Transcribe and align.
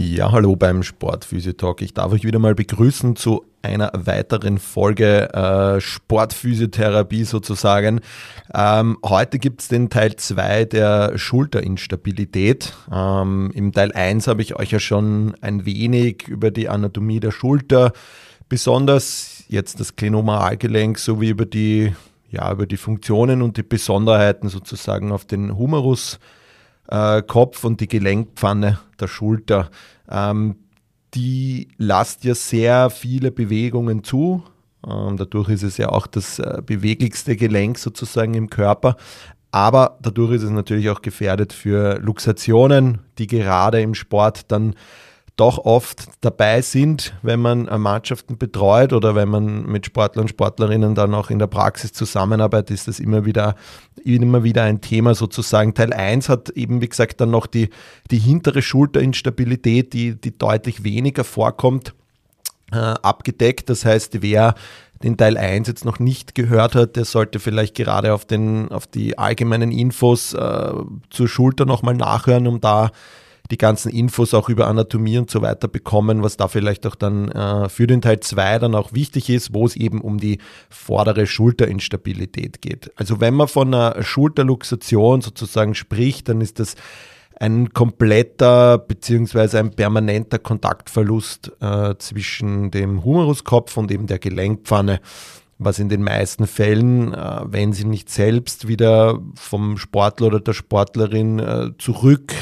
Ja, 0.00 0.30
hallo 0.30 0.54
beim 0.54 0.84
Sportphysiotalk. 0.84 1.82
Ich 1.82 1.92
darf 1.92 2.12
euch 2.12 2.22
wieder 2.22 2.38
mal 2.38 2.54
begrüßen 2.54 3.16
zu 3.16 3.44
einer 3.62 3.90
weiteren 3.96 4.58
Folge 4.58 5.28
äh, 5.34 5.80
Sportphysiotherapie 5.80 7.24
sozusagen. 7.24 7.98
Ähm, 8.54 8.98
heute 9.04 9.40
gibt 9.40 9.60
es 9.60 9.66
den 9.66 9.90
Teil 9.90 10.14
2 10.14 10.66
der 10.66 11.18
Schulterinstabilität. 11.18 12.74
Ähm, 12.92 13.50
Im 13.52 13.72
Teil 13.72 13.90
1 13.90 14.28
habe 14.28 14.40
ich 14.40 14.54
euch 14.54 14.70
ja 14.70 14.78
schon 14.78 15.34
ein 15.40 15.66
wenig 15.66 16.28
über 16.28 16.52
die 16.52 16.68
Anatomie 16.68 17.18
der 17.18 17.32
Schulter, 17.32 17.92
besonders 18.48 19.42
jetzt 19.48 19.80
das 19.80 19.96
Klenomalgelenk 19.96 20.96
sowie 20.96 21.30
über 21.30 21.44
die, 21.44 21.92
ja, 22.30 22.52
über 22.52 22.66
die 22.66 22.76
Funktionen 22.76 23.42
und 23.42 23.56
die 23.56 23.64
Besonderheiten 23.64 24.48
sozusagen 24.48 25.10
auf 25.10 25.24
den 25.24 25.58
Humerus 25.58 26.20
äh, 26.88 27.22
Kopf 27.22 27.64
und 27.64 27.80
die 27.80 27.88
Gelenkpfanne 27.88 28.78
der 29.00 29.08
Schulter. 29.08 29.70
Ähm, 30.10 30.56
die 31.14 31.68
lasst 31.78 32.24
ja 32.24 32.34
sehr 32.34 32.90
viele 32.90 33.30
Bewegungen 33.30 34.04
zu. 34.04 34.42
Ähm, 34.86 35.16
dadurch 35.16 35.48
ist 35.48 35.62
es 35.62 35.76
ja 35.76 35.88
auch 35.88 36.06
das 36.06 36.38
äh, 36.38 36.62
beweglichste 36.64 37.36
Gelenk 37.36 37.78
sozusagen 37.78 38.34
im 38.34 38.50
Körper. 38.50 38.96
Aber 39.50 39.98
dadurch 40.02 40.32
ist 40.32 40.42
es 40.42 40.50
natürlich 40.50 40.90
auch 40.90 41.00
gefährdet 41.00 41.52
für 41.52 41.98
Luxationen, 42.00 42.98
die 43.18 43.26
gerade 43.26 43.80
im 43.80 43.94
Sport 43.94 44.52
dann 44.52 44.74
doch 45.38 45.58
oft 45.58 46.08
dabei 46.20 46.62
sind, 46.62 47.14
wenn 47.22 47.40
man 47.40 47.68
äh, 47.68 47.78
Mannschaften 47.78 48.38
betreut 48.38 48.92
oder 48.92 49.14
wenn 49.14 49.28
man 49.28 49.66
mit 49.66 49.86
Sportlern 49.86 50.24
und 50.24 50.28
Sportlerinnen 50.28 50.94
dann 50.96 51.14
auch 51.14 51.30
in 51.30 51.38
der 51.38 51.46
Praxis 51.46 51.92
zusammenarbeitet, 51.92 52.72
ist 52.72 52.88
das 52.88 52.98
immer 52.98 53.24
wieder, 53.24 53.54
immer 54.04 54.42
wieder 54.42 54.64
ein 54.64 54.80
Thema 54.80 55.14
sozusagen. 55.14 55.74
Teil 55.74 55.92
1 55.92 56.28
hat 56.28 56.50
eben, 56.50 56.80
wie 56.80 56.88
gesagt, 56.88 57.20
dann 57.20 57.30
noch 57.30 57.46
die, 57.46 57.70
die 58.10 58.18
hintere 58.18 58.62
Schulterinstabilität, 58.62 59.92
die, 59.92 60.20
die 60.20 60.36
deutlich 60.36 60.82
weniger 60.82 61.22
vorkommt, 61.22 61.94
äh, 62.72 62.76
abgedeckt. 62.76 63.70
Das 63.70 63.84
heißt, 63.84 64.20
wer 64.20 64.56
den 65.04 65.16
Teil 65.16 65.36
1 65.36 65.68
jetzt 65.68 65.84
noch 65.84 66.00
nicht 66.00 66.34
gehört 66.34 66.74
hat, 66.74 66.96
der 66.96 67.04
sollte 67.04 67.38
vielleicht 67.38 67.76
gerade 67.76 68.12
auf, 68.12 68.24
den, 68.24 68.72
auf 68.72 68.88
die 68.88 69.16
allgemeinen 69.16 69.70
Infos 69.70 70.34
äh, 70.34 70.72
zur 71.10 71.28
Schulter 71.28 71.64
nochmal 71.64 71.94
nachhören, 71.94 72.48
um 72.48 72.60
da 72.60 72.90
die 73.50 73.58
ganzen 73.58 73.90
Infos 73.90 74.34
auch 74.34 74.48
über 74.48 74.66
Anatomie 74.66 75.18
und 75.18 75.30
so 75.30 75.40
weiter 75.42 75.68
bekommen, 75.68 76.22
was 76.22 76.36
da 76.36 76.48
vielleicht 76.48 76.86
auch 76.86 76.94
dann 76.94 77.28
äh, 77.28 77.68
für 77.68 77.86
den 77.86 78.02
Teil 78.02 78.20
2 78.20 78.58
dann 78.58 78.74
auch 78.74 78.92
wichtig 78.92 79.30
ist, 79.30 79.54
wo 79.54 79.66
es 79.66 79.76
eben 79.76 80.00
um 80.00 80.18
die 80.18 80.38
vordere 80.68 81.26
Schulterinstabilität 81.26 82.60
geht. 82.60 82.92
Also 82.96 83.20
wenn 83.20 83.34
man 83.34 83.48
von 83.48 83.72
einer 83.72 84.02
Schulterluxation 84.02 85.22
sozusagen 85.22 85.74
spricht, 85.74 86.28
dann 86.28 86.40
ist 86.40 86.58
das 86.58 86.74
ein 87.40 87.72
kompletter 87.72 88.78
beziehungsweise 88.78 89.60
ein 89.60 89.70
permanenter 89.70 90.38
Kontaktverlust 90.38 91.52
äh, 91.60 91.94
zwischen 91.98 92.70
dem 92.70 93.04
Humeruskopf 93.04 93.76
und 93.76 93.90
eben 93.90 94.06
der 94.06 94.18
Gelenkpfanne 94.18 95.00
was 95.58 95.80
in 95.80 95.88
den 95.88 96.02
meisten 96.02 96.46
Fällen, 96.46 97.12
äh, 97.12 97.40
wenn 97.46 97.72
sie 97.72 97.84
nicht 97.84 98.10
selbst 98.10 98.68
wieder 98.68 99.18
vom 99.34 99.76
Sportler 99.76 100.28
oder 100.28 100.40
der 100.40 100.52
Sportlerin 100.52 101.38
äh, 101.40 101.70
zurück 101.78 102.32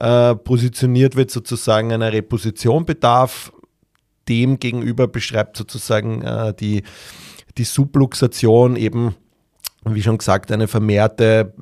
äh, 0.00 0.34
positioniert 0.34 1.16
wird, 1.16 1.30
sozusagen 1.30 1.92
einer 1.92 2.12
Reposition 2.12 2.84
bedarf. 2.84 3.52
Dem 4.28 4.58
gegenüber 4.60 5.08
beschreibt 5.08 5.56
sozusagen 5.56 6.22
die, 6.60 6.84
die 7.58 7.64
Subluxation 7.64 8.76
eben, 8.76 9.16
wie 9.84 10.02
schon 10.02 10.18
gesagt, 10.18 10.52
eine 10.52 10.68
vermehrte 10.68 11.52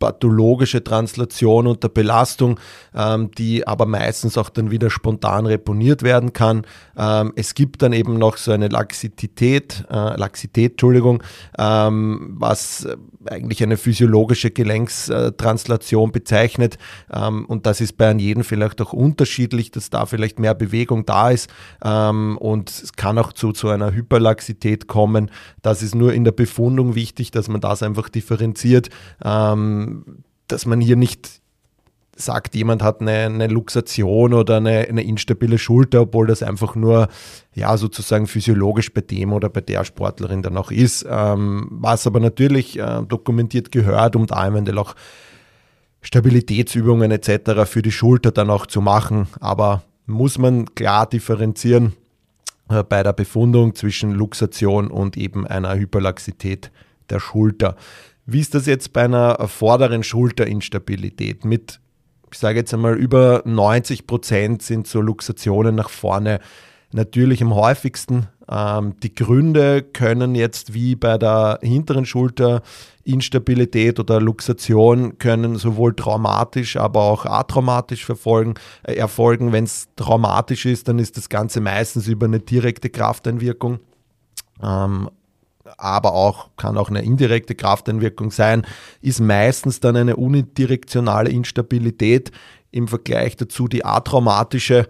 pathologische 0.00 0.82
Translation 0.82 1.68
unter 1.68 1.88
Belastung, 1.88 2.58
ähm, 2.92 3.30
die 3.38 3.66
aber 3.68 3.86
meistens 3.86 4.36
auch 4.36 4.48
dann 4.48 4.72
wieder 4.72 4.90
spontan 4.90 5.46
reponiert 5.46 6.02
werden 6.02 6.32
kann. 6.32 6.62
Ähm, 6.96 7.32
es 7.36 7.54
gibt 7.54 7.82
dann 7.82 7.92
eben 7.92 8.18
noch 8.18 8.36
so 8.36 8.50
eine 8.50 8.66
Laxität, 8.66 9.84
äh, 9.88 10.16
Laxität, 10.16 10.72
Entschuldigung, 10.72 11.22
ähm, 11.56 12.34
was 12.38 12.88
eigentlich 13.26 13.62
eine 13.62 13.76
physiologische 13.76 14.50
Gelenkstranslation 14.50 16.10
bezeichnet. 16.10 16.78
Ähm, 17.12 17.44
und 17.44 17.66
das 17.66 17.80
ist 17.80 17.96
bei 17.96 18.10
jedem 18.12 18.42
vielleicht 18.42 18.80
auch 18.80 18.92
unterschiedlich, 18.92 19.70
dass 19.70 19.90
da 19.90 20.06
vielleicht 20.06 20.38
mehr 20.38 20.54
Bewegung 20.54 21.04
da 21.04 21.30
ist. 21.30 21.50
Ähm, 21.84 22.38
und 22.38 22.70
es 22.70 22.94
kann 22.94 23.18
auch 23.18 23.34
zu, 23.34 23.52
zu 23.52 23.68
einer 23.68 23.92
Hyperlaxität 23.92 24.88
kommen. 24.88 25.30
Das 25.60 25.82
ist 25.82 25.94
nur 25.94 26.14
in 26.14 26.24
der 26.24 26.32
Befundung 26.32 26.94
wichtig, 26.94 27.30
dass 27.30 27.48
man 27.48 27.60
das 27.60 27.82
einfach 27.82 28.08
differenziert. 28.08 28.88
Dass 30.48 30.66
man 30.66 30.80
hier 30.80 30.96
nicht 30.96 31.40
sagt, 32.16 32.54
jemand 32.54 32.82
hat 32.82 33.00
eine, 33.00 33.12
eine 33.12 33.46
Luxation 33.46 34.34
oder 34.34 34.58
eine, 34.58 34.86
eine, 34.88 35.02
instabile 35.02 35.58
Schulter, 35.58 36.02
obwohl 36.02 36.26
das 36.26 36.42
einfach 36.42 36.74
nur 36.74 37.08
ja 37.54 37.76
sozusagen 37.76 38.26
physiologisch 38.26 38.92
bei 38.92 39.00
dem 39.00 39.32
oder 39.32 39.48
bei 39.48 39.60
der 39.60 39.84
Sportlerin 39.84 40.42
dann 40.42 40.56
auch 40.56 40.70
ist. 40.70 41.06
Ähm, 41.08 41.68
was 41.70 42.06
aber 42.06 42.20
natürlich 42.20 42.78
äh, 42.78 43.02
dokumentiert 43.08 43.72
gehört, 43.72 44.16
um 44.16 44.26
da 44.26 44.46
eventuell 44.46 44.78
auch 44.78 44.94
Stabilitätsübungen 46.02 47.10
etc. 47.10 47.64
für 47.66 47.82
die 47.82 47.92
Schulter 47.92 48.32
dann 48.32 48.50
auch 48.50 48.66
zu 48.66 48.80
machen. 48.80 49.26
Aber 49.40 49.82
muss 50.06 50.38
man 50.38 50.74
klar 50.74 51.06
differenzieren 51.06 51.94
äh, 52.68 52.82
bei 52.82 53.02
der 53.02 53.12
Befundung 53.12 53.74
zwischen 53.74 54.12
Luxation 54.12 54.88
und 54.88 55.16
eben 55.16 55.46
einer 55.46 55.74
Hyperlaxität 55.74 56.70
der 57.10 57.20
Schulter. 57.20 57.76
Wie 58.32 58.38
ist 58.38 58.54
das 58.54 58.66
jetzt 58.66 58.92
bei 58.92 59.04
einer 59.04 59.48
vorderen 59.48 60.04
Schulterinstabilität? 60.04 61.44
Mit, 61.44 61.80
ich 62.30 62.38
sage 62.38 62.60
jetzt 62.60 62.72
einmal, 62.72 62.94
über 62.94 63.42
90 63.44 64.06
Prozent 64.06 64.62
sind 64.62 64.86
so 64.86 65.00
Luxationen 65.00 65.74
nach 65.74 65.90
vorne 65.90 66.38
natürlich 66.92 67.42
am 67.42 67.56
häufigsten. 67.56 68.28
Ähm, 68.48 68.94
die 69.02 69.12
Gründe 69.16 69.82
können 69.82 70.36
jetzt 70.36 70.74
wie 70.74 70.94
bei 70.94 71.18
der 71.18 71.58
hinteren 71.60 72.06
Schulterinstabilität 72.06 73.98
oder 73.98 74.20
Luxation 74.20 75.18
können 75.18 75.56
sowohl 75.56 75.96
traumatisch, 75.96 76.76
aber 76.76 77.02
auch 77.02 77.26
atraumatisch 77.26 78.04
verfolgen, 78.04 78.54
äh, 78.84 78.94
erfolgen. 78.94 79.50
Wenn 79.50 79.64
es 79.64 79.88
traumatisch 79.96 80.66
ist, 80.66 80.86
dann 80.86 81.00
ist 81.00 81.16
das 81.16 81.30
Ganze 81.30 81.60
meistens 81.60 82.06
über 82.06 82.26
eine 82.26 82.38
direkte 82.38 82.90
Krafteinwirkung. 82.90 83.80
Ähm, 84.62 85.10
aber 85.78 86.14
auch 86.14 86.48
kann 86.56 86.78
auch 86.78 86.90
eine 86.90 87.02
indirekte 87.02 87.54
Krafteinwirkung 87.54 88.30
sein, 88.30 88.66
ist 89.00 89.20
meistens 89.20 89.80
dann 89.80 89.96
eine 89.96 90.16
unidirektionale 90.16 91.30
Instabilität 91.30 92.30
im 92.70 92.88
Vergleich 92.88 93.36
dazu 93.36 93.68
die 93.68 93.84
atraumatische. 93.84 94.88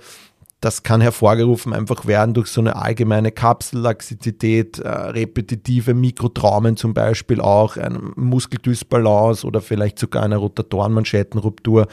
Das 0.61 0.83
kann 0.83 1.01
hervorgerufen 1.01 1.73
einfach 1.73 2.05
werden 2.07 2.35
durch 2.35 2.49
so 2.49 2.61
eine 2.61 2.77
allgemeine 2.77 3.33
Kapsellaxizität, 3.33 4.79
äh, 4.79 4.89
repetitive 4.89 5.95
Mikrotraumen 5.95 6.77
zum 6.77 6.93
Beispiel 6.93 7.41
auch, 7.41 7.79
eine 7.79 7.99
Muskeldysbalance 8.17 9.47
oder 9.47 9.63
vielleicht 9.63 9.99
sogar 9.99 10.23
eine 10.23 10.37
Rotatorenmanschettenruptur 10.37 11.87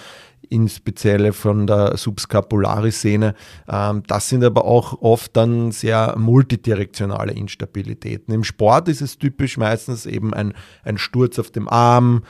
insbesondere 0.50 0.88
von 1.34 1.68
der 1.68 1.98
Subscapularis-Szene. 1.98 3.36
Ähm, 3.68 4.04
das 4.08 4.30
sind 4.30 4.44
aber 4.44 4.66
auch 4.66 5.02
oft 5.02 5.36
dann 5.36 5.72
sehr 5.72 6.16
multidirektionale 6.18 7.34
Instabilitäten. 7.34 8.34
Im 8.34 8.44
Sport 8.44 8.88
ist 8.88 9.02
es 9.02 9.18
typisch 9.18 9.58
meistens 9.58 10.06
eben 10.06 10.34
ein, 10.34 10.54
ein 10.84 10.98
Sturz 10.98 11.40
auf 11.40 11.52
dem 11.52 11.68
Arm, 11.68 12.24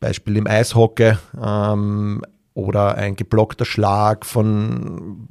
Beispiel 0.00 0.36
im 0.36 0.46
Eishockey, 0.46 1.14
ähm, 1.42 2.22
oder 2.58 2.96
ein 2.96 3.14
geblockter 3.14 3.64
Schlag 3.64 4.26
von 4.26 5.28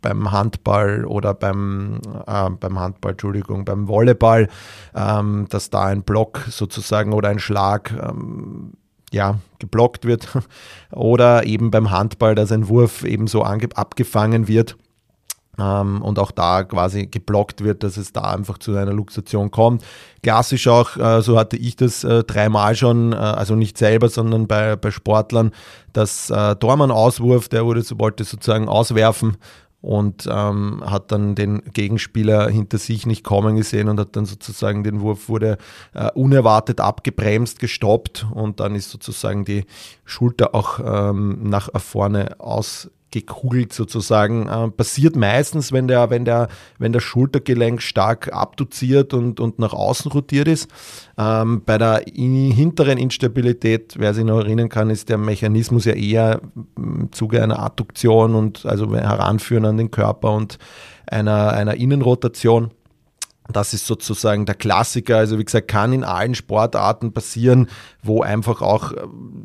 beim 0.00 0.32
Handball 0.32 1.04
oder 1.04 1.34
beim, 1.34 2.00
äh, 2.26 2.48
beim 2.48 2.80
Handball, 2.80 3.12
Entschuldigung, 3.12 3.66
beim 3.66 3.86
Volleyball, 3.86 4.48
ähm, 4.94 5.46
dass 5.50 5.68
da 5.68 5.84
ein 5.84 6.04
Block 6.04 6.46
sozusagen 6.48 7.12
oder 7.12 7.28
ein 7.28 7.38
Schlag 7.38 7.92
ähm, 7.92 8.72
ja, 9.12 9.38
geblockt 9.58 10.04
wird 10.04 10.28
oder 10.92 11.44
eben 11.44 11.70
beim 11.70 11.90
Handball, 11.90 12.34
dass 12.34 12.52
ein 12.52 12.68
Wurf 12.68 13.04
eben 13.04 13.26
so 13.26 13.42
abgefangen 13.42 14.48
wird 14.48 14.76
ähm, 15.58 16.02
und 16.02 16.18
auch 16.18 16.30
da 16.30 16.64
quasi 16.64 17.06
geblockt 17.06 17.62
wird, 17.62 17.82
dass 17.82 17.96
es 17.96 18.12
da 18.12 18.22
einfach 18.22 18.58
zu 18.58 18.76
einer 18.76 18.92
Luxation 18.92 19.50
kommt. 19.50 19.84
Klassisch 20.22 20.66
auch, 20.68 20.96
äh, 20.96 21.22
so 21.22 21.38
hatte 21.38 21.56
ich 21.56 21.76
das 21.76 22.04
äh, 22.04 22.24
dreimal 22.24 22.74
schon, 22.74 23.12
äh, 23.12 23.16
also 23.16 23.54
nicht 23.54 23.78
selber, 23.78 24.08
sondern 24.08 24.46
bei, 24.46 24.76
bei 24.76 24.90
Sportlern, 24.90 25.52
dass 25.92 26.30
äh, 26.30 26.56
Dormann 26.56 26.90
Auswurf, 26.90 27.48
der 27.48 27.64
wurde, 27.64 27.82
wollte 27.98 28.24
sozusagen 28.24 28.68
auswerfen 28.68 29.36
und 29.82 30.28
ähm, 30.30 30.82
hat 30.84 31.10
dann 31.10 31.34
den 31.34 31.62
Gegenspieler 31.72 32.48
hinter 32.48 32.78
sich 32.78 33.06
nicht 33.06 33.24
kommen 33.24 33.56
gesehen 33.56 33.88
und 33.88 33.98
hat 33.98 34.14
dann 34.16 34.26
sozusagen 34.26 34.84
den 34.84 35.00
Wurf 35.00 35.28
wurde 35.28 35.56
äh, 35.94 36.10
unerwartet 36.12 36.80
abgebremst, 36.80 37.58
gestoppt 37.58 38.26
und 38.32 38.60
dann 38.60 38.74
ist 38.74 38.90
sozusagen 38.90 39.44
die 39.44 39.64
Schulter 40.04 40.54
auch 40.54 40.80
ähm, 40.84 41.48
nach 41.48 41.70
vorne 41.80 42.38
aus 42.40 42.90
gekugelt 43.10 43.72
sozusagen. 43.72 44.48
Äh, 44.48 44.70
passiert 44.70 45.16
meistens, 45.16 45.72
wenn 45.72 45.88
der, 45.88 46.10
wenn, 46.10 46.24
der, 46.24 46.48
wenn 46.78 46.92
der 46.92 47.00
Schultergelenk 47.00 47.82
stark 47.82 48.32
abduziert 48.32 49.14
und, 49.14 49.40
und 49.40 49.58
nach 49.58 49.72
außen 49.72 50.10
rotiert 50.12 50.48
ist. 50.48 50.70
Ähm, 51.18 51.62
bei 51.64 51.78
der 51.78 52.06
in, 52.06 52.50
hinteren 52.50 52.98
Instabilität, 52.98 53.94
wer 53.98 54.14
sich 54.14 54.24
noch 54.24 54.40
erinnern 54.40 54.68
kann, 54.68 54.90
ist 54.90 55.08
der 55.08 55.18
Mechanismus 55.18 55.84
ja 55.84 55.94
eher 55.94 56.40
im 56.76 57.10
Zuge 57.12 57.42
einer 57.42 57.58
Adduktion 57.60 58.34
und 58.34 58.64
also 58.66 58.94
Heranführen 58.94 59.64
an 59.64 59.76
den 59.76 59.90
Körper 59.90 60.32
und 60.32 60.58
einer, 61.06 61.52
einer 61.52 61.74
Innenrotation. 61.74 62.70
Das 63.52 63.74
ist 63.74 63.86
sozusagen 63.86 64.46
der 64.46 64.54
Klassiker. 64.54 65.16
Also 65.16 65.38
wie 65.38 65.44
gesagt, 65.44 65.68
kann 65.68 65.92
in 65.92 66.04
allen 66.04 66.34
Sportarten 66.34 67.12
passieren, 67.12 67.68
wo 68.02 68.22
einfach 68.22 68.62
auch 68.62 68.92
äh, 68.92 68.96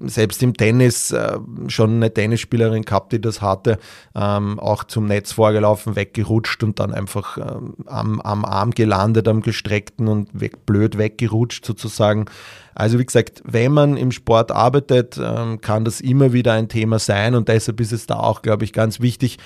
selbst 0.06 0.42
im 0.44 0.56
Tennis 0.56 1.12
äh, 1.12 1.38
schon 1.68 1.96
eine 1.96 2.14
Tennisspielerin 2.14 2.84
gehabt, 2.84 3.14
die 3.14 3.22
das 3.22 3.42
hatte, 3.42 3.78
ähm, 4.16 4.60
auch 4.60 4.84
zum 4.84 5.08
Netz 5.08 5.34
vorgelaufen, 5.34 5.96
weggerutscht 5.96 6.64
und 6.64 6.80
dann 6.80 6.94
einfach 6.94 7.38
ähm, 7.38 7.76
am, 7.86 8.22
am 8.22 8.46
Arm 8.46 8.72
gelandet, 8.72 9.28
am 9.28 9.42
gestreckten 9.42 10.08
und 10.08 10.30
weg, 10.40 10.66
blöd 10.66 10.98
weggerutscht 10.98 11.66
sozusagen. 11.66 12.26
Also 12.74 13.00
wie 13.00 13.06
gesagt, 13.06 13.42
wenn 13.46 13.72
man 13.72 13.98
im 13.98 14.12
Sport 14.12 14.52
arbeitet, 14.52 15.18
ähm, 15.22 15.62
kann 15.62 15.86
das 15.86 16.02
immer 16.02 16.34
wieder 16.34 16.54
ein 16.54 16.68
Thema 16.68 17.00
sein 17.00 17.36
und 17.36 17.48
deshalb 17.48 17.80
ist 17.80 17.94
es 17.94 18.06
da 18.06 18.16
auch, 18.16 18.42
glaube 18.42 18.66
ich, 18.66 18.74
ganz 18.74 19.00
wichtig, 19.00 19.38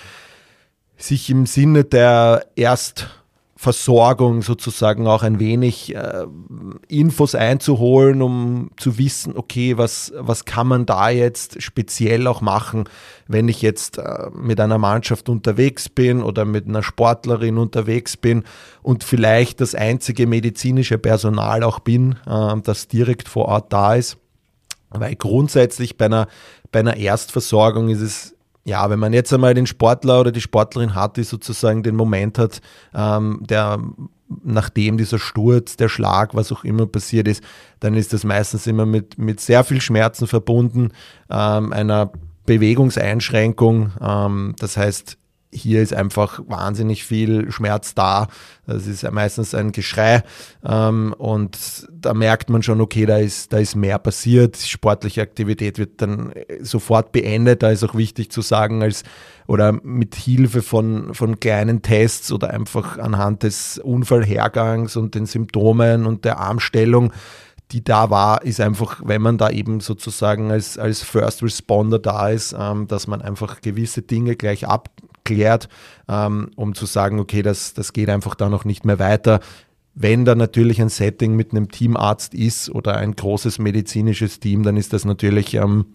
sich 0.97 1.29
im 1.29 1.45
Sinne 1.45 1.85
der 1.85 2.45
erst 2.55 3.07
Versorgung 3.61 4.41
sozusagen 4.41 5.05
auch 5.05 5.21
ein 5.21 5.37
wenig 5.37 5.93
äh, 5.93 6.25
Infos 6.87 7.35
einzuholen, 7.35 8.21
um 8.21 8.71
zu 8.77 8.97
wissen, 8.97 9.35
okay, 9.35 9.77
was, 9.77 10.13
was 10.15 10.45
kann 10.45 10.65
man 10.65 10.85
da 10.85 11.09
jetzt 11.09 11.61
speziell 11.61 12.25
auch 12.27 12.39
machen, 12.39 12.85
wenn 13.27 13.49
ich 13.49 13.61
jetzt 13.61 13.97
äh, 13.97 14.29
mit 14.33 14.61
einer 14.61 14.77
Mannschaft 14.77 15.27
unterwegs 15.27 15.89
bin 15.89 16.23
oder 16.23 16.45
mit 16.45 16.69
einer 16.69 16.81
Sportlerin 16.83 17.57
unterwegs 17.57 18.15
bin 18.15 18.45
und 18.81 19.03
vielleicht 19.03 19.59
das 19.59 19.75
einzige 19.75 20.25
medizinische 20.25 20.97
Personal 20.97 21.61
auch 21.63 21.79
bin, 21.79 22.15
äh, 22.27 22.55
das 22.63 22.87
direkt 22.87 23.27
vor 23.27 23.47
Ort 23.47 23.73
da 23.73 23.95
ist. 23.95 24.15
Weil 24.89 25.17
grundsätzlich 25.17 25.97
bei 25.97 26.05
einer, 26.05 26.29
bei 26.71 26.79
einer 26.79 26.95
Erstversorgung 26.95 27.89
ist 27.89 27.99
es 27.99 28.35
ja, 28.65 28.89
wenn 28.89 28.99
man 28.99 29.13
jetzt 29.13 29.33
einmal 29.33 29.53
den 29.53 29.67
Sportler 29.67 30.19
oder 30.19 30.31
die 30.31 30.41
Sportlerin 30.41 30.95
hat, 30.95 31.17
die 31.17 31.23
sozusagen 31.23 31.83
den 31.83 31.95
Moment 31.95 32.37
hat, 32.37 32.61
ähm, 32.93 33.41
der 33.49 33.79
nachdem 34.43 34.97
dieser 34.97 35.19
Sturz, 35.19 35.75
der 35.75 35.89
Schlag, 35.89 36.35
was 36.35 36.51
auch 36.51 36.63
immer 36.63 36.85
passiert 36.85 37.27
ist, 37.27 37.43
dann 37.79 37.95
ist 37.95 38.13
das 38.13 38.23
meistens 38.23 38.67
immer 38.67 38.85
mit, 38.85 39.17
mit 39.17 39.39
sehr 39.39 39.63
viel 39.63 39.81
Schmerzen 39.81 40.27
verbunden, 40.27 40.91
ähm, 41.29 41.73
einer 41.73 42.11
Bewegungseinschränkung. 42.45 43.91
Ähm, 44.01 44.55
das 44.59 44.77
heißt, 44.77 45.17
hier 45.51 45.81
ist 45.81 45.93
einfach 45.93 46.41
wahnsinnig 46.47 47.03
viel 47.03 47.51
Schmerz 47.51 47.95
da. 47.95 48.27
Das 48.67 48.85
ist 48.85 49.09
meistens 49.11 49.55
ein 49.55 49.71
Geschrei 49.71 50.23
ähm, 50.63 51.13
und 51.17 51.87
da 51.91 52.13
merkt 52.13 52.49
man 52.49 52.61
schon, 52.61 52.81
okay, 52.81 53.05
da 53.05 53.17
ist, 53.17 53.51
da 53.51 53.57
ist 53.57 53.75
mehr 53.75 53.97
passiert. 53.97 54.57
Sportliche 54.57 55.21
Aktivität 55.21 55.79
wird 55.79 56.01
dann 56.01 56.33
sofort 56.61 57.11
beendet. 57.11 57.63
Da 57.63 57.71
ist 57.71 57.83
auch 57.83 57.95
wichtig 57.95 58.31
zu 58.31 58.41
sagen, 58.41 58.83
als 58.83 59.03
oder 59.47 59.71
mit 59.71 60.13
Hilfe 60.13 60.61
von, 60.61 61.15
von 61.15 61.39
kleinen 61.39 61.81
Tests 61.81 62.31
oder 62.31 62.51
einfach 62.51 62.99
anhand 62.99 63.41
des 63.41 63.79
Unfallhergangs 63.79 64.95
und 64.95 65.15
den 65.15 65.25
Symptomen 65.25 66.05
und 66.05 66.25
der 66.25 66.37
Armstellung 66.37 67.11
die 67.71 67.83
da 67.83 68.09
war, 68.09 68.43
ist 68.43 68.59
einfach, 68.59 69.01
wenn 69.05 69.21
man 69.21 69.37
da 69.37 69.49
eben 69.51 69.79
sozusagen 69.79 70.51
als, 70.51 70.79
als 70.79 71.03
First 71.03 71.43
Responder 71.43 71.99
da 71.99 72.29
ist, 72.29 72.55
ähm, 72.57 72.87
dass 72.87 73.05
man 73.05 73.21
einfach 73.21 73.61
gewisse 73.61 74.01
Dinge 74.01 74.35
gleich 74.35 74.67
ab, 74.67 74.89
klärt, 75.29 75.69
ähm, 76.07 76.51
um 76.55 76.75
zu 76.75 76.85
sagen, 76.85 77.19
okay, 77.19 77.41
das, 77.41 77.73
das 77.73 77.93
geht 77.93 78.09
einfach 78.09 78.35
da 78.35 78.49
noch 78.49 78.65
nicht 78.65 78.85
mehr 78.85 78.99
weiter. 78.99 79.39
Wenn 79.95 80.25
da 80.25 80.35
natürlich 80.35 80.81
ein 80.81 80.89
Setting 80.89 81.35
mit 81.35 81.51
einem 81.51 81.69
Teamarzt 81.69 82.33
ist 82.33 82.69
oder 82.69 82.97
ein 82.97 83.15
großes 83.15 83.59
medizinisches 83.59 84.39
Team, 84.39 84.63
dann 84.63 84.77
ist 84.77 84.93
das 84.93 85.05
natürlich 85.05 85.55
ähm, 85.55 85.85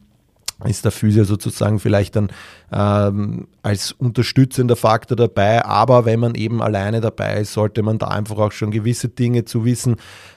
ist 0.65 0.85
der 0.85 0.93
Physio 0.93 1.25
sozusagen 1.25 1.81
vielleicht 1.81 2.17
dann 2.17 2.31
ähm, 2.73 3.49
als 3.65 3.93
unterstützender 3.93 4.77
Faktor 4.77 5.17
dabei. 5.17 5.65
Aber 5.65 6.05
wenn 6.05 6.21
man 6.21 6.35
eben 6.35 6.61
alleine 6.61 7.01
dabei 7.01 7.41
ist, 7.41 7.55
sollte 7.55 7.83
man 7.83 7.99
da 7.99 8.09
einfach 8.09 8.37
auch 8.37 8.53
schon 8.53 8.71
gewisse 8.71 9.09
Dinge 9.09 9.47
zu 9.47 9.65
wissen, 9.65 9.97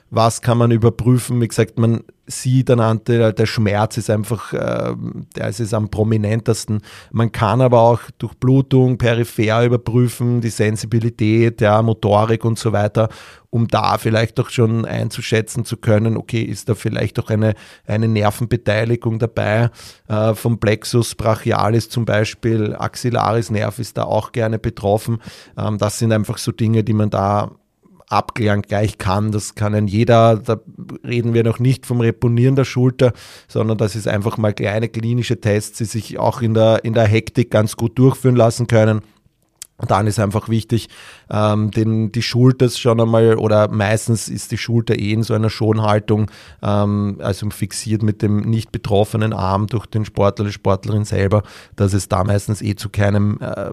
was 0.09 0.41
kann 0.41 0.57
man 0.57 0.71
überprüfen. 0.71 1.41
Wie 1.41 1.47
gesagt, 1.47 1.77
man 1.77 2.03
sieht 2.27 2.69
anhand 2.69 3.07
der, 3.07 3.31
der 3.33 3.45
Schmerz 3.45 3.97
ist 3.97 4.09
einfach, 4.09 4.53
äh, 4.53 4.93
der 5.35 5.47
ist 5.47 5.73
am 5.73 5.89
prominentesten. 5.89 6.81
Man 7.11 7.31
kann 7.31 7.61
aber 7.61 7.81
auch 7.81 8.01
durch 8.17 8.33
Blutung 8.35 8.97
peripher 8.97 9.65
überprüfen, 9.65 10.41
die 10.41 10.49
Sensibilität, 10.49 11.61
ja, 11.61 11.81
Motorik 11.81 12.43
und 12.45 12.59
so 12.59 12.73
weiter, 12.73 13.09
um 13.49 13.67
da 13.67 13.97
vielleicht 13.97 14.39
auch 14.39 14.49
schon 14.49 14.85
einzuschätzen 14.85 15.63
zu 15.63 15.77
können, 15.77 16.17
okay, 16.17 16.41
ist 16.41 16.67
da 16.67 16.75
vielleicht 16.75 17.17
auch 17.19 17.29
eine, 17.29 17.53
eine 17.85 18.07
Nervenbeteiligung 18.07 19.19
dabei, 19.19 19.69
äh, 20.07 20.33
vom 20.35 20.59
Plexus 20.59 21.15
brachialis 21.15 21.89
zum 21.89 22.05
Beispiel, 22.05 22.75
Axillaris 22.75 23.16
Nerv 23.49 23.79
ist 23.79 23.97
da 23.97 24.03
auch 24.03 24.31
gerne 24.31 24.59
betroffen. 24.59 25.19
Ähm, 25.57 25.77
das 25.77 25.99
sind 25.99 26.11
einfach 26.11 26.37
so 26.37 26.51
Dinge, 26.51 26.83
die 26.83 26.93
man 26.93 27.09
da 27.09 27.51
abklären 28.09 28.61
gleich 28.61 28.97
kann. 28.97 29.31
Das 29.31 29.55
kann 29.55 29.75
ein 29.75 29.87
jeder, 29.87 30.37
da 30.37 30.59
reden 31.05 31.33
wir 31.33 31.43
noch 31.43 31.59
nicht 31.59 31.85
vom 31.85 31.99
Reponieren 31.99 32.55
der 32.55 32.63
Schulter, 32.63 33.11
sondern 33.47 33.77
das 33.77 33.95
ist 33.95 34.07
einfach 34.07 34.37
mal 34.37 34.53
kleine 34.53 34.87
klinische 34.87 35.41
Tests, 35.41 35.77
die 35.77 35.85
sich 35.85 36.17
auch 36.17 36.41
in 36.41 36.53
der, 36.53 36.85
in 36.85 36.93
der 36.93 37.05
Hektik 37.05 37.51
ganz 37.51 37.75
gut 37.75 37.99
durchführen 37.99 38.35
lassen 38.35 38.67
können. 38.67 39.01
Und 39.79 39.91
dann 39.91 40.07
ist 40.07 40.19
einfach 40.19 40.49
wichtig, 40.49 40.89
ähm, 41.29 41.69
den, 41.69 42.11
die 42.11 42.23
Schulter 42.23 42.67
schon 42.69 42.99
einmal, 42.99 43.35
oder 43.35 43.67
meistens 43.67 44.27
ist 44.27 44.51
die 44.51 44.57
Schulter 44.57 44.97
eh 44.97 45.13
in 45.13 45.21
so 45.21 45.35
einer 45.35 45.51
Schonhaltung, 45.51 46.31
ähm, 46.63 47.19
also 47.21 47.47
fixiert 47.51 48.01
mit 48.01 48.23
dem 48.23 48.41
nicht 48.41 48.71
betroffenen 48.71 49.33
Arm 49.33 49.67
durch 49.67 49.85
den 49.85 50.03
Sportler, 50.03 50.45
die 50.45 50.51
Sportlerin 50.51 51.05
selber, 51.05 51.43
dass 51.75 51.93
es 51.93 52.09
da 52.09 52.23
meistens 52.23 52.63
eh 52.63 52.75
zu 52.75 52.89
keinem, 52.89 53.37
äh, 53.39 53.69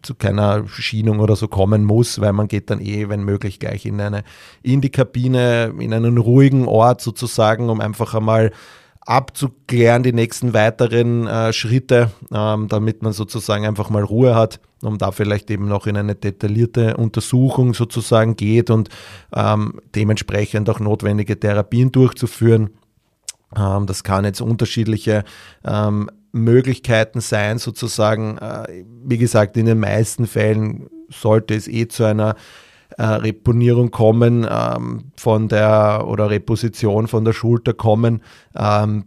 zu 0.00 0.14
keiner 0.14 0.66
Schienung 0.68 1.20
oder 1.20 1.36
so 1.36 1.48
kommen 1.48 1.84
muss, 1.84 2.18
weil 2.22 2.32
man 2.32 2.48
geht 2.48 2.70
dann 2.70 2.80
eh, 2.80 3.10
wenn 3.10 3.22
möglich, 3.22 3.58
gleich 3.58 3.84
in 3.84 4.00
eine, 4.00 4.24
in 4.62 4.80
die 4.80 4.90
Kabine, 4.90 5.74
in 5.78 5.92
einen 5.92 6.16
ruhigen 6.16 6.66
Ort 6.66 7.02
sozusagen, 7.02 7.68
um 7.68 7.82
einfach 7.82 8.14
einmal 8.14 8.52
abzuklären, 9.10 10.04
die 10.04 10.12
nächsten 10.12 10.54
weiteren 10.54 11.26
äh, 11.26 11.52
Schritte, 11.52 12.12
ähm, 12.32 12.68
damit 12.68 13.02
man 13.02 13.12
sozusagen 13.12 13.66
einfach 13.66 13.90
mal 13.90 14.04
Ruhe 14.04 14.36
hat, 14.36 14.60
um 14.82 14.98
da 14.98 15.10
vielleicht 15.10 15.50
eben 15.50 15.66
noch 15.66 15.88
in 15.88 15.96
eine 15.96 16.14
detaillierte 16.14 16.96
Untersuchung 16.96 17.74
sozusagen 17.74 18.36
geht 18.36 18.70
und 18.70 18.88
ähm, 19.34 19.80
dementsprechend 19.96 20.70
auch 20.70 20.78
notwendige 20.78 21.38
Therapien 21.38 21.90
durchzuführen. 21.90 22.70
Ähm, 23.56 23.86
das 23.86 24.04
kann 24.04 24.24
jetzt 24.24 24.40
unterschiedliche 24.40 25.24
ähm, 25.64 26.08
Möglichkeiten 26.30 27.20
sein, 27.20 27.58
sozusagen. 27.58 28.38
Äh, 28.38 28.84
wie 29.04 29.18
gesagt, 29.18 29.56
in 29.56 29.66
den 29.66 29.80
meisten 29.80 30.28
Fällen 30.28 30.88
sollte 31.08 31.54
es 31.54 31.66
eh 31.66 31.88
zu 31.88 32.04
einer 32.04 32.36
äh, 33.00 33.04
Reponierung 33.04 33.90
kommen 33.90 34.46
ähm, 34.48 35.04
von 35.16 35.48
der 35.48 36.04
oder 36.06 36.28
Reposition 36.28 37.08
von 37.08 37.24
der 37.24 37.32
Schulter 37.32 37.72
kommen. 37.72 38.20
Ähm, 38.54 39.06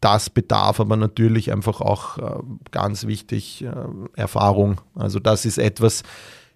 das 0.00 0.30
bedarf 0.30 0.80
aber 0.80 0.96
natürlich 0.96 1.52
einfach 1.52 1.80
auch 1.80 2.18
äh, 2.18 2.42
ganz 2.72 3.06
wichtig 3.06 3.62
äh, 3.64 3.70
Erfahrung. 4.16 4.80
Also 4.96 5.20
das 5.20 5.44
ist 5.44 5.58
etwas, 5.58 6.02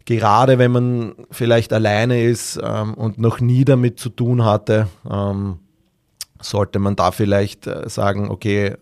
gerade 0.05 0.59
wenn 0.59 0.73
man 0.73 1.15
vielleicht 1.31 1.73
alleine 1.73 2.25
ist 2.25 2.59
ähm, 2.61 2.95
und 2.95 3.19
noch 3.19 3.39
nie 3.39 3.65
damit 3.65 4.01
zu 4.01 4.09
tun 4.09 4.45
hatte, 4.45 4.89
ähm, 5.09 5.61
sollte 6.41 6.81
man 6.81 6.97
da 6.97 7.13
vielleicht 7.13 7.69
äh, 7.69 7.89
sagen, 7.89 8.31
okay, 8.31 8.75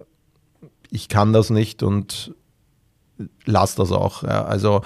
ich 0.90 1.10
kann 1.10 1.34
das 1.34 1.50
nicht 1.50 1.82
und 1.82 2.34
lass 3.44 3.74
das 3.74 3.92
auch. 3.92 4.22
Ja. 4.22 4.44
Also 4.44 4.80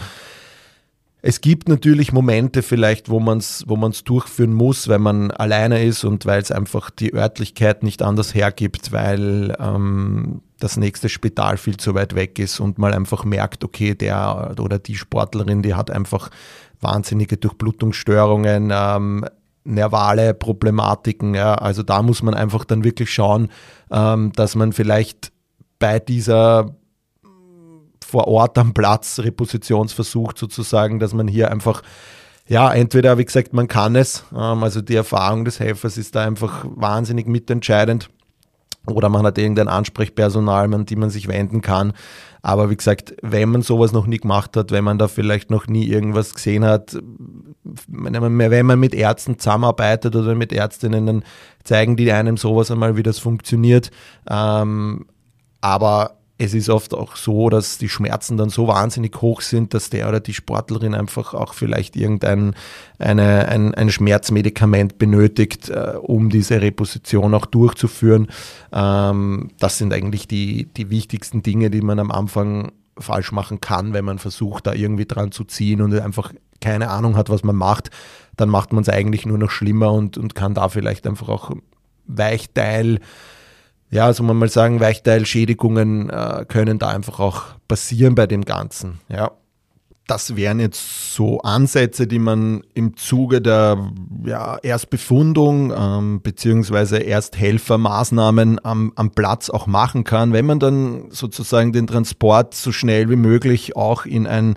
es 1.28 1.40
gibt 1.40 1.68
natürlich 1.68 2.12
Momente 2.12 2.62
vielleicht, 2.62 3.10
wo 3.10 3.18
man 3.18 3.38
es 3.38 3.64
wo 3.66 3.74
man's 3.74 4.04
durchführen 4.04 4.52
muss, 4.52 4.86
weil 4.86 5.00
man 5.00 5.32
alleine 5.32 5.84
ist 5.84 6.04
und 6.04 6.24
weil 6.24 6.40
es 6.40 6.52
einfach 6.52 6.88
die 6.88 7.14
Örtlichkeit 7.14 7.82
nicht 7.82 8.00
anders 8.00 8.32
hergibt, 8.32 8.92
weil 8.92 9.52
ähm, 9.58 10.40
das 10.60 10.76
nächste 10.76 11.08
Spital 11.08 11.56
viel 11.56 11.78
zu 11.78 11.96
weit 11.96 12.14
weg 12.14 12.38
ist 12.38 12.60
und 12.60 12.78
man 12.78 12.94
einfach 12.94 13.24
merkt, 13.24 13.64
okay, 13.64 13.96
der 13.96 14.54
oder 14.60 14.78
die 14.78 14.94
Sportlerin, 14.94 15.62
die 15.62 15.74
hat 15.74 15.90
einfach 15.90 16.30
wahnsinnige 16.80 17.38
Durchblutungsstörungen, 17.38 18.70
ähm, 18.72 19.26
nervale 19.64 20.32
Problematiken. 20.32 21.34
Ja. 21.34 21.56
Also 21.56 21.82
da 21.82 22.02
muss 22.02 22.22
man 22.22 22.34
einfach 22.34 22.64
dann 22.64 22.84
wirklich 22.84 23.12
schauen, 23.12 23.48
ähm, 23.90 24.30
dass 24.36 24.54
man 24.54 24.72
vielleicht 24.72 25.32
bei 25.80 25.98
dieser 25.98 26.76
vor 28.06 28.28
Ort 28.28 28.56
am 28.58 28.72
Platz 28.72 29.18
Repositionsversuch 29.18 30.32
sozusagen, 30.36 30.98
dass 30.98 31.12
man 31.12 31.28
hier 31.28 31.50
einfach 31.50 31.82
ja, 32.48 32.72
entweder, 32.72 33.18
wie 33.18 33.24
gesagt, 33.24 33.52
man 33.52 33.66
kann 33.66 33.96
es, 33.96 34.24
ähm, 34.32 34.62
also 34.62 34.80
die 34.80 34.94
Erfahrung 34.94 35.44
des 35.44 35.58
Helfers 35.58 35.98
ist 35.98 36.14
da 36.14 36.24
einfach 36.24 36.64
wahnsinnig 36.68 37.26
mitentscheidend. 37.26 38.08
Oder 38.86 39.08
man 39.08 39.26
hat 39.26 39.36
irgendein 39.36 39.66
Ansprechpersonal, 39.66 40.72
an 40.72 40.86
die 40.86 40.94
man 40.94 41.10
sich 41.10 41.26
wenden 41.26 41.60
kann. 41.60 41.92
Aber 42.42 42.70
wie 42.70 42.76
gesagt, 42.76 43.16
wenn 43.20 43.48
man 43.48 43.62
sowas 43.62 43.90
noch 43.90 44.06
nie 44.06 44.18
gemacht 44.18 44.56
hat, 44.56 44.70
wenn 44.70 44.84
man 44.84 44.96
da 44.96 45.08
vielleicht 45.08 45.50
noch 45.50 45.66
nie 45.66 45.88
irgendwas 45.88 46.34
gesehen 46.34 46.64
hat, 46.64 46.96
wenn 47.88 48.66
man 48.66 48.78
mit 48.78 48.94
Ärzten 48.94 49.40
zusammenarbeitet 49.40 50.14
oder 50.14 50.36
mit 50.36 50.52
Ärztinnen, 50.52 51.06
dann 51.06 51.24
zeigen 51.64 51.96
die 51.96 52.12
einem 52.12 52.36
sowas 52.36 52.70
einmal, 52.70 52.96
wie 52.96 53.02
das 53.02 53.18
funktioniert. 53.18 53.90
Ähm, 54.30 55.06
aber 55.60 56.18
es 56.38 56.52
ist 56.52 56.68
oft 56.68 56.92
auch 56.92 57.16
so, 57.16 57.48
dass 57.48 57.78
die 57.78 57.88
Schmerzen 57.88 58.36
dann 58.36 58.50
so 58.50 58.68
wahnsinnig 58.68 59.20
hoch 59.22 59.40
sind, 59.40 59.72
dass 59.72 59.88
der 59.88 60.08
oder 60.08 60.20
die 60.20 60.34
Sportlerin 60.34 60.94
einfach 60.94 61.32
auch 61.32 61.54
vielleicht 61.54 61.96
irgendein 61.96 62.54
eine, 62.98 63.48
ein, 63.48 63.74
ein 63.74 63.90
Schmerzmedikament 63.90 64.98
benötigt, 64.98 65.70
äh, 65.70 65.94
um 66.00 66.28
diese 66.28 66.60
Reposition 66.60 67.32
auch 67.34 67.46
durchzuführen. 67.46 68.28
Ähm, 68.70 69.50
das 69.58 69.78
sind 69.78 69.94
eigentlich 69.94 70.28
die, 70.28 70.66
die 70.76 70.90
wichtigsten 70.90 71.42
Dinge, 71.42 71.70
die 71.70 71.80
man 71.80 71.98
am 71.98 72.10
Anfang 72.10 72.72
falsch 72.98 73.32
machen 73.32 73.60
kann, 73.60 73.94
wenn 73.94 74.04
man 74.04 74.18
versucht, 74.18 74.66
da 74.66 74.74
irgendwie 74.74 75.06
dran 75.06 75.32
zu 75.32 75.44
ziehen 75.44 75.80
und 75.80 75.98
einfach 75.98 76.32
keine 76.60 76.90
Ahnung 76.90 77.16
hat, 77.16 77.30
was 77.30 77.44
man 77.44 77.56
macht, 77.56 77.90
dann 78.36 78.48
macht 78.48 78.72
man 78.72 78.82
es 78.82 78.88
eigentlich 78.88 79.26
nur 79.26 79.38
noch 79.38 79.50
schlimmer 79.50 79.92
und, 79.92 80.18
und 80.18 80.34
kann 80.34 80.54
da 80.54 80.68
vielleicht 80.68 81.06
einfach 81.06 81.28
auch 81.28 81.52
Weichteil 82.06 83.00
ja, 83.90 84.06
also 84.06 84.22
man 84.22 84.36
mal 84.36 84.48
sagen, 84.48 84.80
Weichteilschädigungen 84.80 86.10
äh, 86.10 86.44
können 86.48 86.78
da 86.78 86.88
einfach 86.88 87.20
auch 87.20 87.42
passieren 87.68 88.14
bei 88.14 88.26
dem 88.26 88.44
Ganzen. 88.44 89.00
Ja. 89.08 89.32
Das 90.08 90.36
wären 90.36 90.60
jetzt 90.60 91.14
so 91.14 91.40
Ansätze, 91.40 92.06
die 92.06 92.20
man 92.20 92.62
im 92.74 92.96
Zuge 92.96 93.42
der 93.42 93.90
ja, 94.24 94.56
Erstbefundung 94.58 95.72
ähm, 95.76 96.20
beziehungsweise 96.22 96.98
Ersthelfermaßnahmen 96.98 98.64
am, 98.64 98.92
am 98.94 99.10
Platz 99.10 99.50
auch 99.50 99.66
machen 99.66 100.04
kann, 100.04 100.32
wenn 100.32 100.46
man 100.46 100.60
dann 100.60 101.10
sozusagen 101.10 101.72
den 101.72 101.88
Transport 101.88 102.54
so 102.54 102.70
schnell 102.70 103.10
wie 103.10 103.16
möglich 103.16 103.74
auch 103.74 104.06
in 104.06 104.28
ein, 104.28 104.54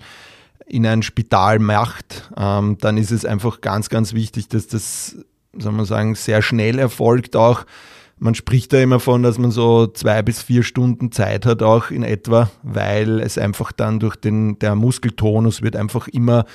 in 0.67 0.85
ein 0.85 1.01
Spital 1.01 1.57
macht, 1.57 2.29
ähm, 2.37 2.77
dann 2.79 2.97
ist 2.97 3.09
es 3.09 3.25
einfach 3.25 3.61
ganz, 3.61 3.89
ganz 3.89 4.13
wichtig, 4.13 4.49
dass 4.49 4.67
das, 4.67 5.17
soll 5.57 5.71
man 5.71 5.85
sagen, 5.85 6.13
sehr 6.13 6.43
schnell 6.43 6.77
erfolgt 6.77 7.35
auch 7.35 7.65
man 8.19 8.35
spricht 8.35 8.73
da 8.73 8.79
immer 8.79 8.99
von, 8.99 9.23
dass 9.23 9.37
man 9.37 9.51
so 9.51 9.87
zwei 9.87 10.21
bis 10.21 10.41
vier 10.41 10.63
Stunden 10.63 11.11
Zeit 11.11 11.45
hat, 11.45 11.63
auch 11.63 11.89
in 11.89 12.03
etwa, 12.03 12.49
weil 12.63 13.19
es 13.19 13.37
einfach 13.37 13.71
dann 13.71 13.99
durch 13.99 14.15
den, 14.15 14.59
der 14.59 14.75
Muskeltonus 14.75 15.61
wird 15.61 15.75
einfach 15.75 16.07
immer, 16.07 16.45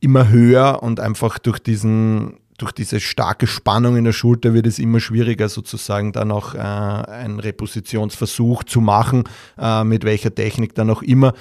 immer 0.00 0.28
höher 0.28 0.82
und 0.82 0.98
einfach 0.98 1.38
durch 1.38 1.60
diesen, 1.60 2.38
durch 2.58 2.72
diese 2.72 3.00
starke 3.00 3.46
Spannung 3.46 3.96
in 3.96 4.04
der 4.04 4.12
Schulter 4.12 4.54
wird 4.54 4.66
es 4.66 4.78
immer 4.78 4.98
schwieriger, 5.00 5.48
sozusagen 5.48 6.12
dann 6.12 6.32
auch 6.32 6.54
äh, 6.54 6.58
einen 6.58 7.38
Repositionsversuch 7.38 8.64
zu 8.64 8.80
machen, 8.80 9.24
äh, 9.58 9.84
mit 9.84 10.04
welcher 10.04 10.34
Technik 10.34 10.74
dann 10.74 10.90
auch 10.90 11.02
immer. 11.02 11.32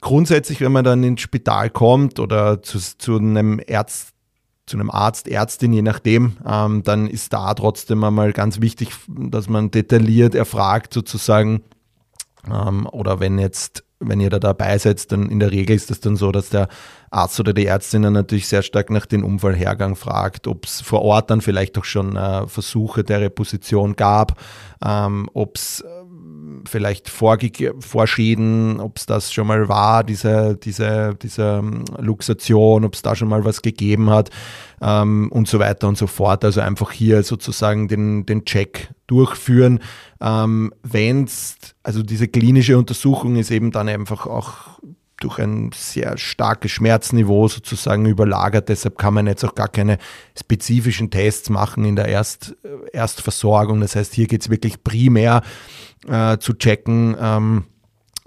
Grundsätzlich, 0.00 0.60
wenn 0.60 0.72
man 0.72 0.84
dann 0.84 1.02
ins 1.02 1.22
Spital 1.22 1.70
kommt 1.70 2.20
oder 2.20 2.62
zu, 2.62 2.78
zu 2.78 3.16
einem 3.16 3.60
Arzt, 3.70 4.12
zu 4.66 4.76
einem 4.76 4.90
Arzt, 4.90 5.28
Ärztin, 5.28 5.72
je 5.72 5.82
nachdem, 5.82 6.36
ähm, 6.46 6.82
dann 6.82 7.06
ist 7.06 7.32
da 7.32 7.52
trotzdem 7.54 8.04
einmal 8.04 8.32
ganz 8.32 8.60
wichtig, 8.60 8.90
dass 9.08 9.48
man 9.48 9.70
detailliert 9.70 10.34
erfragt 10.34 10.94
sozusagen, 10.94 11.62
ähm, 12.50 12.86
oder 12.86 13.20
wenn 13.20 13.38
jetzt, 13.38 13.84
wenn 13.98 14.20
ihr 14.20 14.30
da 14.30 14.38
dabei 14.38 14.78
seid, 14.78 15.10
dann 15.12 15.28
in 15.28 15.40
der 15.40 15.50
Regel 15.50 15.76
ist 15.76 15.90
das 15.90 16.00
dann 16.00 16.16
so, 16.16 16.32
dass 16.32 16.48
der 16.50 16.68
Arzt 17.10 17.38
oder 17.40 17.52
die 17.52 17.66
Ärztin 17.66 18.02
dann 18.02 18.12
natürlich 18.12 18.48
sehr 18.48 18.62
stark 18.62 18.90
nach 18.90 19.06
dem 19.06 19.24
Unfallhergang 19.24 19.96
fragt, 19.96 20.46
ob 20.46 20.64
es 20.64 20.80
vor 20.80 21.02
Ort 21.02 21.30
dann 21.30 21.40
vielleicht 21.40 21.76
auch 21.78 21.84
schon 21.84 22.16
äh, 22.16 22.46
Versuche 22.46 23.04
der 23.04 23.20
Reposition 23.20 23.94
gab, 23.94 24.40
ähm, 24.84 25.28
ob 25.34 25.56
es 25.56 25.84
vielleicht 26.66 27.08
Vorschäden, 27.08 28.80
ob 28.80 28.96
es 28.98 29.06
das 29.06 29.32
schon 29.32 29.46
mal 29.46 29.68
war, 29.68 30.04
diese, 30.04 30.56
diese, 30.56 31.14
diese 31.20 31.60
ähm, 31.60 31.84
Luxation, 31.98 32.84
ob 32.84 32.94
es 32.94 33.02
da 33.02 33.14
schon 33.16 33.28
mal 33.28 33.44
was 33.44 33.62
gegeben 33.62 34.10
hat 34.10 34.30
ähm, 34.80 35.30
und 35.32 35.48
so 35.48 35.58
weiter 35.58 35.88
und 35.88 35.98
so 35.98 36.06
fort. 36.06 36.44
Also 36.44 36.60
einfach 36.60 36.92
hier 36.92 37.22
sozusagen 37.22 37.88
den, 37.88 38.26
den 38.26 38.44
Check 38.44 38.90
durchführen. 39.06 39.80
Ähm, 40.20 40.72
Wenn 40.82 41.24
es, 41.24 41.56
also 41.82 42.02
diese 42.02 42.28
klinische 42.28 42.78
Untersuchung 42.78 43.36
ist 43.36 43.50
eben 43.50 43.70
dann 43.70 43.88
einfach 43.88 44.26
auch 44.26 44.78
durch 45.22 45.38
ein 45.38 45.70
sehr 45.74 46.18
starkes 46.18 46.70
Schmerzniveau 46.70 47.48
sozusagen 47.48 48.06
überlagert. 48.06 48.68
Deshalb 48.68 48.98
kann 48.98 49.14
man 49.14 49.26
jetzt 49.26 49.44
auch 49.44 49.54
gar 49.54 49.68
keine 49.68 49.98
spezifischen 50.38 51.10
Tests 51.10 51.50
machen 51.50 51.84
in 51.84 51.96
der 51.96 52.06
Erst, 52.06 52.56
Erstversorgung. 52.92 53.80
Das 53.80 53.96
heißt, 53.96 54.14
hier 54.14 54.26
geht 54.26 54.42
es 54.42 54.50
wirklich 54.50 54.82
primär 54.82 55.42
äh, 56.08 56.38
zu 56.38 56.54
checken. 56.54 57.16
Ähm, 57.20 57.64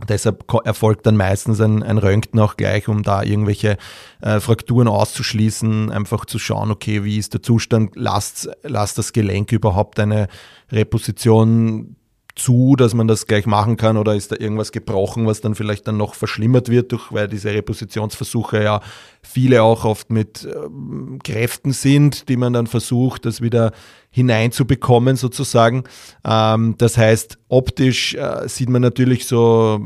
Deshalb 0.09 0.43
erfolgt 0.65 1.05
dann 1.05 1.15
meistens 1.15 1.61
ein, 1.61 1.81
ein 1.81 1.97
Röntgen 1.97 2.37
auch 2.41 2.57
gleich, 2.57 2.89
um 2.89 3.01
da 3.01 3.23
irgendwelche 3.23 3.77
äh, 4.21 4.41
Frakturen 4.41 4.89
auszuschließen, 4.89 5.89
einfach 5.89 6.25
zu 6.25 6.37
schauen, 6.37 6.69
okay, 6.69 7.05
wie 7.05 7.17
ist 7.17 7.33
der 7.33 7.41
Zustand, 7.41 7.95
lasst, 7.95 8.49
lasst 8.63 8.97
das 8.97 9.13
Gelenk 9.13 9.53
überhaupt 9.53 9.97
eine 10.01 10.27
Reposition 10.69 11.95
zu, 12.35 12.75
dass 12.75 12.93
man 12.93 13.07
das 13.07 13.27
gleich 13.27 13.45
machen 13.45 13.77
kann 13.77 13.95
oder 13.95 14.13
ist 14.13 14.31
da 14.31 14.35
irgendwas 14.37 14.73
gebrochen, 14.73 15.25
was 15.25 15.39
dann 15.39 15.55
vielleicht 15.55 15.87
dann 15.87 15.95
noch 15.95 16.15
verschlimmert 16.15 16.69
wird, 16.69 16.91
durch, 16.91 17.11
weil 17.11 17.29
diese 17.29 17.51
Repositionsversuche 17.51 18.61
ja 18.61 18.81
viele 19.21 19.63
auch 19.63 19.85
oft 19.85 20.11
mit 20.11 20.45
ähm, 20.45 21.19
Kräften 21.23 21.71
sind, 21.71 22.27
die 22.27 22.35
man 22.35 22.51
dann 22.51 22.67
versucht, 22.67 23.25
das 23.25 23.41
wieder 23.41 23.71
hineinzubekommen 24.11 25.15
sozusagen. 25.15 25.85
Ähm, 26.25 26.75
das 26.77 26.97
heißt, 26.97 27.37
optisch 27.47 28.15
äh, 28.15 28.47
sieht 28.47 28.69
man 28.69 28.81
natürlich 28.81 29.27
so, 29.27 29.79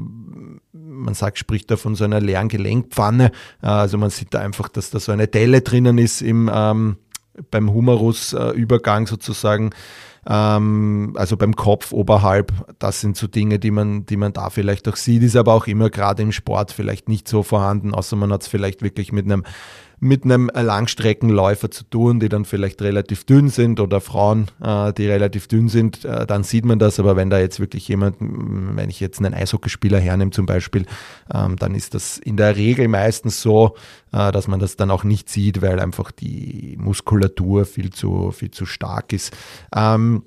man 0.71 1.13
sagt, 1.13 1.37
spricht 1.37 1.69
da 1.69 1.77
von 1.77 1.93
so 1.95 2.03
einer 2.03 2.19
leeren 2.19 2.49
Gelenkpfanne. 2.49 3.31
Äh, 3.61 3.67
also 3.67 3.99
man 3.99 4.09
sieht 4.09 4.33
da 4.33 4.39
einfach, 4.39 4.69
dass 4.69 4.89
da 4.89 4.99
so 4.99 5.11
eine 5.11 5.27
Delle 5.27 5.61
drinnen 5.61 5.99
ist 5.99 6.21
im, 6.23 6.49
ähm, 6.51 6.97
beim 7.51 7.71
Humerusübergang 7.71 9.07
sozusagen 9.07 9.69
ähm, 10.27 11.13
also 11.15 11.37
beim 11.37 11.55
Kopf 11.55 11.91
oberhalb. 11.91 12.51
Das 12.79 13.01
sind 13.01 13.17
so 13.17 13.27
Dinge, 13.27 13.59
die 13.59 13.71
man, 13.71 14.05
die 14.05 14.17
man 14.17 14.33
da 14.33 14.49
vielleicht 14.49 14.87
auch 14.87 14.95
sieht, 14.95 15.23
ist 15.23 15.35
aber 15.35 15.53
auch 15.53 15.67
immer 15.67 15.89
gerade 15.89 16.23
im 16.23 16.31
Sport 16.31 16.71
vielleicht 16.71 17.09
nicht 17.09 17.27
so 17.27 17.43
vorhanden, 17.43 17.93
außer 17.93 18.15
man 18.15 18.31
hat 18.31 18.41
es 18.41 18.47
vielleicht 18.47 18.81
wirklich 18.81 19.11
mit 19.11 19.25
einem 19.25 19.43
mit 19.99 20.23
einem 20.23 20.49
Langstreckenläufer 20.53 21.71
zu 21.71 21.83
tun, 21.83 22.19
die 22.19 22.29
dann 22.29 22.45
vielleicht 22.45 22.81
relativ 22.81 23.25
dünn 23.25 23.49
sind 23.49 23.79
oder 23.79 23.99
Frauen, 24.01 24.47
äh, 24.63 24.93
die 24.93 25.07
relativ 25.07 25.47
dünn 25.47 25.67
sind, 25.67 26.05
äh, 26.05 26.25
dann 26.25 26.43
sieht 26.43 26.65
man 26.65 26.79
das. 26.79 26.99
Aber 26.99 27.15
wenn 27.15 27.29
da 27.29 27.39
jetzt 27.39 27.59
wirklich 27.59 27.87
jemand, 27.87 28.17
wenn 28.19 28.89
ich 28.89 28.99
jetzt 28.99 29.19
einen 29.19 29.33
Eishockeyspieler 29.33 29.99
hernehme 29.99 30.31
zum 30.31 30.45
Beispiel, 30.45 30.85
ähm, 31.33 31.55
dann 31.57 31.75
ist 31.75 31.93
das 31.93 32.17
in 32.17 32.37
der 32.37 32.55
Regel 32.55 32.87
meistens 32.87 33.41
so, 33.41 33.75
äh, 34.11 34.31
dass 34.31 34.47
man 34.47 34.59
das 34.59 34.77
dann 34.77 34.91
auch 34.91 35.03
nicht 35.03 35.29
sieht, 35.29 35.61
weil 35.61 35.79
einfach 35.79 36.11
die 36.11 36.77
Muskulatur 36.79 37.65
viel 37.65 37.89
zu, 37.89 38.31
viel 38.31 38.51
zu 38.51 38.65
stark 38.65 39.11
ist. 39.13 39.35
Ähm, 39.75 40.23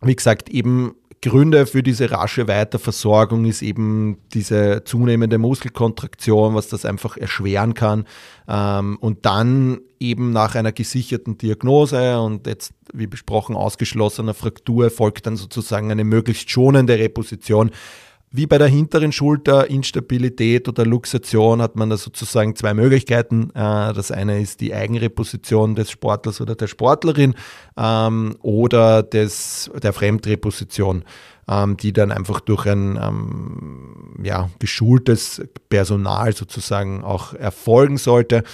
wie 0.00 0.16
gesagt, 0.16 0.48
eben 0.48 0.96
Gründe 1.22 1.66
für 1.66 1.84
diese 1.84 2.10
rasche 2.10 2.48
Weiterversorgung 2.48 3.44
ist 3.44 3.62
eben 3.62 4.18
diese 4.34 4.82
zunehmende 4.84 5.38
Muskelkontraktion, 5.38 6.54
was 6.54 6.68
das 6.68 6.84
einfach 6.84 7.16
erschweren 7.16 7.74
kann. 7.74 8.06
Ähm, 8.48 8.98
und 9.00 9.24
dann 9.24 9.80
eben 10.00 10.32
nach 10.32 10.56
einer 10.56 10.72
gesicherten 10.72 11.38
Diagnose 11.38 12.20
und 12.20 12.48
jetzt, 12.48 12.74
wie 12.92 13.06
besprochen, 13.06 13.54
ausgeschlossener 13.54 14.34
Fraktur 14.34 14.90
folgt 14.90 15.26
dann 15.26 15.36
sozusagen 15.36 15.92
eine 15.92 16.04
möglichst 16.04 16.50
schonende 16.50 16.98
Reposition. 16.98 17.70
Wie 18.34 18.46
bei 18.46 18.56
der 18.56 18.68
hinteren 18.68 19.12
Schulter, 19.12 19.68
Instabilität 19.68 20.66
oder 20.66 20.86
Luxation 20.86 21.60
hat 21.60 21.76
man 21.76 21.90
da 21.90 21.98
sozusagen 21.98 22.56
zwei 22.56 22.72
Möglichkeiten. 22.72 23.50
Äh, 23.50 23.92
das 23.92 24.10
eine 24.10 24.40
ist 24.40 24.62
die 24.62 24.74
Eigenreposition 24.74 25.74
des 25.74 25.90
Sportlers 25.90 26.40
oder 26.40 26.54
der 26.54 26.66
Sportlerin 26.66 27.34
ähm, 27.76 28.36
oder 28.40 29.02
des, 29.02 29.70
der 29.82 29.92
Fremdreposition, 29.92 31.04
ähm, 31.46 31.76
die 31.76 31.92
dann 31.92 32.10
einfach 32.10 32.40
durch 32.40 32.64
ein 32.64 32.98
ähm, 33.00 34.16
ja, 34.24 34.48
geschultes 34.58 35.42
Personal 35.68 36.34
sozusagen 36.34 37.04
auch 37.04 37.34
erfolgen 37.34 37.98
sollte. 37.98 38.44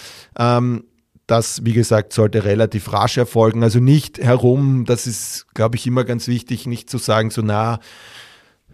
Das, 1.28 1.62
wie 1.62 1.75
gesagt, 1.75 2.14
sollte 2.14 2.44
relativ 2.44 2.90
rasch 2.90 3.18
erfolgen. 3.18 3.62
Also 3.62 3.80
nicht 3.80 4.18
herum, 4.18 4.87
das 4.87 5.06
ist, 5.06 5.47
glaube 5.52 5.76
ich, 5.76 5.87
immer 5.87 6.04
ganz 6.04 6.26
wichtig, 6.26 6.66
nicht 6.66 6.88
zu 6.88 6.97
sagen, 6.97 7.30
so 7.30 7.42
na, 7.42 7.80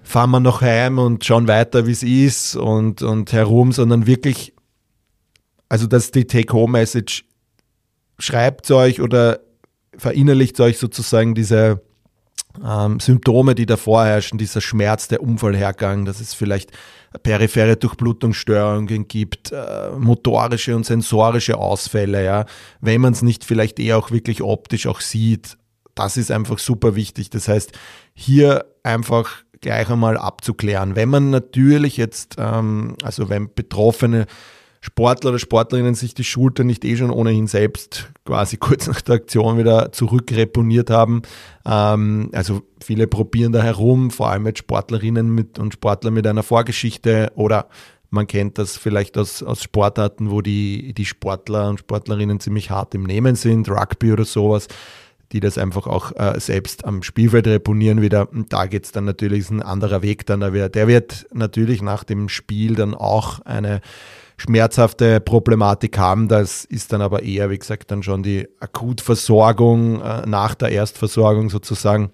fahren 0.04 0.30
wir 0.30 0.40
noch 0.40 0.60
heim 0.60 0.98
und 0.98 1.24
schauen 1.24 1.48
weiter, 1.48 1.86
wie 1.86 1.92
es 1.92 2.02
ist 2.02 2.56
und, 2.56 3.02
und 3.02 3.32
herum, 3.32 3.72
sondern 3.72 4.06
wirklich, 4.06 4.54
also 5.68 5.86
das 5.86 6.04
ist 6.04 6.14
die 6.14 6.26
Take-Home-Message, 6.26 7.24
schreibt 8.18 8.70
euch 8.70 9.00
oder 9.00 9.40
verinnerlicht 9.96 10.60
euch 10.60 10.78
sozusagen 10.78 11.34
diese, 11.34 11.80
ähm, 12.62 13.00
Symptome, 13.00 13.54
die 13.54 13.66
da 13.66 13.76
vorherrschen, 13.76 14.38
dieser 14.38 14.60
Schmerz, 14.60 15.08
der 15.08 15.22
Unfallhergang, 15.22 16.04
dass 16.04 16.20
es 16.20 16.34
vielleicht 16.34 16.70
periphere 17.22 17.76
Durchblutungsstörungen 17.76 19.08
gibt, 19.08 19.52
äh, 19.52 19.90
motorische 19.90 20.74
und 20.76 20.84
sensorische 20.84 21.56
Ausfälle, 21.56 22.24
ja, 22.24 22.44
wenn 22.80 23.00
man 23.00 23.12
es 23.12 23.22
nicht 23.22 23.44
vielleicht 23.44 23.78
eher 23.78 23.98
auch 23.98 24.10
wirklich 24.10 24.42
optisch 24.42 24.86
auch 24.86 25.00
sieht, 25.00 25.56
das 25.94 26.16
ist 26.16 26.30
einfach 26.30 26.58
super 26.58 26.96
wichtig. 26.96 27.30
Das 27.30 27.46
heißt, 27.46 27.72
hier 28.14 28.64
einfach 28.82 29.43
gleich 29.64 29.90
einmal 29.90 30.16
abzuklären. 30.16 30.94
Wenn 30.94 31.08
man 31.08 31.30
natürlich 31.30 31.96
jetzt, 31.96 32.36
ähm, 32.38 32.96
also 33.02 33.28
wenn 33.28 33.52
Betroffene 33.52 34.26
Sportler 34.80 35.30
oder 35.30 35.38
Sportlerinnen 35.38 35.94
sich 35.94 36.12
die 36.12 36.24
Schulter 36.24 36.62
nicht 36.62 36.84
eh 36.84 36.94
schon 36.96 37.10
ohnehin 37.10 37.46
selbst 37.46 38.10
quasi 38.26 38.56
kurz 38.58 38.86
nach 38.86 39.00
der 39.00 39.14
Aktion 39.16 39.56
wieder 39.56 39.90
zurückreponiert 39.92 40.90
haben. 40.90 41.22
Ähm, 41.64 42.28
also 42.32 42.60
viele 42.82 43.06
probieren 43.06 43.52
da 43.52 43.62
herum, 43.62 44.10
vor 44.10 44.28
allem 44.28 44.46
jetzt 44.46 44.58
Sportlerinnen 44.58 45.34
mit 45.34 45.58
und 45.58 45.72
Sportler 45.72 46.10
mit 46.10 46.26
einer 46.26 46.42
Vorgeschichte 46.42 47.32
oder 47.34 47.68
man 48.10 48.26
kennt 48.26 48.58
das 48.58 48.76
vielleicht 48.76 49.16
aus, 49.16 49.42
aus 49.42 49.62
Sportarten, 49.62 50.30
wo 50.30 50.42
die, 50.42 50.92
die 50.92 51.06
Sportler 51.06 51.70
und 51.70 51.80
Sportlerinnen 51.80 52.38
ziemlich 52.38 52.70
hart 52.70 52.94
im 52.94 53.04
Nehmen 53.04 53.34
sind, 53.34 53.68
Rugby 53.68 54.12
oder 54.12 54.26
sowas 54.26 54.68
die 55.34 55.40
das 55.40 55.58
einfach 55.58 55.88
auch 55.88 56.12
äh, 56.12 56.38
selbst 56.38 56.84
am 56.84 57.02
Spielfeld 57.02 57.48
reponieren 57.48 58.00
wieder. 58.00 58.30
Und 58.32 58.52
da 58.52 58.66
geht 58.66 58.84
es 58.84 58.92
dann 58.92 59.04
natürlich 59.04 59.50
ein 59.50 59.62
anderer 59.62 60.00
Weg 60.00 60.24
dann. 60.26 60.40
Der 60.40 60.88
wird 60.88 61.26
natürlich 61.32 61.82
nach 61.82 62.04
dem 62.04 62.28
Spiel 62.28 62.76
dann 62.76 62.94
auch 62.94 63.40
eine 63.40 63.80
schmerzhafte 64.36 65.20
Problematik 65.20 65.98
haben. 65.98 66.28
Das 66.28 66.64
ist 66.64 66.92
dann 66.92 67.02
aber 67.02 67.24
eher, 67.24 67.50
wie 67.50 67.58
gesagt, 67.58 67.90
dann 67.90 68.04
schon 68.04 68.22
die 68.22 68.48
Akutversorgung 68.60 70.00
äh, 70.00 70.24
nach 70.24 70.54
der 70.54 70.70
Erstversorgung 70.70 71.50
sozusagen. 71.50 72.12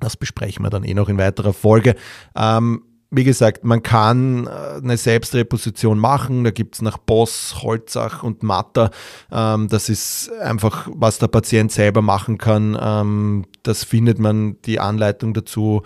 Das 0.00 0.16
besprechen 0.16 0.64
wir 0.64 0.70
dann 0.70 0.84
eh 0.84 0.94
noch 0.94 1.10
in 1.10 1.18
weiterer 1.18 1.52
Folge. 1.52 1.96
Ähm, 2.34 2.82
wie 3.10 3.24
gesagt, 3.24 3.64
man 3.64 3.82
kann 3.82 4.46
äh, 4.46 4.50
eine 4.82 4.96
Selbstreposition 4.96 5.98
machen. 5.98 6.44
Da 6.44 6.50
gibt 6.50 6.74
es 6.74 6.82
nach 6.82 6.98
Boss, 6.98 7.62
Holzach 7.62 8.22
und 8.22 8.42
Matter. 8.42 8.90
Ähm, 9.32 9.68
das 9.68 9.88
ist 9.88 10.30
einfach, 10.40 10.88
was 10.92 11.18
der 11.18 11.28
Patient 11.28 11.72
selber 11.72 12.02
machen 12.02 12.36
kann. 12.36 12.78
Ähm, 12.80 13.46
das 13.62 13.84
findet 13.84 14.18
man, 14.18 14.60
die 14.62 14.78
Anleitung 14.78 15.32
dazu 15.32 15.82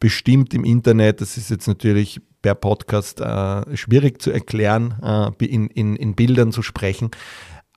bestimmt 0.00 0.52
im 0.52 0.64
Internet. 0.64 1.20
Das 1.20 1.36
ist 1.36 1.50
jetzt 1.50 1.68
natürlich 1.68 2.20
per 2.42 2.56
Podcast 2.56 3.20
äh, 3.20 3.76
schwierig 3.76 4.20
zu 4.20 4.30
erklären, 4.30 4.96
äh, 5.02 5.44
in, 5.44 5.68
in, 5.68 5.96
in 5.96 6.14
Bildern 6.14 6.50
zu 6.50 6.62
sprechen. 6.62 7.10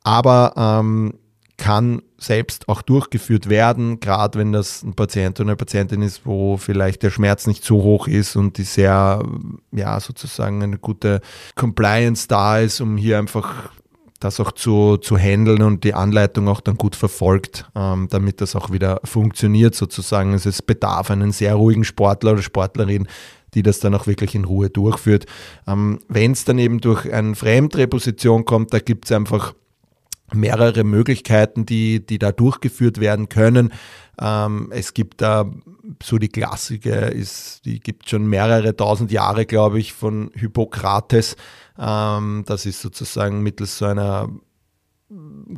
Aber 0.04 0.54
ähm, 0.58 1.13
kann 1.57 2.03
selbst 2.17 2.69
auch 2.69 2.81
durchgeführt 2.81 3.49
werden, 3.49 3.99
gerade 3.99 4.39
wenn 4.39 4.51
das 4.51 4.83
ein 4.83 4.93
Patient 4.93 5.39
oder 5.39 5.49
eine 5.49 5.55
Patientin 5.55 6.01
ist, 6.01 6.25
wo 6.25 6.57
vielleicht 6.57 7.03
der 7.03 7.09
Schmerz 7.09 7.47
nicht 7.47 7.63
so 7.63 7.81
hoch 7.81 8.07
ist 8.07 8.35
und 8.35 8.57
die 8.57 8.63
sehr, 8.63 9.23
ja, 9.71 9.99
sozusagen 9.99 10.61
eine 10.61 10.77
gute 10.77 11.21
Compliance 11.55 12.27
da 12.27 12.59
ist, 12.59 12.79
um 12.79 12.95
hier 12.95 13.17
einfach 13.17 13.71
das 14.19 14.39
auch 14.39 14.51
zu, 14.51 14.97
zu 14.97 15.17
handeln 15.17 15.61
und 15.61 15.83
die 15.83 15.93
Anleitung 15.93 16.47
auch 16.47 16.61
dann 16.61 16.75
gut 16.75 16.95
verfolgt, 16.95 17.69
ähm, 17.75 18.07
damit 18.09 18.41
das 18.41 18.55
auch 18.55 18.71
wieder 18.71 18.99
funktioniert 19.03 19.75
sozusagen. 19.75 20.33
Es 20.33 20.61
bedarf 20.61 21.11
einen 21.11 21.31
sehr 21.31 21.55
ruhigen 21.55 21.83
Sportler 21.83 22.33
oder 22.33 22.41
Sportlerin, 22.41 23.07
die 23.53 23.63
das 23.63 23.79
dann 23.79 23.93
auch 23.93 24.07
wirklich 24.07 24.33
in 24.35 24.45
Ruhe 24.45 24.69
durchführt. 24.69 25.25
Ähm, 25.67 25.99
Wenn 26.07 26.31
es 26.31 26.45
dann 26.45 26.57
eben 26.57 26.79
durch 26.81 27.11
eine 27.11 27.35
Fremdreposition 27.35 28.45
kommt, 28.45 28.73
da 28.73 28.79
gibt 28.79 29.05
es 29.05 29.11
einfach 29.11 29.53
mehrere 30.34 30.84
Möglichkeiten, 30.84 31.65
die, 31.65 32.05
die 32.05 32.19
da 32.19 32.31
durchgeführt 32.31 33.00
werden 33.00 33.29
können. 33.29 33.74
Ähm, 34.19 34.69
es 34.72 34.93
gibt 34.93 35.22
da 35.22 35.50
so 36.03 36.17
die 36.17 36.29
Klassiker, 36.29 37.12
ist, 37.12 37.62
die 37.65 37.79
gibt 37.79 38.10
schon 38.10 38.27
mehrere 38.27 38.75
tausend 38.75 39.12
Jahre, 39.12 39.46
glaube 39.46 39.79
ich, 39.79 39.93
von 39.93 40.31
Hippokrates. 40.34 41.36
Ähm, 41.79 42.43
das 42.46 42.65
ist 42.65 42.81
sozusagen 42.81 43.41
mittels 43.41 43.77
so 43.77 43.86
einer 43.86 44.29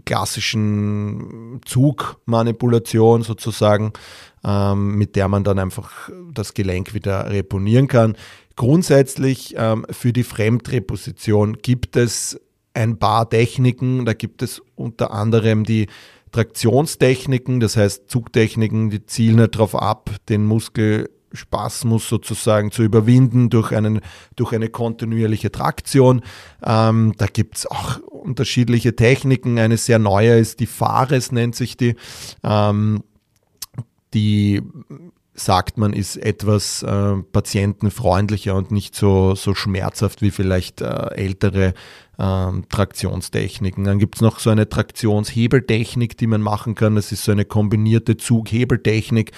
klassischen 0.05 1.59
Zugmanipulation 1.65 3.23
sozusagen, 3.23 3.93
ähm, 4.43 4.95
mit 4.95 5.15
der 5.15 5.27
man 5.27 5.43
dann 5.43 5.57
einfach 5.57 6.09
das 6.33 6.53
Gelenk 6.53 6.93
wieder 6.93 7.29
reponieren 7.31 7.87
kann. 7.87 8.15
Grundsätzlich 8.55 9.55
ähm, 9.57 9.85
für 9.89 10.13
die 10.13 10.23
Fremdreposition 10.23 11.57
gibt 11.61 11.95
es 11.95 12.39
ein 12.79 12.97
paar 12.97 13.29
Techniken. 13.29 14.05
Da 14.05 14.13
gibt 14.13 14.41
es 14.41 14.61
unter 14.75 15.11
anderem 15.11 15.63
die 15.63 15.87
Traktionstechniken, 16.31 17.59
das 17.59 17.75
heißt 17.75 18.09
Zugtechniken, 18.09 18.89
die 18.89 19.05
zielen 19.05 19.49
darauf 19.51 19.75
ab, 19.75 20.11
den 20.29 20.45
Muskelspasmus 20.45 22.07
sozusagen 22.07 22.71
zu 22.71 22.83
überwinden 22.83 23.49
durch, 23.49 23.71
einen, 23.71 24.01
durch 24.35 24.53
eine 24.53 24.69
kontinuierliche 24.69 25.51
Traktion. 25.51 26.21
Ähm, 26.63 27.13
da 27.17 27.25
gibt 27.25 27.57
es 27.57 27.65
auch 27.67 27.99
unterschiedliche 27.99 28.95
Techniken. 28.95 29.59
Eine 29.59 29.77
sehr 29.77 29.99
neue 29.99 30.37
ist 30.37 30.59
die 30.59 30.67
Fares, 30.67 31.31
nennt 31.31 31.55
sich 31.55 31.77
die. 31.77 31.95
Ähm, 32.43 33.03
die 34.13 34.61
sagt 35.33 35.77
man, 35.77 35.93
ist 35.93 36.17
etwas 36.17 36.83
äh, 36.83 37.15
patientenfreundlicher 37.31 38.55
und 38.55 38.71
nicht 38.71 38.95
so, 38.95 39.35
so 39.35 39.55
schmerzhaft 39.55 40.21
wie 40.21 40.31
vielleicht 40.31 40.81
äh, 40.81 41.13
ältere 41.15 41.73
ähm, 42.19 42.65
Traktionstechniken. 42.67 43.85
Dann 43.85 43.97
gibt 43.97 44.15
es 44.15 44.21
noch 44.21 44.39
so 44.39 44.49
eine 44.49 44.67
Traktionshebeltechnik, 44.67 46.17
die 46.17 46.27
man 46.27 46.41
machen 46.41 46.75
kann. 46.75 46.95
Das 46.95 47.11
ist 47.11 47.23
so 47.23 47.31
eine 47.31 47.45
kombinierte 47.45 48.17
Zughebeltechnik, 48.17 49.31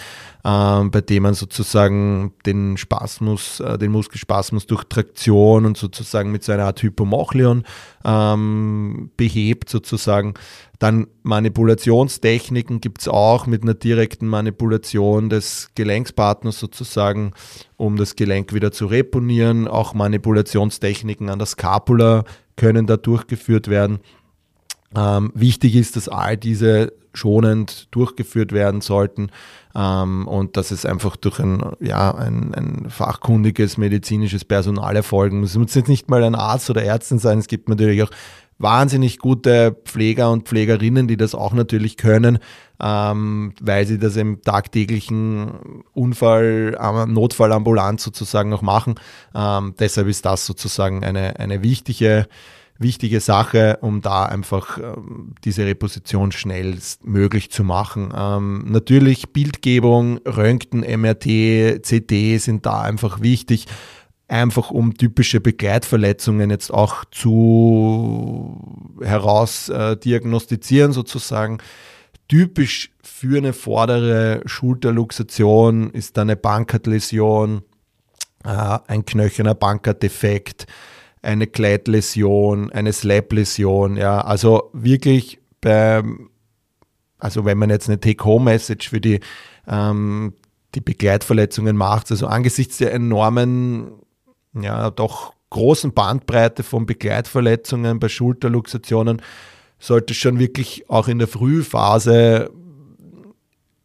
ähm, 0.43 0.89
bei 0.89 1.01
der 1.01 1.21
man 1.21 1.35
sozusagen 1.35 2.33
den 2.45 2.77
Spasmus, 2.77 3.59
äh, 3.59 3.77
den 3.77 3.91
Muskelspasmus 3.91 4.65
durch 4.65 4.83
Traktion 4.85 5.65
und 5.65 5.77
sozusagen 5.77 6.31
mit 6.31 6.43
so 6.43 6.51
einer 6.53 6.65
Art 6.65 6.81
Hypomachlion 6.81 7.63
ähm, 8.03 9.11
behebt 9.15 9.69
sozusagen. 9.69 10.33
Dann 10.79 11.05
Manipulationstechniken 11.21 12.81
gibt 12.81 13.01
es 13.01 13.07
auch 13.07 13.45
mit 13.45 13.61
einer 13.61 13.75
direkten 13.75 14.27
Manipulation 14.27 15.29
des 15.29 15.69
Gelenkspartners 15.75 16.59
sozusagen, 16.59 17.33
um 17.77 17.97
das 17.97 18.15
Gelenk 18.15 18.51
wieder 18.51 18.71
zu 18.71 18.87
reponieren. 18.87 19.67
Auch 19.67 19.93
Manipulationstechniken 19.93 21.29
an 21.29 21.37
der 21.37 21.45
Scapula 21.45 22.23
können 22.61 22.85
da 22.85 22.95
durchgeführt 22.95 23.69
werden. 23.69 24.01
Ähm, 24.95 25.31
wichtig 25.33 25.75
ist, 25.75 25.95
dass 25.95 26.07
all 26.07 26.37
diese 26.37 26.93
schonend 27.11 27.87
durchgeführt 27.89 28.51
werden 28.51 28.81
sollten 28.81 29.31
ähm, 29.73 30.27
und 30.27 30.57
dass 30.57 30.69
es 30.69 30.85
einfach 30.85 31.15
durch 31.15 31.39
ein, 31.39 31.63
ja, 31.79 32.13
ein, 32.13 32.53
ein 32.53 32.89
fachkundiges 32.91 33.77
medizinisches 33.77 34.45
Personal 34.45 34.95
erfolgen 34.95 35.39
muss. 35.39 35.51
Es 35.51 35.57
muss 35.57 35.73
jetzt 35.73 35.89
nicht 35.89 36.07
mal 36.07 36.23
ein 36.23 36.35
Arzt 36.35 36.69
oder 36.69 36.83
Ärztin 36.83 37.17
sein, 37.17 37.39
es 37.39 37.47
gibt 37.47 37.67
natürlich 37.67 38.03
auch 38.03 38.11
wahnsinnig 38.61 39.19
gute 39.19 39.75
Pfleger 39.85 40.31
und 40.31 40.47
Pflegerinnen, 40.47 41.07
die 41.07 41.17
das 41.17 41.35
auch 41.35 41.53
natürlich 41.53 41.97
können, 41.97 42.39
ähm, 42.81 43.53
weil 43.61 43.85
sie 43.85 43.99
das 43.99 44.15
im 44.15 44.41
tagtäglichen 44.41 45.83
Unfall, 45.93 46.77
Notfallambulanz 47.07 48.03
sozusagen 48.03 48.53
auch 48.53 48.61
machen. 48.61 48.95
Ähm, 49.35 49.75
deshalb 49.79 50.07
ist 50.07 50.25
das 50.25 50.45
sozusagen 50.45 51.03
eine, 51.03 51.39
eine 51.39 51.63
wichtige, 51.63 52.27
wichtige 52.77 53.19
Sache, 53.19 53.77
um 53.81 54.01
da 54.01 54.25
einfach 54.25 54.77
ähm, 54.77 55.35
diese 55.43 55.65
Reposition 55.65 56.31
schnellstmöglich 56.31 57.51
zu 57.51 57.63
machen. 57.63 58.13
Ähm, 58.15 58.65
natürlich 58.67 59.31
Bildgebung, 59.31 60.19
Röntgen, 60.25 60.81
MRT, 60.81 61.81
CT 61.83 62.41
sind 62.41 62.65
da 62.65 62.81
einfach 62.81 63.21
wichtig 63.21 63.67
einfach 64.31 64.71
um 64.71 64.95
typische 64.95 65.41
Begleitverletzungen 65.41 66.49
jetzt 66.49 66.73
auch 66.73 67.03
zu 67.11 68.95
herausdiagnostizieren 69.01 70.93
sozusagen. 70.93 71.57
Typisch 72.29 72.91
für 73.03 73.37
eine 73.37 73.51
vordere 73.51 74.41
Schulterluxation 74.45 75.91
ist 75.91 76.15
dann 76.15 76.29
eine 76.29 76.37
Bankardläsion, 76.37 77.63
äh, 78.45 78.79
ein 78.87 79.05
knöcherner 79.05 79.53
Bankardefekt, 79.53 80.65
eine 81.21 81.45
Gleitläsion, 81.47 82.71
eine 82.71 82.93
Slap-Läsion. 82.93 83.97
Ja, 83.97 84.21
also 84.21 84.69
wirklich 84.71 85.39
beim, 85.59 86.29
also 87.19 87.43
wenn 87.43 87.57
man 87.57 87.69
jetzt 87.69 87.89
eine 87.89 87.99
Take-Home-Message 87.99 88.89
für 88.89 89.01
die, 89.01 89.19
ähm, 89.67 90.35
die 90.73 90.81
Begleitverletzungen 90.81 91.75
macht, 91.75 92.11
also 92.11 92.27
angesichts 92.27 92.77
der 92.77 92.93
enormen 92.93 94.00
ja, 94.53 94.89
doch 94.89 95.33
großen 95.49 95.93
Bandbreite 95.93 96.63
von 96.63 96.85
Begleitverletzungen 96.85 97.99
bei 97.99 98.09
Schulterluxationen. 98.09 99.21
Sollte 99.79 100.13
schon 100.13 100.39
wirklich 100.39 100.89
auch 100.89 101.07
in 101.07 101.19
der 101.19 101.27
Frühphase 101.27 102.51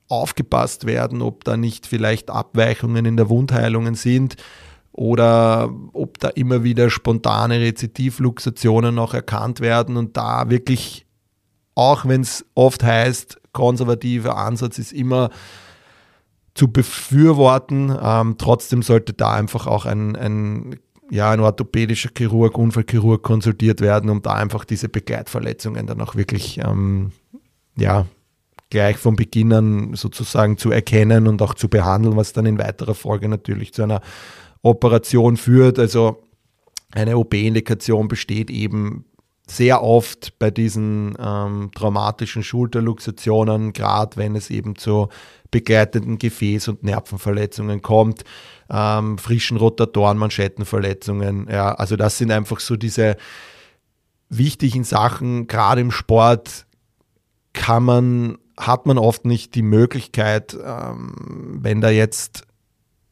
aufgepasst 0.09 0.87
werden, 0.87 1.23
ob 1.23 1.45
da 1.45 1.57
nicht 1.57 1.87
vielleicht 1.87 2.31
Abweichungen 2.31 3.05
in 3.05 3.17
der 3.17 3.29
Wundheilungen 3.29 3.95
sind 3.95 4.37
oder 4.93 5.71
ob 5.93 6.19
da 6.19 6.29
immer 6.29 6.65
wieder 6.65 6.91
spontane 6.91 7.61
Rezidivluxationen 7.61 8.95
noch 8.95 9.15
erkannt 9.15 9.61
werden 9.61 9.97
und 9.97 10.17
da 10.17 10.49
wirklich, 10.49 11.07
auch 11.75 12.07
wenn 12.07 12.21
es 12.21 12.47
oft 12.55 12.83
heißt, 12.83 13.41
konservativer 13.53 14.37
Ansatz 14.37 14.79
ist 14.79 14.93
immer 14.93 15.31
zu 16.57 16.73
befürworten. 16.73 17.95
Ähm, 18.03 18.37
trotzdem 18.39 18.83
sollte 18.83 19.13
da 19.13 19.33
einfach 19.35 19.67
auch 19.67 19.85
ein, 19.85 20.17
ein, 20.17 20.77
ja, 21.11 21.31
ein 21.31 21.41
orthopädischer 21.41 22.11
Chirurg, 22.17 22.59
Unfallchirurg 22.59 23.23
konsultiert 23.23 23.81
werden, 23.81 24.11
um 24.11 24.23
da 24.23 24.33
einfach 24.33 24.65
diese 24.65 24.89
Begleitverletzungen 24.89 25.87
dann 25.87 26.01
auch 26.01 26.17
wirklich 26.17 26.59
ähm, 26.59 27.13
ja, 27.77 28.07
gleich 28.71 28.97
von 28.97 29.17
Beginn 29.17 29.53
an 29.53 29.95
sozusagen 29.95 30.57
zu 30.57 30.71
erkennen 30.71 31.29
und 31.29 31.43
auch 31.43 31.55
zu 31.55 31.69
behandeln, 31.69 32.17
was 32.17 32.33
dann 32.33 32.47
in 32.47 32.59
weiterer 32.59 32.95
Folge 32.95 33.29
natürlich 33.29 33.75
zu 33.75 33.83
einer 33.83 34.01
Operation 34.63 35.37
führt. 35.37 35.79
Also 35.79 36.23
eine 36.93 37.19
OP-Indikation 37.19 38.09
besteht 38.09 38.51
eben 38.51 39.05
sehr 39.49 39.83
oft 39.83 40.39
bei 40.39 40.51
diesen 40.51 41.17
ähm, 41.21 41.71
traumatischen 41.75 42.43
Schulterluxationen, 42.43 43.73
gerade 43.73 44.17
wenn 44.17 44.35
es 44.35 44.51
eben 44.51 44.77
zu 44.77 45.09
begleitenden 45.53 46.19
Gefäß- 46.19 46.69
und 46.69 46.83
Nervenverletzungen 46.83 47.81
kommt, 47.81 48.25
ähm, 48.69 49.19
frischen 49.19 49.57
Rotatoren, 49.57 50.19
Manschettenverletzungen. 50.19 51.49
Ja, 51.49 51.75
also 51.75 51.95
das 51.97 52.19
sind 52.19 52.33
einfach 52.33 52.59
so 52.59 52.77
diese 52.77 53.17
wichtigen 54.29 54.83
Sachen. 54.83 55.47
Gerade 55.47 55.81
im 55.81 55.93
Sport 55.93 56.67
kann 57.53 57.85
man, 57.85 58.39
hat 58.59 58.87
man 58.87 58.99
oft 58.99 59.25
nicht 59.25 59.55
die 59.55 59.63
Möglichkeit, 59.63 60.57
ähm, 60.61 61.61
wenn 61.63 61.81
da 61.81 61.91
jetzt 61.91 62.43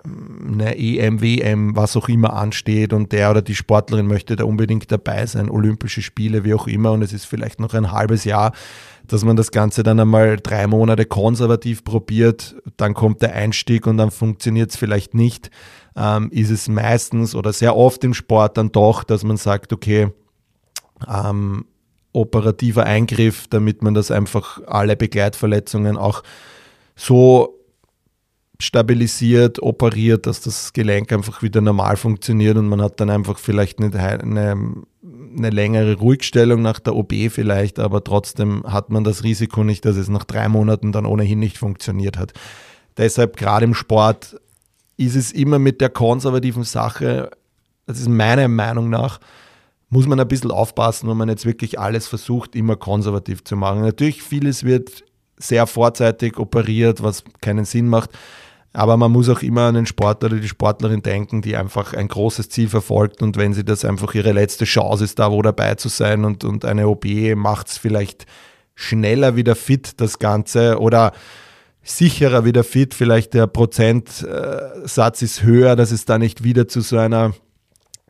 eine 0.07 0.77
EM, 0.77 1.23
WM, 1.23 1.77
was 1.77 1.97
auch 1.97 2.09
immer 2.09 2.35
ansteht 2.35 2.93
und 2.93 3.13
der 3.13 3.31
oder 3.31 3.41
die 3.41 3.55
Sportlerin 3.55 4.07
möchte 4.07 4.37
da 4.37 4.45
unbedingt 4.45 4.93
dabei 4.93 5.25
sein, 5.27 5.49
Olympische 5.49 6.03
Spiele, 6.03 6.45
wie 6.45 6.55
auch 6.55 6.67
immer. 6.67 6.93
Und 6.93 7.03
es 7.03 7.13
ist 7.13 7.25
vielleicht 7.25 7.59
noch 7.59 7.73
ein 7.73 7.91
halbes 7.91 8.25
Jahr, 8.25 8.53
dass 9.07 9.25
man 9.25 9.37
das 9.37 9.51
Ganze 9.51 9.83
dann 9.83 9.99
einmal 9.99 10.37
drei 10.37 10.67
Monate 10.67 11.07
konservativ 11.07 11.85
probiert, 11.85 12.55
dann 12.77 12.95
kommt 12.95 13.23
der 13.23 13.35
Einstieg 13.35 13.87
und 13.87 13.97
dann 13.97 14.11
funktioniert 14.11 14.71
es 14.71 14.77
vielleicht 14.77 15.15
nicht, 15.15 15.51
ähm, 15.97 16.31
ist 16.31 16.51
es 16.51 16.69
meistens 16.69 17.35
oder 17.35 17.53
sehr 17.53 17.77
oft 17.77 18.05
im 18.05 18.15
Sport 18.15 18.59
dann 18.59 18.73
doch, 18.73 19.05
dass 19.05 19.25
man 19.25 19.37
sagt, 19.37 19.73
okay, 19.73 20.09
ähm, 21.09 21.65
operativer 22.13 22.85
Eingriff, 22.85 23.49
damit 23.49 23.83
man 23.83 23.95
das 23.95 24.11
einfach 24.11 24.61
alle 24.67 24.97
Begleitverletzungen 24.97 25.97
auch 25.97 26.23
so 26.95 27.59
stabilisiert, 28.61 29.61
operiert, 29.63 30.27
dass 30.27 30.41
das 30.41 30.73
Gelenk 30.73 31.13
einfach 31.13 31.43
wieder 31.43 31.61
normal 31.61 31.97
funktioniert 31.97 32.57
und 32.57 32.69
man 32.69 32.81
hat 32.81 33.01
dann 33.01 33.11
einfach 33.11 33.39
vielleicht 33.39 33.81
eine, 33.81 33.93
eine, 33.99 34.75
eine 35.37 35.51
längere 35.51 35.95
Ruhigstellung 35.97 36.63
nach 36.63 36.79
der 36.79 36.95
OB 36.95 37.13
vielleicht, 37.31 37.79
aber 37.79 38.05
trotzdem 38.05 38.63
hat 38.65 38.91
man 38.91 39.03
das 39.03 39.25
Risiko 39.25 39.65
nicht, 39.65 39.85
dass 39.85 39.97
es 39.97 40.09
nach 40.09 40.25
drei 40.25 40.49
Monaten 40.49 40.93
dann 40.93 41.07
ohnehin 41.07 41.41
nicht 41.41 41.59
funktioniert 41.59 42.17
hat. 42.17 42.33
Deshalb 42.97 43.37
gerade 43.37 43.65
im 43.65 43.75
Sport 43.75 44.37
ist 44.97 45.17
es 45.17 45.33
immer 45.33 45.59
mit 45.59 45.81
der 45.81 45.91
konservativen 45.91 46.63
Sache, 46.63 47.31
das 47.87 47.99
ist 47.99 48.09
meiner 48.09 48.47
Meinung 48.47 48.89
nach, 48.89 49.19
muss 49.91 50.07
man 50.07 50.19
ein 50.19 50.29
bisschen 50.29 50.51
aufpassen, 50.51 51.09
wenn 51.09 51.17
man 51.17 51.29
jetzt 51.29 51.45
wirklich 51.45 51.79
alles 51.79 52.07
versucht, 52.07 52.55
immer 52.55 52.77
konservativ 52.77 53.45
zu 53.45 53.57
machen. 53.57 53.83
Natürlich, 53.83 54.23
vieles 54.23 54.65
wird 54.65 55.05
sehr 55.37 55.67
vorzeitig 55.67 56.39
operiert, 56.39 57.03
was 57.03 57.25
keinen 57.41 57.65
Sinn 57.65 57.89
macht. 57.89 58.11
Aber 58.73 58.97
man 58.97 59.13
muss 59.13 59.29
auch 59.29 59.43
immer 59.43 59.63
an 59.63 59.77
den 59.77 59.87
Sportler 59.87 60.31
oder 60.31 60.41
die 60.41 60.49
Sportlerin 60.49 61.01
denken, 61.01 61.43
die 61.43 61.57
einfach 61.57 61.95
ein 61.95 62.09
großes 62.09 62.49
Ziel 62.49 62.69
verfolgt 62.69 63.23
und 63.23 63.37
wenn 63.37 63.55
sie 63.55 63.65
das 63.65 63.85
einfach 63.85 64.15
ihre 64.15 64.33
letzte 64.33 64.65
Chance 64.65 65.05
ist, 65.05 65.21
da 65.21 65.31
wo 65.31 65.43
dabei 65.43 65.77
zu 65.77 65.89
sein 65.89 66.25
und, 66.25 66.43
und 66.43 66.65
eine 66.65 66.89
OP 66.89 67.05
macht 67.37 67.69
es 67.69 67.79
vielleicht 67.79 68.27
schneller 68.75 69.37
wieder 69.37 69.55
fit, 69.55 70.01
das 70.01 70.19
Ganze, 70.19 70.81
oder 70.81 71.13
sicherer 71.85 72.45
wieder 72.45 72.65
fit, 72.65 72.95
vielleicht 72.95 73.35
der 73.35 73.47
Prozentsatz 73.47 75.23
ist 75.23 75.45
höher, 75.45 75.77
dass 75.77 75.93
es 75.93 76.05
da 76.05 76.19
nicht 76.19 76.43
wieder 76.43 76.67
zu 76.67 76.81
so 76.81 76.99
einer 76.99 77.33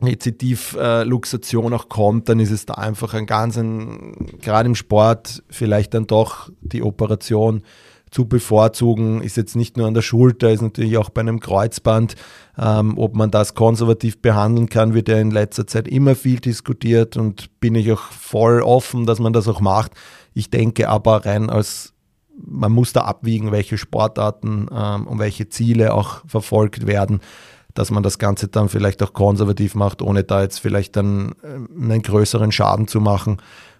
Rezitivluxation 0.01 1.73
auch 1.73 1.89
kommt, 1.89 2.27
dann 2.29 2.39
ist 2.39 2.51
es 2.51 2.65
da 2.65 2.73
einfach 2.73 3.13
ein 3.13 3.25
ganz, 3.25 3.57
ein, 3.57 4.13
gerade 4.41 4.67
im 4.67 4.75
Sport, 4.75 5.43
vielleicht 5.49 5.93
dann 5.93 6.07
doch 6.07 6.49
die 6.61 6.83
Operation 6.83 7.63
zu 8.11 8.25
bevorzugen, 8.25 9.21
ist 9.21 9.35
jetzt 9.35 9.55
nicht 9.55 9.77
nur 9.77 9.87
an 9.87 9.93
der 9.93 10.01
Schulter, 10.01 10.49
ist 10.51 10.61
natürlich 10.61 10.97
auch 10.97 11.09
bei 11.09 11.21
einem 11.21 11.39
Kreuzband. 11.39 12.15
Ähm, 12.57 12.97
ob 12.97 13.15
man 13.15 13.31
das 13.31 13.55
konservativ 13.55 14.21
behandeln 14.21 14.69
kann, 14.69 14.93
wird 14.93 15.09
ja 15.09 15.17
in 15.17 15.31
letzter 15.31 15.67
Zeit 15.67 15.87
immer 15.87 16.15
viel 16.15 16.39
diskutiert 16.39 17.17
und 17.17 17.59
bin 17.59 17.75
ich 17.75 17.91
auch 17.91 18.11
voll 18.11 18.61
offen, 18.61 19.05
dass 19.05 19.19
man 19.19 19.33
das 19.33 19.49
auch 19.49 19.59
macht. 19.59 19.91
Ich 20.33 20.49
denke 20.49 20.87
aber 20.87 21.25
rein 21.25 21.49
als 21.49 21.93
man 22.37 22.71
muss 22.71 22.93
da 22.93 23.01
abwiegen, 23.01 23.51
welche 23.51 23.77
Sportarten 23.77 24.67
ähm, 24.71 25.07
und 25.07 25.19
welche 25.19 25.47
Ziele 25.49 25.93
auch 25.93 26.21
verfolgt 26.27 26.85
werden, 26.87 27.21
dass 27.75 27.91
man 27.91 28.01
das 28.01 28.17
Ganze 28.17 28.47
dann 28.47 28.69
vielleicht 28.69 29.03
auch 29.03 29.13
konservativ 29.13 29.75
macht, 29.75 30.01
ohne 30.01 30.23
da 30.23 30.41
jetzt 30.41 30.59
vielleicht 30.59 30.95
dann 30.95 31.35
äh, 31.43 31.81
einen 31.81 32.01
größeren 32.01 32.51
Schaden 32.51 32.87
zu 32.87 32.99
machen 32.99 33.37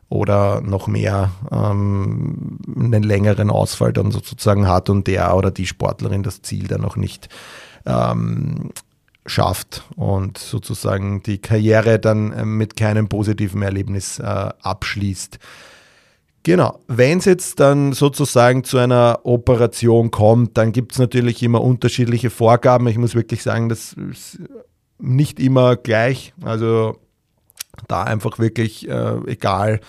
oder 0.08 0.62
noch 0.62 0.88
mehr 0.88 1.31
ähm, 1.51 2.60
einen 2.75 3.01
längeren 3.01 3.49
Ausfall 3.49 3.91
dann 3.91 4.12
sozusagen 4.12 4.67
hat 4.67 4.89
und 4.89 5.08
der 5.08 5.36
oder 5.36 5.49
die 5.49 5.65
Sportlerin 5.65 6.21
das 6.21 6.43
Ziel 6.43 6.67
dann 6.67 6.81
noch 6.81 6.95
nicht 6.95 7.29
ähm, 7.88 8.71
schafft 9.25 9.84
und 9.95 10.38
sozusagen 10.38 11.23
die 11.23 11.39
Karriere 11.39 11.97
dann 11.97 12.31
äh, 12.31 12.45
mit 12.45 12.75
keinem 12.75 13.08
positiven 13.08 13.62
Erlebnis 13.62 14.19
äh, 14.19 14.23
abschließt. 14.23 15.39
Genau, 16.45 16.79
wenn 16.88 17.17
es 17.17 17.25
jetzt 17.25 17.60
dann 17.60 17.93
sozusagen 17.93 18.63
zu 18.63 18.77
einer 18.77 19.21
Operation 19.23 20.12
kommt, 20.12 20.60
dann 20.60 20.73
gibt 20.73 20.91
es 20.91 20.99
natürlich 20.99 21.41
immer 21.41 21.60
unterschiedliche 21.60 22.29
Vorgaben. 22.29 22.86
Ich 22.86 22.99
muss 22.99 23.15
wirklich 23.15 23.41
sagen, 23.41 23.67
das 23.67 23.93
ist 24.12 24.38
nicht 24.99 25.39
immer 25.39 25.75
gleich. 25.75 26.36
Also 26.43 26.97
da 27.88 28.03
einfach 28.03 28.38
wirklich, 28.38 28.88
äh, 28.88 29.15
egal, 29.25 29.79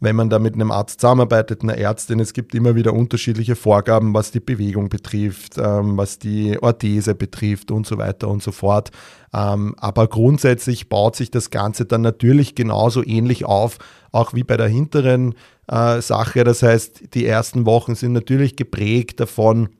wenn 0.00 0.16
man 0.16 0.30
da 0.30 0.40
mit 0.40 0.54
einem 0.54 0.72
Arzt 0.72 1.00
zusammenarbeitet, 1.00 1.62
einer 1.62 1.78
Ärztin, 1.78 2.18
es 2.18 2.32
gibt 2.32 2.56
immer 2.56 2.74
wieder 2.74 2.92
unterschiedliche 2.92 3.54
Vorgaben, 3.54 4.12
was 4.12 4.32
die 4.32 4.40
Bewegung 4.40 4.88
betrifft, 4.88 5.58
ähm, 5.58 5.96
was 5.96 6.18
die 6.18 6.60
Orthese 6.60 7.14
betrifft 7.14 7.70
und 7.70 7.86
so 7.86 7.98
weiter 7.98 8.26
und 8.26 8.42
so 8.42 8.50
fort. 8.50 8.90
Ähm, 9.32 9.76
aber 9.78 10.08
grundsätzlich 10.08 10.88
baut 10.88 11.14
sich 11.14 11.30
das 11.30 11.50
Ganze 11.50 11.84
dann 11.84 12.00
natürlich 12.00 12.56
genauso 12.56 13.04
ähnlich 13.04 13.44
auf, 13.44 13.78
auch 14.10 14.34
wie 14.34 14.42
bei 14.42 14.56
der 14.56 14.66
hinteren 14.66 15.34
äh, 15.70 16.00
Sache. 16.00 16.44
Das 16.44 16.62
heißt, 16.62 17.14
die 17.14 17.26
ersten 17.26 17.64
Wochen 17.66 17.94
sind 17.94 18.12
natürlich 18.12 18.56
geprägt 18.56 19.20
davon, 19.20 19.70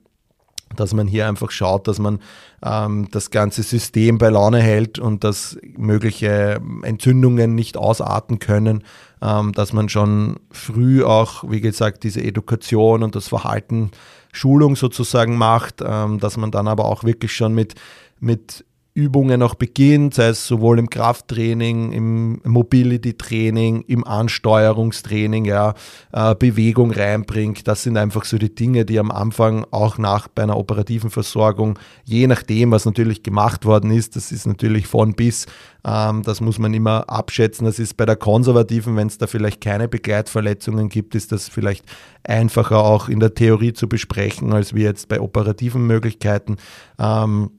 dass 0.75 0.93
man 0.93 1.07
hier 1.07 1.27
einfach 1.27 1.51
schaut, 1.51 1.87
dass 1.87 1.99
man 1.99 2.19
ähm, 2.63 3.09
das 3.11 3.29
ganze 3.29 3.63
System 3.63 4.17
bei 4.17 4.29
Laune 4.29 4.59
hält 4.59 4.99
und 4.99 5.23
dass 5.23 5.57
mögliche 5.75 6.61
Entzündungen 6.83 7.55
nicht 7.55 7.75
ausarten 7.75 8.39
können, 8.39 8.83
ähm, 9.21 9.51
dass 9.51 9.73
man 9.73 9.89
schon 9.89 10.39
früh 10.49 11.03
auch, 11.03 11.43
wie 11.49 11.61
gesagt, 11.61 12.03
diese 12.03 12.23
Education 12.23 13.03
und 13.03 13.15
das 13.15 13.27
Verhalten 13.27 13.91
Schulung 14.31 14.77
sozusagen 14.77 15.37
macht, 15.37 15.83
ähm, 15.85 16.19
dass 16.19 16.37
man 16.37 16.51
dann 16.51 16.69
aber 16.69 16.85
auch 16.85 17.03
wirklich 17.03 17.35
schon 17.35 17.53
mit, 17.53 17.75
mit 18.21 18.63
Übungen 18.93 19.41
auch 19.41 19.55
beginnt, 19.55 20.15
sei 20.15 20.27
es 20.27 20.45
sowohl 20.45 20.77
im 20.77 20.89
Krafttraining, 20.89 21.93
im 21.93 22.41
Mobility-Training, 22.43 23.85
im 23.87 24.05
Ansteuerungstraining, 24.05 25.45
ja, 25.45 25.75
äh, 26.11 26.35
Bewegung 26.35 26.91
reinbringt. 26.91 27.69
Das 27.69 27.83
sind 27.83 27.95
einfach 27.95 28.25
so 28.25 28.37
die 28.37 28.53
Dinge, 28.53 28.83
die 28.83 28.99
am 28.99 29.09
Anfang 29.09 29.65
auch 29.71 29.97
nach 29.97 30.27
bei 30.27 30.43
einer 30.43 30.57
operativen 30.57 31.09
Versorgung, 31.09 31.79
je 32.03 32.27
nachdem, 32.27 32.71
was 32.71 32.85
natürlich 32.85 33.23
gemacht 33.23 33.63
worden 33.65 33.91
ist, 33.91 34.17
das 34.17 34.33
ist 34.33 34.45
natürlich 34.45 34.87
von 34.87 35.13
bis, 35.13 35.45
ähm, 35.85 36.21
das 36.23 36.41
muss 36.41 36.59
man 36.59 36.73
immer 36.73 37.09
abschätzen. 37.09 37.63
Das 37.63 37.79
ist 37.79 37.95
bei 37.95 38.05
der 38.05 38.17
konservativen, 38.17 38.97
wenn 38.97 39.07
es 39.07 39.17
da 39.17 39.27
vielleicht 39.27 39.61
keine 39.61 39.87
Begleitverletzungen 39.87 40.89
gibt, 40.89 41.15
ist 41.15 41.31
das 41.31 41.47
vielleicht 41.47 41.85
einfacher 42.23 42.83
auch 42.83 43.07
in 43.07 43.21
der 43.21 43.35
Theorie 43.35 43.71
zu 43.71 43.87
besprechen, 43.87 44.51
als 44.51 44.75
wie 44.75 44.83
jetzt 44.83 45.07
bei 45.07 45.21
operativen 45.21 45.87
Möglichkeiten. 45.87 46.57
Ähm, 46.99 47.51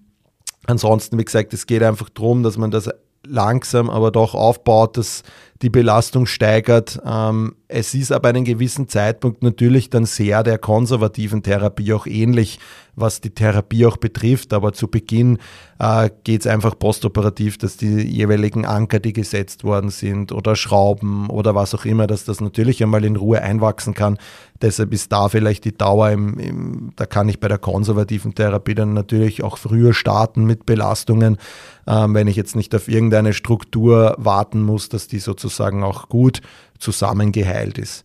Ansonsten, 0.66 1.18
wie 1.18 1.24
gesagt, 1.24 1.52
es 1.52 1.66
geht 1.66 1.82
einfach 1.82 2.08
darum, 2.10 2.42
dass 2.42 2.56
man 2.56 2.70
das 2.70 2.88
langsam 3.26 3.90
aber 3.90 4.10
doch 4.10 4.34
aufbaut, 4.34 4.96
dass 4.96 5.22
die 5.62 5.70
Belastung 5.70 6.26
steigert. 6.26 7.00
Ähm, 7.06 7.54
es 7.68 7.94
ist 7.94 8.12
aber 8.12 8.28
einen 8.28 8.44
gewissen 8.44 8.88
Zeitpunkt 8.88 9.42
natürlich 9.42 9.88
dann 9.88 10.04
sehr 10.04 10.42
der 10.42 10.58
konservativen 10.58 11.42
Therapie 11.42 11.94
auch 11.94 12.06
ähnlich, 12.06 12.58
was 12.96 13.22
die 13.22 13.30
Therapie 13.30 13.86
auch 13.86 13.96
betrifft. 13.96 14.52
Aber 14.52 14.74
zu 14.74 14.88
Beginn 14.88 15.38
äh, 15.78 16.10
geht 16.24 16.42
es 16.42 16.46
einfach 16.46 16.78
postoperativ, 16.78 17.56
dass 17.56 17.78
die 17.78 18.02
jeweiligen 18.02 18.66
Anker, 18.66 19.00
die 19.00 19.14
gesetzt 19.14 19.64
worden 19.64 19.88
sind 19.88 20.32
oder 20.32 20.54
Schrauben 20.54 21.30
oder 21.30 21.54
was 21.54 21.74
auch 21.74 21.86
immer, 21.86 22.06
dass 22.06 22.24
das 22.24 22.40
natürlich 22.40 22.82
einmal 22.82 23.04
in 23.04 23.16
Ruhe 23.16 23.40
einwachsen 23.40 23.94
kann. 23.94 24.18
Deshalb 24.60 24.92
ist 24.92 25.10
da 25.10 25.28
vielleicht 25.28 25.64
die 25.64 25.76
Dauer, 25.76 26.10
im, 26.10 26.38
im, 26.38 26.92
da 26.96 27.06
kann 27.06 27.28
ich 27.28 27.40
bei 27.40 27.48
der 27.48 27.58
konservativen 27.58 28.34
Therapie 28.34 28.74
dann 28.74 28.92
natürlich 28.92 29.42
auch 29.42 29.56
früher 29.56 29.94
starten 29.94 30.44
mit 30.44 30.66
Belastungen, 30.66 31.38
ähm, 31.86 32.14
wenn 32.14 32.28
ich 32.28 32.36
jetzt 32.36 32.54
nicht 32.54 32.74
auf 32.74 32.88
irgendeine 32.88 33.32
Struktur 33.32 34.14
warten 34.18 34.62
muss, 34.62 34.88
dass 34.88 35.08
die 35.08 35.18
sozusagen 35.18 35.51
auch 35.60 36.08
gut 36.08 36.40
zusammengeheilt 36.78 37.78
ist. 37.78 38.04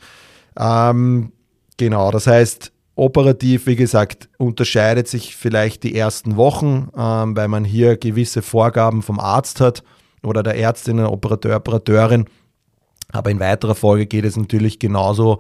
Ähm, 0.57 1.31
genau, 1.77 2.12
das 2.12 2.27
heißt, 2.27 2.71
Operativ, 2.97 3.67
wie 3.67 3.75
gesagt, 3.75 4.27
unterscheidet 4.39 5.07
sich 5.07 5.36
vielleicht 5.36 5.83
die 5.83 5.95
ersten 5.95 6.36
Wochen, 6.36 6.89
ähm, 6.97 7.38
weil 7.38 7.47
man 7.47 7.63
hier 7.63 7.95
gewisse 7.95 8.41
Vorgaben 8.41 9.03
vom 9.03 9.19
Arzt 9.19 9.62
hat 9.62 9.83
oder 10.23 10.41
der 10.41 10.57
Ärztin, 10.57 10.99
Operateur, 11.01 11.57
Operateurin. 11.57 12.25
Aber 13.12 13.29
in 13.29 13.39
weiterer 13.39 13.75
Folge 13.75 14.07
geht 14.07 14.25
es 14.25 14.36
natürlich 14.36 14.79
genauso 14.79 15.39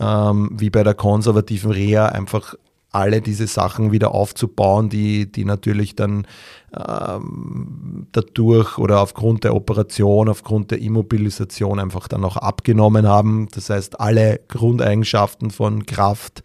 ähm, 0.00 0.50
wie 0.52 0.68
bei 0.68 0.82
der 0.82 0.94
konservativen 0.94 1.70
Reha, 1.70 2.06
einfach 2.06 2.54
alle 2.96 3.20
diese 3.20 3.46
Sachen 3.46 3.92
wieder 3.92 4.12
aufzubauen, 4.12 4.88
die, 4.88 5.30
die 5.30 5.44
natürlich 5.44 5.94
dann 5.94 6.26
ähm, 6.74 8.06
dadurch 8.12 8.78
oder 8.78 9.00
aufgrund 9.00 9.44
der 9.44 9.54
Operation, 9.54 10.28
aufgrund 10.28 10.70
der 10.70 10.80
Immobilisation 10.80 11.78
einfach 11.78 12.08
dann 12.08 12.24
auch 12.24 12.36
abgenommen 12.36 13.06
haben. 13.06 13.48
Das 13.54 13.70
heißt, 13.70 14.00
alle 14.00 14.40
Grundeigenschaften 14.48 15.50
von 15.50 15.84
Kraft, 15.86 16.42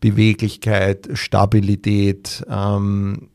Beweglichkeit, 0.00 1.08
Stabilität, 1.14 2.44
ähm, 2.50 3.28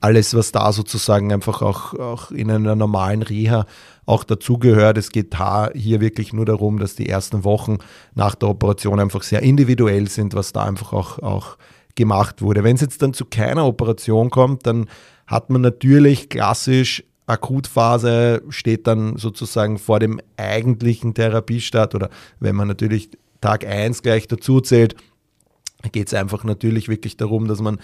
alles, 0.00 0.34
was 0.34 0.52
da 0.52 0.72
sozusagen 0.72 1.32
einfach 1.32 1.62
auch, 1.62 1.94
auch 1.94 2.30
in 2.30 2.50
einer 2.50 2.76
normalen 2.76 3.22
Reha 3.22 3.66
auch 4.04 4.24
dazugehört. 4.24 4.98
Es 4.98 5.10
geht 5.10 5.34
hier 5.74 6.00
wirklich 6.00 6.32
nur 6.32 6.44
darum, 6.44 6.78
dass 6.78 6.94
die 6.94 7.08
ersten 7.08 7.44
Wochen 7.44 7.78
nach 8.14 8.34
der 8.34 8.50
Operation 8.50 9.00
einfach 9.00 9.22
sehr 9.22 9.42
individuell 9.42 10.08
sind, 10.08 10.34
was 10.34 10.52
da 10.52 10.64
einfach 10.64 10.92
auch, 10.92 11.18
auch 11.20 11.56
gemacht 11.94 12.42
wurde. 12.42 12.62
Wenn 12.62 12.76
es 12.76 12.82
jetzt 12.82 13.02
dann 13.02 13.14
zu 13.14 13.24
keiner 13.24 13.66
Operation 13.66 14.30
kommt, 14.30 14.66
dann 14.66 14.86
hat 15.26 15.50
man 15.50 15.60
natürlich 15.62 16.28
klassisch 16.28 17.02
Akutphase, 17.26 18.42
steht 18.50 18.86
dann 18.86 19.16
sozusagen 19.16 19.78
vor 19.78 19.98
dem 19.98 20.20
eigentlichen 20.36 21.14
Therapiestart 21.14 21.96
oder 21.96 22.10
wenn 22.38 22.54
man 22.54 22.68
natürlich 22.68 23.10
Tag 23.40 23.66
1 23.66 24.02
gleich 24.02 24.28
dazu 24.28 24.60
zählt, 24.60 24.94
geht 25.92 26.06
es 26.06 26.14
einfach 26.14 26.44
natürlich 26.44 26.88
wirklich 26.88 27.16
darum, 27.16 27.48
dass 27.48 27.60
man, 27.60 27.78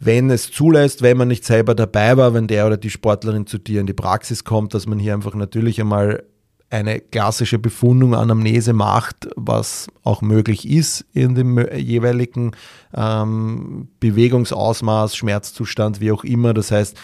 wenn 0.00 0.30
es 0.30 0.50
zulässt, 0.50 1.02
wenn 1.02 1.18
man 1.18 1.28
nicht 1.28 1.44
selber 1.44 1.74
dabei 1.74 2.16
war, 2.16 2.32
wenn 2.32 2.46
der 2.46 2.66
oder 2.66 2.78
die 2.78 2.90
Sportlerin 2.90 3.46
zu 3.46 3.58
dir 3.58 3.80
in 3.80 3.86
die 3.86 3.92
Praxis 3.92 4.44
kommt, 4.44 4.72
dass 4.72 4.86
man 4.86 4.98
hier 4.98 5.12
einfach 5.12 5.34
natürlich 5.34 5.78
einmal 5.78 6.24
eine 6.70 7.00
klassische 7.00 7.58
Befundung 7.58 8.14
Anamnese 8.14 8.72
macht, 8.72 9.28
was 9.36 9.88
auch 10.02 10.22
möglich 10.22 10.68
ist 10.68 11.04
in 11.12 11.34
dem 11.34 11.58
jeweiligen 11.76 12.52
ähm, 12.94 13.88
Bewegungsausmaß, 13.98 15.16
Schmerzzustand, 15.16 16.00
wie 16.00 16.12
auch 16.12 16.24
immer. 16.24 16.54
Das 16.54 16.70
heißt, 16.70 16.96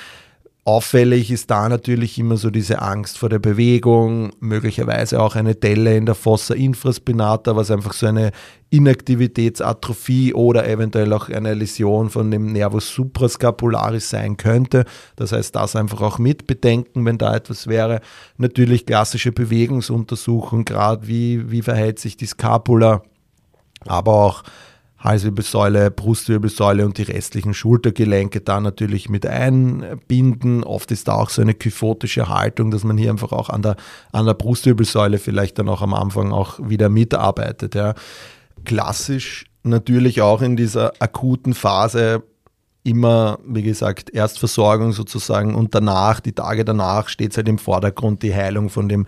Auffällig 0.67 1.31
ist 1.31 1.49
da 1.49 1.69
natürlich 1.69 2.19
immer 2.19 2.37
so 2.37 2.51
diese 2.51 2.83
Angst 2.83 3.19
vor 3.19 3.29
der 3.29 3.39
Bewegung, 3.39 4.33
möglicherweise 4.41 5.23
auch 5.23 5.37
eine 5.37 5.55
Delle 5.55 5.97
in 5.97 6.07
der 6.07 6.17
Fossa 6.17 6.55
infraspinata, 6.55 7.55
was 7.55 7.71
einfach 7.71 7.93
so 7.93 8.07
eine 8.07 8.33
Inaktivitätsatrophie 8.71 10.35
oder 10.35 10.69
eventuell 10.69 11.13
auch 11.13 11.29
eine 11.29 11.55
Läsion 11.55 12.11
von 12.11 12.33
dem 12.33 12.51
Nervus 12.51 12.93
suprascapularis 12.93 14.11
sein 14.11 14.39
könnte. 14.39 14.87
Das 15.15 15.31
heißt, 15.31 15.55
das 15.55 15.77
einfach 15.77 16.01
auch 16.01 16.19
mit 16.19 16.49
bedenken, 16.49 17.05
wenn 17.05 17.17
da 17.17 17.37
etwas 17.37 17.69
wäre. 17.69 18.01
Natürlich 18.37 18.87
klassische 18.87 19.31
Bewegungsuntersuchung, 19.31 20.65
gerade 20.65 21.07
wie, 21.07 21.49
wie 21.49 21.63
verhält 21.63 22.01
sich 22.01 22.17
die 22.17 22.27
Scapula, 22.27 23.03
aber 23.87 24.15
auch 24.15 24.43
Halswirbelsäule, 25.07 25.91
Brustwirbelsäule 25.91 26.85
und 26.85 26.99
die 26.99 27.05
restlichen 27.05 27.55
Schultergelenke 27.55 28.41
da 28.41 28.61
natürlich 28.61 29.09
mit 29.09 29.27
einbinden. 29.27 30.65
Oft 30.65 30.91
ist 30.91 31.09
da 31.09 31.15
auch 31.15 31.31
so 31.31 31.41
eine 31.41 31.55
kyphotische 31.55 32.29
Haltung, 32.29 32.71
dass 32.71 32.85
man 32.85 32.99
hier 32.99 33.11
einfach 33.11 33.33
auch 33.33 33.49
an 33.49 33.63
der, 33.63 33.77
an 34.13 34.27
der 34.27 34.35
Brustwirbelsäule 34.35 35.19
vielleicht 35.19 35.59
dann 35.59 35.69
auch 35.69 35.81
am 35.81 35.95
Anfang 35.95 36.33
auch 36.33 36.59
wieder 36.61 36.89
mitarbeitet. 36.89 37.75
Ja. 37.75 37.95
Klassisch 38.65 39.47
natürlich 39.63 40.23
auch 40.23 40.43
in 40.43 40.57
dieser 40.57 40.93
akuten 40.99 41.55
Phase 41.55 42.23
immer, 42.83 43.39
wie 43.45 43.63
gesagt, 43.63 44.11
Erstversorgung 44.11 44.93
sozusagen 44.93 45.55
und 45.55 45.75
danach, 45.75 46.21
die 46.21 46.33
Tage 46.33 46.65
danach, 46.65 47.09
steht 47.09 47.33
es 47.33 47.37
halt 47.37 47.49
im 47.49 47.59
Vordergrund 47.59 48.23
die 48.23 48.35
Heilung 48.35 48.71
von 48.71 48.89
dem 48.89 49.07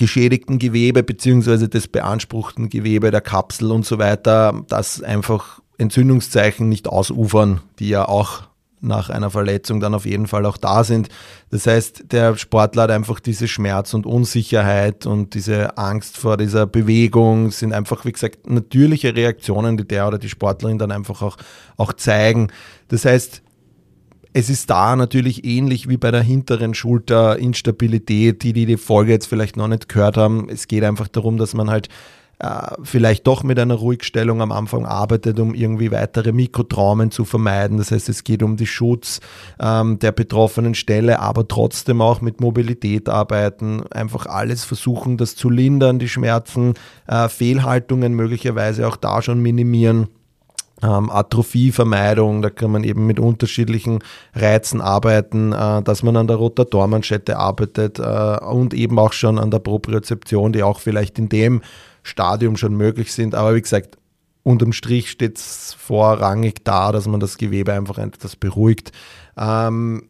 geschädigten 0.00 0.58
Gewebe 0.58 1.02
beziehungsweise 1.02 1.68
des 1.68 1.86
beanspruchten 1.86 2.70
Gewebe 2.70 3.10
der 3.10 3.20
Kapsel 3.20 3.70
und 3.70 3.84
so 3.84 3.98
weiter, 3.98 4.64
dass 4.66 5.02
einfach 5.02 5.60
Entzündungszeichen 5.76 6.70
nicht 6.70 6.88
ausufern, 6.88 7.60
die 7.78 7.90
ja 7.90 8.08
auch 8.08 8.44
nach 8.80 9.10
einer 9.10 9.28
Verletzung 9.28 9.78
dann 9.78 9.92
auf 9.92 10.06
jeden 10.06 10.26
Fall 10.26 10.46
auch 10.46 10.56
da 10.56 10.84
sind. 10.84 11.10
Das 11.50 11.66
heißt, 11.66 12.04
der 12.12 12.38
Sportler 12.38 12.84
hat 12.84 12.90
einfach 12.90 13.20
diese 13.20 13.46
Schmerz 13.46 13.92
und 13.92 14.06
Unsicherheit 14.06 15.04
und 15.04 15.34
diese 15.34 15.76
Angst 15.76 16.16
vor 16.16 16.38
dieser 16.38 16.66
Bewegung 16.66 17.50
sind 17.50 17.74
einfach, 17.74 18.06
wie 18.06 18.12
gesagt, 18.12 18.48
natürliche 18.48 19.14
Reaktionen, 19.14 19.76
die 19.76 19.86
der 19.86 20.08
oder 20.08 20.16
die 20.16 20.30
Sportlerin 20.30 20.78
dann 20.78 20.92
einfach 20.92 21.20
auch, 21.20 21.36
auch 21.76 21.92
zeigen. 21.92 22.48
Das 22.88 23.04
heißt, 23.04 23.42
es 24.32 24.48
ist 24.48 24.70
da 24.70 24.96
natürlich 24.96 25.44
ähnlich 25.44 25.88
wie 25.88 25.96
bei 25.96 26.10
der 26.10 26.22
hinteren 26.22 26.74
Schulterinstabilität, 26.74 28.42
die, 28.42 28.52
die 28.52 28.66
die 28.66 28.76
Folge 28.76 29.12
jetzt 29.12 29.26
vielleicht 29.26 29.56
noch 29.56 29.68
nicht 29.68 29.88
gehört 29.88 30.16
haben. 30.16 30.48
Es 30.48 30.68
geht 30.68 30.84
einfach 30.84 31.08
darum, 31.08 31.36
dass 31.36 31.54
man 31.54 31.70
halt 31.70 31.88
äh, 32.38 32.74
vielleicht 32.82 33.26
doch 33.26 33.42
mit 33.42 33.58
einer 33.58 33.74
Ruhigstellung 33.74 34.40
am 34.40 34.52
Anfang 34.52 34.86
arbeitet, 34.86 35.38
um 35.40 35.54
irgendwie 35.54 35.90
weitere 35.90 36.32
Mikrotraumen 36.32 37.10
zu 37.10 37.24
vermeiden. 37.24 37.76
Das 37.76 37.90
heißt, 37.90 38.08
es 38.08 38.24
geht 38.24 38.42
um 38.42 38.56
den 38.56 38.66
Schutz 38.66 39.20
ähm, 39.60 39.98
der 39.98 40.12
betroffenen 40.12 40.74
Stelle, 40.74 41.20
aber 41.20 41.48
trotzdem 41.48 42.00
auch 42.00 42.20
mit 42.20 42.40
Mobilität 42.40 43.08
arbeiten, 43.08 43.82
einfach 43.90 44.26
alles 44.26 44.64
versuchen, 44.64 45.16
das 45.16 45.34
zu 45.34 45.50
lindern, 45.50 45.98
die 45.98 46.08
Schmerzen, 46.08 46.74
äh, 47.08 47.28
Fehlhaltungen 47.28 48.14
möglicherweise 48.14 48.86
auch 48.86 48.96
da 48.96 49.22
schon 49.22 49.40
minimieren 49.40 50.08
ähm, 50.82 51.10
Atrophievermeidung, 51.10 52.42
da 52.42 52.50
kann 52.50 52.70
man 52.70 52.84
eben 52.84 53.06
mit 53.06 53.20
unterschiedlichen 53.20 54.00
Reizen 54.34 54.80
arbeiten, 54.80 55.52
äh, 55.52 55.82
dass 55.82 56.02
man 56.02 56.16
an 56.16 56.26
der 56.26 56.36
Rotatormanschette 56.36 57.36
arbeitet 57.36 57.98
äh, 57.98 58.38
und 58.44 58.74
eben 58.74 58.98
auch 58.98 59.12
schon 59.12 59.38
an 59.38 59.50
der 59.50 59.58
Propriozeption, 59.58 60.52
die 60.52 60.62
auch 60.62 60.80
vielleicht 60.80 61.18
in 61.18 61.28
dem 61.28 61.62
Stadium 62.02 62.56
schon 62.56 62.74
möglich 62.74 63.12
sind. 63.12 63.34
Aber 63.34 63.54
wie 63.54 63.62
gesagt, 63.62 63.98
unterm 64.42 64.72
Strich 64.72 65.10
steht 65.10 65.38
es 65.38 65.74
vorrangig 65.78 66.64
da, 66.64 66.92
dass 66.92 67.06
man 67.06 67.20
das 67.20 67.38
Gewebe 67.38 67.72
einfach 67.72 67.98
etwas 67.98 68.36
beruhigt. 68.36 68.92
Ähm, 69.36 70.08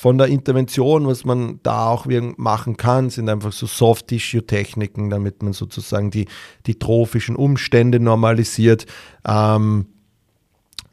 von 0.00 0.16
der 0.16 0.28
Intervention, 0.28 1.08
was 1.08 1.24
man 1.24 1.58
da 1.64 1.88
auch 1.88 2.06
machen 2.36 2.76
kann, 2.76 3.10
sind 3.10 3.28
einfach 3.28 3.50
so 3.50 3.66
Soft-Tissue-Techniken, 3.66 5.10
damit 5.10 5.42
man 5.42 5.52
sozusagen 5.52 6.12
die, 6.12 6.26
die 6.66 6.78
trophischen 6.78 7.34
Umstände 7.34 7.98
normalisiert. 7.98 8.86
Ähm, 9.26 9.86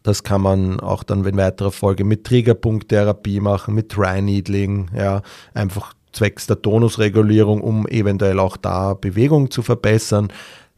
das 0.02 0.24
kann 0.24 0.42
man 0.42 0.80
auch 0.80 1.04
dann 1.04 1.24
in 1.24 1.38
weiterer 1.38 1.72
Folge 1.72 2.04
mit 2.04 2.24
Triggerpunkttherapie 2.24 3.42
machen, 3.42 3.76
mit 3.76 3.96
Dry 3.96 4.24
Needling, 4.24 4.90
ja, 4.96 5.22
einfach 5.54 5.94
zwecks 6.12 6.48
der 6.48 6.64
Tonusregulierung, 6.64 7.62
um 7.62 7.88
eventuell 7.88 8.40
auch 8.40 8.58
da 8.58 8.96
Bewegung 8.96 9.52
zu 9.52 9.62
verbessern. 9.62 10.30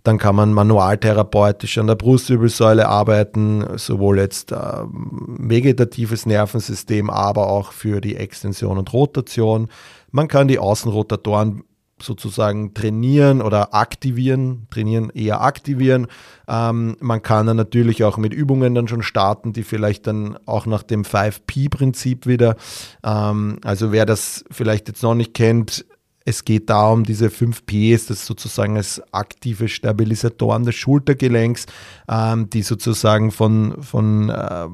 Dann 0.08 0.20
kann 0.20 0.38
man 0.38 0.54
manualtherapeutisch 0.54 1.78
an 1.80 1.88
der 1.88 1.96
Brustwirbelsäule 1.96 2.88
arbeiten, 2.88 3.66
sowohl 3.76 4.20
jetzt 4.20 4.54
äh, 4.54 4.56
vegetatives 4.56 6.26
Nervensystem, 6.26 7.10
aber 7.10 7.50
auch 7.50 7.74
für 7.74 8.00
die 8.00 8.16
Extension 8.16 8.78
und 8.78 8.94
Rotation. 8.94 9.68
Man 10.12 10.30
kann 10.30 10.48
die 10.48 10.60
Außenrotatoren 10.60 11.64
sozusagen 12.02 12.74
trainieren 12.74 13.42
oder 13.42 13.74
aktivieren, 13.74 14.68
trainieren 14.70 15.10
eher 15.10 15.42
aktivieren. 15.42 16.08
Ähm, 16.48 16.96
man 17.02 17.22
kann 17.22 17.46
dann 17.46 17.58
natürlich 17.58 18.06
auch 18.06 18.16
mit 18.16 18.34
Übungen 18.34 18.76
dann 18.76 18.88
schon 18.88 19.04
starten, 19.04 19.52
die 19.52 19.64
vielleicht 19.64 20.08
dann 20.08 20.38
auch 20.46 20.68
nach 20.68 20.84
dem 20.84 21.04
5P-Prinzip 21.04 22.28
wieder, 22.28 22.56
ähm, 23.04 23.60
also 23.66 23.92
wer 23.92 24.06
das 24.06 24.46
vielleicht 24.52 24.88
jetzt 24.88 25.04
noch 25.04 25.16
nicht 25.16 25.34
kennt, 25.34 25.86
es 26.28 26.44
geht 26.44 26.70
da 26.70 26.90
um 26.90 27.06
diese 27.06 27.30
5 27.30 27.66
Ps, 27.66 28.08
das 28.08 28.26
sozusagen 28.26 28.76
als 28.76 29.02
aktive 29.14 29.70
Stabilisatoren 29.70 30.66
des 30.66 30.76
Schultergelenks, 30.76 31.68
ähm, 32.10 32.50
die 32.50 32.64
sozusagen 32.64 33.32
von, 33.32 33.82
von 33.82 34.28
äh, 34.28 34.68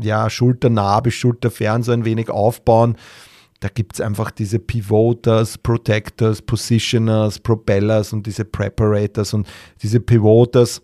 ja, 0.00 0.28
schulternah 0.28 0.98
bis 0.98 1.14
schulterfern 1.14 1.84
so 1.84 1.92
ein 1.92 2.04
wenig 2.04 2.28
aufbauen. 2.28 2.96
Da 3.60 3.68
gibt 3.68 3.94
es 3.94 4.00
einfach 4.00 4.32
diese 4.32 4.58
Pivoters, 4.58 5.58
Protectors, 5.58 6.42
Positioners, 6.42 7.38
Propellers 7.38 8.12
und 8.12 8.26
diese 8.26 8.44
Preparators 8.44 9.32
und 9.32 9.46
diese 9.80 10.00
Pivoters. 10.00 10.82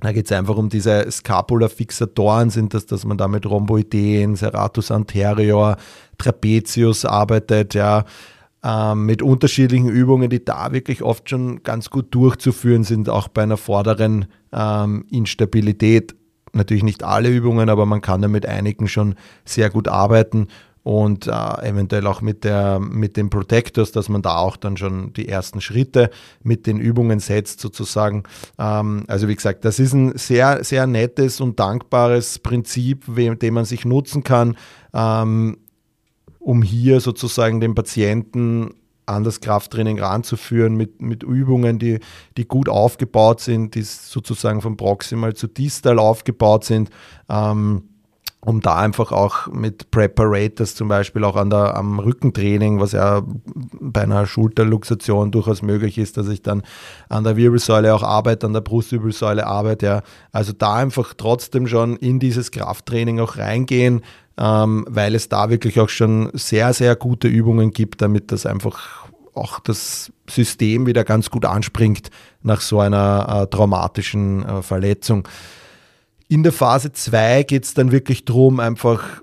Da 0.00 0.10
geht 0.10 0.26
es 0.26 0.32
einfach 0.32 0.56
um 0.56 0.68
diese 0.68 1.08
Scapula-Fixatoren, 1.08 2.50
sind 2.50 2.74
das, 2.74 2.86
dass 2.86 3.04
man 3.04 3.18
da 3.18 3.28
mit 3.28 3.46
Rhomboideen, 3.46 4.34
Serratus 4.34 4.90
anterior, 4.90 5.76
Trapezius 6.18 7.04
arbeitet, 7.04 7.74
ja 7.74 8.04
ähm, 8.64 9.06
mit 9.06 9.22
unterschiedlichen 9.22 9.88
Übungen, 9.88 10.30
die 10.30 10.44
da 10.44 10.72
wirklich 10.72 11.02
oft 11.02 11.30
schon 11.30 11.62
ganz 11.62 11.90
gut 11.90 12.06
durchzuführen 12.14 12.84
sind, 12.84 13.08
auch 13.08 13.28
bei 13.28 13.42
einer 13.42 13.56
vorderen 13.56 14.26
ähm, 14.52 15.04
Instabilität. 15.10 16.14
Natürlich 16.52 16.82
nicht 16.82 17.04
alle 17.04 17.28
Übungen, 17.28 17.68
aber 17.68 17.86
man 17.86 18.00
kann 18.00 18.22
da 18.22 18.28
mit 18.28 18.46
einigen 18.46 18.88
schon 18.88 19.14
sehr 19.44 19.70
gut 19.70 19.86
arbeiten. 19.86 20.48
und 20.82 21.26
äh, 21.26 21.68
eventuell 21.68 22.06
auch 22.06 22.22
mit, 22.22 22.44
der, 22.44 22.80
mit 22.80 23.18
den 23.18 23.28
Protectors, 23.28 23.92
dass 23.92 24.08
man 24.08 24.22
da 24.22 24.38
auch 24.38 24.56
dann 24.56 24.78
schon 24.78 25.12
die 25.12 25.28
ersten 25.28 25.60
Schritte 25.60 26.08
mit 26.42 26.66
den 26.66 26.80
Übungen 26.80 27.20
setzt 27.20 27.60
sozusagen. 27.60 28.22
Ähm, 28.58 29.04
also 29.06 29.28
wie 29.28 29.34
gesagt, 29.34 29.66
das 29.66 29.78
ist 29.80 29.92
ein 29.92 30.16
sehr, 30.16 30.64
sehr 30.64 30.86
nettes 30.86 31.42
und 31.42 31.60
dankbares 31.60 32.38
Prinzip, 32.38 33.04
dem 33.14 33.54
man 33.54 33.66
sich 33.66 33.84
nutzen 33.84 34.24
kann, 34.24 34.56
ähm, 34.94 35.58
um 36.48 36.62
hier 36.62 37.00
sozusagen 37.00 37.60
den 37.60 37.74
Patienten 37.74 38.70
an 39.04 39.22
das 39.22 39.42
Krafttraining 39.42 40.00
ranzuführen 40.00 40.76
mit, 40.76 41.02
mit 41.02 41.22
Übungen, 41.22 41.78
die, 41.78 42.00
die 42.38 42.48
gut 42.48 42.70
aufgebaut 42.70 43.42
sind, 43.42 43.74
die 43.74 43.82
sozusagen 43.82 44.62
von 44.62 44.78
proximal 44.78 45.34
zu 45.34 45.46
distal 45.46 45.98
aufgebaut 45.98 46.64
sind. 46.64 46.88
Ähm, 47.28 47.82
um 48.40 48.62
da 48.62 48.76
einfach 48.76 49.12
auch 49.12 49.48
mit 49.48 49.90
Preparators 49.90 50.74
zum 50.74 50.88
Beispiel 50.88 51.24
auch 51.24 51.36
an 51.36 51.50
der, 51.50 51.76
am 51.76 51.98
Rückentraining, 51.98 52.80
was 52.80 52.92
ja 52.92 53.22
bei 53.80 54.02
einer 54.02 54.24
Schulterluxation 54.26 55.30
durchaus 55.30 55.60
möglich 55.60 55.98
ist, 55.98 56.16
dass 56.16 56.28
ich 56.28 56.40
dann 56.40 56.62
an 57.10 57.24
der 57.24 57.36
Wirbelsäule 57.36 57.94
auch 57.94 58.04
arbeite, 58.04 58.46
an 58.46 58.54
der 58.54 58.62
Brustwirbelsäule 58.62 59.46
arbeite. 59.46 59.86
Ja. 59.86 60.02
Also 60.32 60.54
da 60.54 60.76
einfach 60.76 61.12
trotzdem 61.14 61.66
schon 61.66 61.96
in 61.96 62.20
dieses 62.20 62.52
Krafttraining 62.52 63.20
auch 63.20 63.36
reingehen, 63.36 64.00
ähm, 64.38 64.84
weil 64.88 65.14
es 65.14 65.28
da 65.28 65.50
wirklich 65.50 65.80
auch 65.80 65.88
schon 65.88 66.30
sehr, 66.32 66.72
sehr 66.72 66.96
gute 66.96 67.28
Übungen 67.28 67.72
gibt, 67.72 68.00
damit 68.00 68.30
das 68.32 68.46
einfach 68.46 69.08
auch 69.34 69.60
das 69.60 70.12
System 70.28 70.86
wieder 70.86 71.04
ganz 71.04 71.30
gut 71.30 71.44
anspringt 71.44 72.10
nach 72.42 72.60
so 72.60 72.80
einer 72.80 73.42
äh, 73.42 73.46
traumatischen 73.48 74.44
äh, 74.44 74.62
Verletzung. 74.62 75.26
In 76.28 76.42
der 76.42 76.52
Phase 76.52 76.92
2 76.92 77.44
geht 77.44 77.64
es 77.64 77.74
dann 77.74 77.90
wirklich 77.90 78.24
darum, 78.24 78.60
einfach 78.60 79.22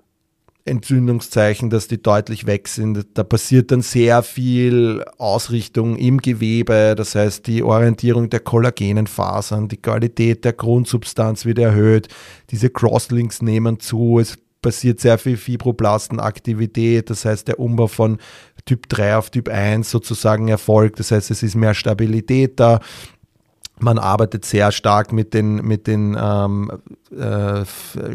Entzündungszeichen, 0.65 1.69
dass 1.69 1.87
die 1.87 2.01
deutlich 2.01 2.47
weg 2.47 2.67
sind. 2.67 3.05
Da 3.13 3.23
passiert 3.23 3.71
dann 3.71 3.81
sehr 3.81 4.23
viel 4.23 5.05
Ausrichtung 5.19 5.95
im 5.95 6.17
Gewebe, 6.17 6.95
das 6.97 7.13
heißt 7.13 7.45
die 7.45 7.61
Orientierung 7.61 8.31
der 8.31 8.39
Kollagenenfasern, 8.39 9.67
die 9.67 9.77
Qualität 9.77 10.43
der 10.43 10.53
Grundsubstanz 10.53 11.45
wird 11.45 11.59
erhöht, 11.59 12.07
diese 12.49 12.71
Crosslinks 12.71 13.43
nehmen 13.43 13.79
zu, 13.79 14.17
es 14.19 14.39
passiert 14.65 14.99
sehr 14.99 15.17
viel 15.19 15.37
Fibroblastenaktivität, 15.37 17.11
das 17.11 17.23
heißt 17.23 17.47
der 17.47 17.59
Umbau 17.59 17.85
von 17.85 18.17
Typ 18.65 18.89
3 18.89 19.17
auf 19.17 19.29
Typ 19.29 19.47
1 19.47 19.91
sozusagen 19.91 20.47
erfolgt, 20.47 20.99
das 20.99 21.11
heißt 21.11 21.29
es 21.29 21.43
ist 21.43 21.53
mehr 21.53 21.75
Stabilität 21.75 22.59
da, 22.59 22.79
man 23.77 23.99
arbeitet 23.99 24.43
sehr 24.43 24.71
stark 24.71 25.13
mit 25.13 25.35
den, 25.35 25.57
mit 25.57 25.85
den 25.85 26.17
ähm, 26.19 26.71
äh, 27.15 27.63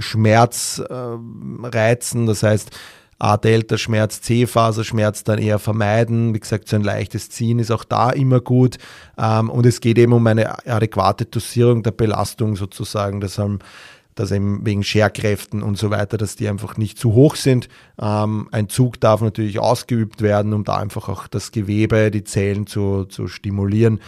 Schmerzreizen, 0.00 2.26
das 2.26 2.42
heißt 2.42 2.72
A-Delta-Schmerz, 3.20 4.22
C-Faserschmerz 4.22 5.24
dann 5.24 5.38
eher 5.38 5.58
vermeiden. 5.58 6.34
Wie 6.34 6.40
gesagt, 6.40 6.68
so 6.68 6.76
ein 6.76 6.82
leichtes 6.82 7.28
Ziehen 7.28 7.58
ist 7.58 7.70
auch 7.70 7.84
da 7.84 8.08
immer 8.10 8.40
gut. 8.40 8.78
Ähm, 9.18 9.50
und 9.50 9.66
es 9.66 9.82
geht 9.82 9.98
eben 9.98 10.14
um 10.14 10.26
eine 10.26 10.66
adäquate 10.66 11.26
Dosierung 11.26 11.82
der 11.82 11.90
Belastung 11.90 12.56
sozusagen, 12.56 13.20
dass, 13.20 13.38
ähm, 13.38 13.58
dass 14.20 14.30
eben 14.30 14.64
wegen 14.64 14.85
Scherkräften 14.85 15.62
und 15.62 15.78
so 15.78 15.90
weiter, 15.90 16.18
dass 16.18 16.37
die 16.37 16.48
einfach 16.48 16.76
nicht 16.76 16.98
zu 16.98 17.14
hoch 17.14 17.37
sind. 17.37 17.68
Ähm, 18.00 18.48
ein 18.52 18.68
Zug 18.68 19.00
darf 19.00 19.22
natürlich 19.22 19.59
ausgeübt 19.59 20.20
werden, 20.20 20.52
um 20.52 20.64
da 20.64 20.76
einfach 20.76 21.09
auch 21.09 21.26
das 21.26 21.52
Gewebe, 21.52 22.11
die 22.11 22.24
Zellen 22.24 22.66
zu, 22.66 23.06
zu 23.06 23.28
stimulieren. 23.28 24.00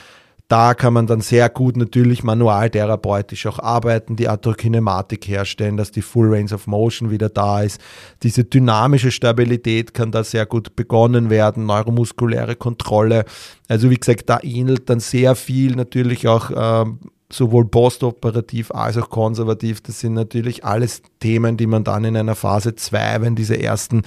Da 0.49 0.75
kann 0.75 0.93
man 0.93 1.07
dann 1.07 1.23
sehr 1.23 1.49
gut 1.49 1.79
natürlich 1.79 2.25
manualtherapeutisch 2.25 3.47
auch 3.47 3.59
arbeiten, 3.59 4.17
die 4.17 4.29
Atrokinematik 4.29 5.27
herstellen, 5.27 5.79
dass 5.79 5.93
die 5.93 6.03
Full 6.03 6.29
Range 6.29 6.53
of 6.53 6.67
Motion 6.67 7.11
wieder 7.11 7.31
da 7.31 7.63
ist. 7.63 7.81
Diese 8.23 8.45
dynamische 8.45 9.13
Stabilität 9.13 9.95
kann 9.95 10.13
da 10.13 10.23
sehr 10.25 10.45
gut 10.45 10.77
begonnen 10.77 11.31
werden, 11.31 11.65
neuromuskuläre 11.65 12.55
Kontrolle. 12.55 13.25
Also 13.67 13.89
wie 13.89 13.97
gesagt, 13.97 14.29
da 14.29 14.41
ähnelt 14.43 14.91
dann 14.91 15.01
sehr 15.01 15.37
viel 15.37 15.75
natürlich 15.75 16.29
auch 16.29 16.51
ähm, 16.55 16.99
sowohl 17.33 17.67
postoperativ 17.67 18.71
als 18.71 18.97
auch 18.99 19.11
konservativ. 19.11 19.81
Das 19.81 20.01
sind 20.01 20.15
natürlich 20.15 20.65
alles 20.65 21.03
Themen, 21.21 21.57
die 21.57 21.67
man 21.67 21.85
dann 21.85 22.05
in 22.05 22.17
einer 22.17 22.35
Phase 22.35 22.75
2, 22.75 23.23
wenn 23.23 23.35
diese 23.35 23.61
ersten 23.61 24.03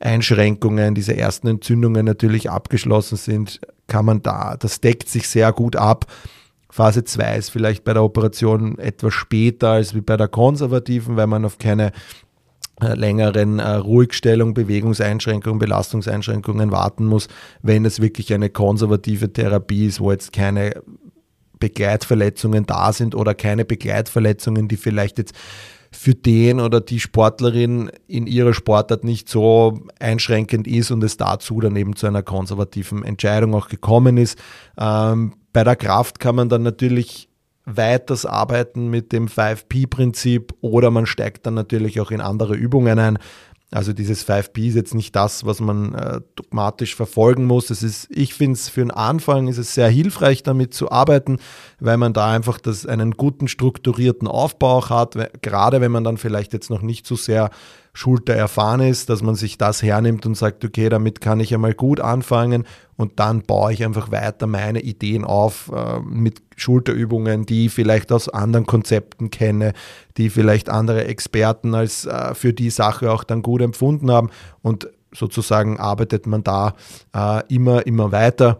Einschränkungen, 0.00 0.94
diese 0.94 1.16
ersten 1.16 1.48
Entzündungen 1.48 2.04
natürlich 2.04 2.50
abgeschlossen 2.50 3.16
sind, 3.16 3.60
kann 3.88 4.04
man 4.04 4.22
da, 4.22 4.56
das 4.56 4.80
deckt 4.80 5.08
sich 5.08 5.28
sehr 5.28 5.52
gut 5.52 5.76
ab. 5.76 6.06
Phase 6.70 7.02
2 7.02 7.36
ist 7.36 7.50
vielleicht 7.50 7.84
bei 7.84 7.94
der 7.94 8.04
Operation 8.04 8.78
etwas 8.78 9.14
später 9.14 9.70
als 9.70 9.94
wie 9.94 10.02
bei 10.02 10.16
der 10.16 10.28
konservativen, 10.28 11.16
weil 11.16 11.26
man 11.26 11.44
auf 11.44 11.58
keine 11.58 11.92
äh, 12.80 12.94
längeren 12.94 13.58
äh, 13.58 13.70
Ruhigstellung, 13.70 14.54
Bewegungseinschränkungen, 14.54 15.58
Belastungseinschränkungen 15.58 16.70
warten 16.70 17.06
muss, 17.06 17.28
wenn 17.62 17.84
es 17.84 18.00
wirklich 18.00 18.32
eine 18.32 18.50
konservative 18.50 19.32
Therapie 19.32 19.86
ist, 19.86 20.00
wo 20.00 20.12
jetzt 20.12 20.32
keine 20.32 20.74
Begleitverletzungen 21.58 22.66
da 22.66 22.92
sind 22.92 23.14
oder 23.14 23.34
keine 23.34 23.64
Begleitverletzungen, 23.64 24.68
die 24.68 24.76
vielleicht 24.76 25.18
jetzt 25.18 25.34
für 25.90 26.14
den 26.14 26.60
oder 26.60 26.80
die 26.80 27.00
Sportlerin 27.00 27.90
in 28.06 28.26
ihrer 28.26 28.52
Sportart 28.52 29.04
nicht 29.04 29.28
so 29.28 29.80
einschränkend 29.98 30.66
ist 30.66 30.90
und 30.90 31.02
es 31.02 31.16
dazu 31.16 31.60
dann 31.60 31.76
eben 31.76 31.96
zu 31.96 32.06
einer 32.06 32.22
konservativen 32.22 33.04
Entscheidung 33.04 33.54
auch 33.54 33.68
gekommen 33.68 34.16
ist. 34.18 34.38
Ähm, 34.78 35.34
bei 35.52 35.64
der 35.64 35.76
Kraft 35.76 36.20
kann 36.20 36.34
man 36.34 36.48
dann 36.48 36.62
natürlich 36.62 37.28
weiters 37.64 38.24
arbeiten 38.24 38.88
mit 38.88 39.12
dem 39.12 39.28
5P-Prinzip 39.28 40.54
oder 40.60 40.90
man 40.90 41.06
steigt 41.06 41.46
dann 41.46 41.54
natürlich 41.54 42.00
auch 42.00 42.10
in 42.10 42.20
andere 42.20 42.54
Übungen 42.54 42.98
ein. 42.98 43.18
Also 43.70 43.92
dieses 43.92 44.26
5P 44.26 44.68
ist 44.68 44.76
jetzt 44.76 44.94
nicht 44.94 45.14
das, 45.14 45.44
was 45.44 45.60
man 45.60 45.94
äh, 45.94 46.20
dogmatisch 46.36 46.96
verfolgen 46.96 47.44
muss. 47.44 47.68
Es 47.68 47.82
ist, 47.82 48.08
ich 48.10 48.32
finde 48.32 48.54
es 48.54 48.70
für 48.70 48.80
den 48.80 48.90
Anfang 48.90 49.46
ist 49.46 49.58
es 49.58 49.74
sehr 49.74 49.90
hilfreich, 49.90 50.42
damit 50.42 50.72
zu 50.72 50.90
arbeiten, 50.90 51.38
weil 51.78 51.98
man 51.98 52.14
da 52.14 52.30
einfach 52.30 52.58
das, 52.58 52.86
einen 52.86 53.10
guten 53.10 53.46
strukturierten 53.46 54.26
Aufbau 54.26 54.88
hat, 54.88 55.16
gerade 55.42 55.82
wenn 55.82 55.92
man 55.92 56.02
dann 56.02 56.16
vielleicht 56.16 56.54
jetzt 56.54 56.70
noch 56.70 56.80
nicht 56.80 57.06
so 57.06 57.14
sehr 57.14 57.50
Schulter 57.92 58.34
erfahren 58.34 58.80
ist, 58.80 59.10
dass 59.10 59.22
man 59.22 59.34
sich 59.34 59.58
das 59.58 59.82
hernimmt 59.82 60.24
und 60.24 60.34
sagt, 60.34 60.64
okay, 60.64 60.88
damit 60.88 61.20
kann 61.20 61.40
ich 61.40 61.52
einmal 61.52 61.74
gut 61.74 62.00
anfangen 62.00 62.64
und 62.98 63.20
dann 63.20 63.42
baue 63.42 63.72
ich 63.72 63.84
einfach 63.84 64.10
weiter 64.10 64.48
meine 64.48 64.80
Ideen 64.80 65.24
auf 65.24 65.70
äh, 65.72 66.00
mit 66.00 66.42
Schulterübungen, 66.56 67.46
die 67.46 67.68
vielleicht 67.68 68.10
aus 68.10 68.28
anderen 68.28 68.66
Konzepten 68.66 69.30
kenne, 69.30 69.72
die 70.16 70.30
vielleicht 70.30 70.68
andere 70.68 71.04
Experten 71.04 71.76
als 71.76 72.06
äh, 72.06 72.34
für 72.34 72.52
die 72.52 72.70
Sache 72.70 73.12
auch 73.12 73.22
dann 73.22 73.42
gut 73.42 73.62
empfunden 73.62 74.10
haben 74.10 74.30
und 74.62 74.88
sozusagen 75.12 75.78
arbeitet 75.78 76.26
man 76.26 76.42
da 76.42 76.74
äh, 77.14 77.42
immer, 77.54 77.86
immer 77.86 78.10
weiter. 78.10 78.58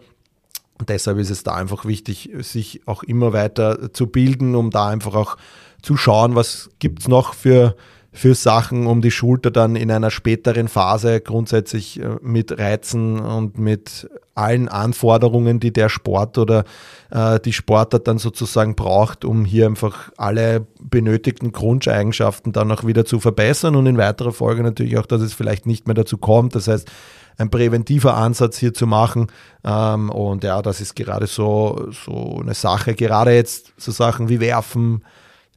Und 0.79 0.87
deshalb 0.87 1.17
ist 1.17 1.29
es 1.29 1.43
da 1.43 1.55
einfach 1.55 1.83
wichtig, 1.83 2.29
sich 2.39 2.81
auch 2.87 3.03
immer 3.03 3.33
weiter 3.33 3.91
zu 3.91 4.07
bilden, 4.07 4.55
um 4.55 4.71
da 4.71 4.87
einfach 4.87 5.15
auch 5.15 5.35
zu 5.81 5.97
schauen, 5.97 6.35
was 6.35 6.69
gibt 6.79 7.01
es 7.01 7.07
noch 7.09 7.33
für 7.33 7.75
für 8.11 8.33
Sachen 8.33 8.87
um 8.87 9.01
die 9.01 9.11
Schulter 9.11 9.51
dann 9.51 9.75
in 9.75 9.91
einer 9.91 10.09
späteren 10.09 10.67
Phase 10.67 11.21
grundsätzlich 11.21 11.99
äh, 11.99 12.17
mit 12.21 12.57
Reizen 12.57 13.19
und 13.19 13.57
mit 13.57 14.09
allen 14.33 14.67
Anforderungen, 14.69 15.59
die 15.59 15.71
der 15.71 15.89
Sport 15.89 16.37
oder 16.37 16.63
äh, 17.11 17.39
die 17.39 17.53
Sportart 17.53 18.07
dann 18.07 18.17
sozusagen 18.17 18.75
braucht, 18.75 19.25
um 19.25 19.45
hier 19.45 19.67
einfach 19.67 20.11
alle 20.17 20.65
benötigten 20.81 21.51
Grundeigenschaften 21.51 22.51
dann 22.51 22.71
auch 22.71 22.85
wieder 22.85 23.05
zu 23.05 23.19
verbessern 23.19 23.75
und 23.75 23.85
in 23.85 23.97
weiterer 23.97 24.31
Folge 24.31 24.63
natürlich 24.63 24.97
auch, 24.97 25.05
dass 25.05 25.21
es 25.21 25.33
vielleicht 25.33 25.65
nicht 25.65 25.87
mehr 25.87 25.95
dazu 25.95 26.17
kommt. 26.17 26.55
Das 26.55 26.67
heißt, 26.67 26.89
ein 27.37 27.49
präventiver 27.49 28.15
Ansatz 28.15 28.57
hier 28.57 28.73
zu 28.73 28.85
machen. 28.85 29.27
Ähm, 29.63 30.09
und 30.09 30.43
ja, 30.43 30.61
das 30.61 30.81
ist 30.81 30.95
gerade 30.95 31.27
so, 31.27 31.87
so 32.05 32.39
eine 32.41 32.53
Sache. 32.53 32.95
Gerade 32.95 33.33
jetzt 33.33 33.73
so 33.77 33.91
Sachen 33.91 34.29
wie 34.29 34.39
Werfen, 34.39 35.03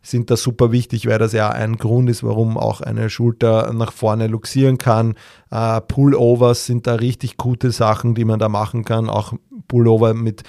sind 0.03 0.31
da 0.31 0.37
super 0.37 0.73
wichtig, 0.73 1.07
weil 1.07 1.19
das 1.19 1.33
ja 1.33 1.51
ein 1.51 1.77
Grund 1.77 2.11
ist, 2.11 2.25
warum 2.25 2.59
auch 2.59 2.81
eine 2.81 3.09
Schulter 3.09 3.73
nach 3.73 3.93
vorne 3.93 4.27
luxieren 4.27 4.77
kann. 4.77 5.15
Äh, 5.51 5.81
Pullovers 5.81 6.67
sind 6.67 6.87
da 6.87 6.97
richtig 6.97 7.37
gute 7.37 7.71
Sachen, 7.71 8.15
die 8.15 8.25
man 8.25 8.41
da 8.41 8.49
machen 8.49 8.85
kann. 8.85 9.09
Auch 9.09 9.33
Pullover 9.69 10.15
mit 10.15 10.43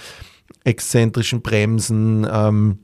exzentrischen 0.63 1.41
Bremsen. 1.41 2.27
Ähm, 2.29 2.79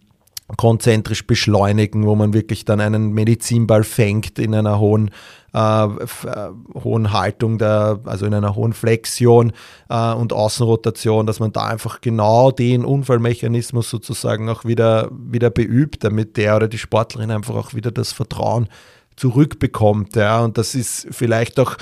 konzentrisch 0.58 1.26
beschleunigen, 1.28 2.06
wo 2.06 2.16
man 2.16 2.34
wirklich 2.34 2.66
dann 2.66 2.80
einen 2.80 3.12
Medizinball 3.14 3.84
fängt 3.84 4.40
in 4.40 4.56
einer 4.56 4.80
hohen, 4.80 5.12
äh, 5.54 5.84
äh, 5.84 5.88
hohen 6.84 7.14
Haltung, 7.14 7.58
der, 7.58 8.00
also 8.06 8.26
in 8.26 8.34
einer 8.34 8.56
hohen 8.56 8.74
Flexion 8.74 9.54
äh, 9.90 10.14
und 10.14 10.34
Außenrotation, 10.34 11.26
dass 11.26 11.40
man 11.40 11.52
da 11.52 11.66
einfach 11.66 12.02
genau 12.02 12.52
den 12.52 12.84
Unfallmechanismus 12.84 13.90
sozusagen 13.90 14.50
auch 14.50 14.66
wieder, 14.66 15.10
wieder 15.12 15.50
beübt, 15.50 16.04
damit 16.04 16.38
der 16.38 16.56
oder 16.56 16.68
die 16.68 16.78
Sportlerin 16.78 17.32
einfach 17.32 17.56
auch 17.56 17.74
wieder 17.74 17.92
das 17.92 18.12
Vertrauen 18.12 18.68
zurückbekommt. 19.16 20.16
Ja. 20.16 20.44
Und 20.44 20.58
das 20.58 20.76
ist 20.76 21.08
vielleicht 21.12 21.60
auch 21.60 21.78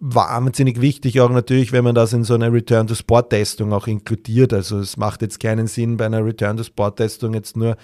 wahnsinnig 0.00 0.80
wichtig, 0.80 1.20
auch 1.20 1.30
natürlich, 1.30 1.72
wenn 1.72 1.84
man 1.84 1.94
das 1.94 2.12
in 2.12 2.24
so 2.24 2.34
eine 2.34 2.52
Return-to-Sport-Testung 2.52 3.72
auch 3.72 3.86
inkludiert. 3.86 4.52
Also 4.52 4.78
es 4.78 4.96
macht 4.96 5.20
jetzt 5.22 5.38
keinen 5.38 5.66
Sinn, 5.66 5.98
bei 5.98 6.06
einer 6.06 6.24
Return-to-Sport-Testung 6.24 7.34
jetzt 7.34 7.56
nur 7.56 7.76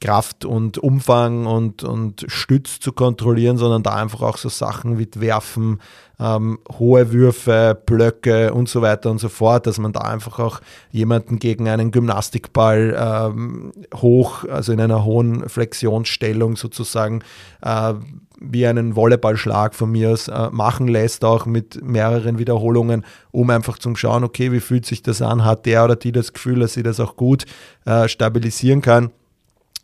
Kraft 0.00 0.44
und 0.44 0.78
Umfang 0.78 1.46
und, 1.46 1.84
und 1.84 2.24
Stütz 2.28 2.80
zu 2.80 2.92
kontrollieren, 2.92 3.58
sondern 3.58 3.82
da 3.82 3.94
einfach 3.96 4.22
auch 4.22 4.38
so 4.38 4.48
Sachen 4.48 4.98
wie 4.98 5.08
Werfen, 5.16 5.80
ähm, 6.18 6.58
hohe 6.78 7.12
Würfe, 7.12 7.78
Blöcke 7.86 8.52
und 8.54 8.68
so 8.68 8.80
weiter 8.82 9.10
und 9.10 9.18
so 9.18 9.28
fort, 9.28 9.66
dass 9.66 9.78
man 9.78 9.92
da 9.92 10.00
einfach 10.00 10.38
auch 10.38 10.60
jemanden 10.90 11.38
gegen 11.38 11.68
einen 11.68 11.90
Gymnastikball 11.90 12.96
ähm, 12.98 13.72
hoch, 13.94 14.44
also 14.44 14.72
in 14.72 14.80
einer 14.80 15.04
hohen 15.04 15.48
Flexionsstellung 15.48 16.56
sozusagen, 16.56 17.22
äh, 17.62 17.94
wie 18.40 18.66
einen 18.66 18.96
Volleyballschlag 18.96 19.74
von 19.74 19.92
mir 19.92 20.10
aus 20.10 20.28
äh, 20.28 20.48
machen 20.50 20.88
lässt, 20.88 21.24
auch 21.24 21.46
mit 21.46 21.82
mehreren 21.82 22.38
Wiederholungen, 22.38 23.04
um 23.30 23.50
einfach 23.50 23.78
zu 23.78 23.94
schauen, 23.94 24.24
okay, 24.24 24.50
wie 24.50 24.60
fühlt 24.60 24.86
sich 24.86 25.02
das 25.02 25.20
an? 25.20 25.44
Hat 25.44 25.66
der 25.66 25.84
oder 25.84 25.96
die 25.96 26.10
das 26.10 26.32
Gefühl, 26.32 26.60
dass 26.60 26.72
sie 26.72 26.82
das 26.82 27.00
auch 27.00 27.16
gut 27.16 27.44
äh, 27.84 28.08
stabilisieren 28.08 28.80
kann? 28.80 29.10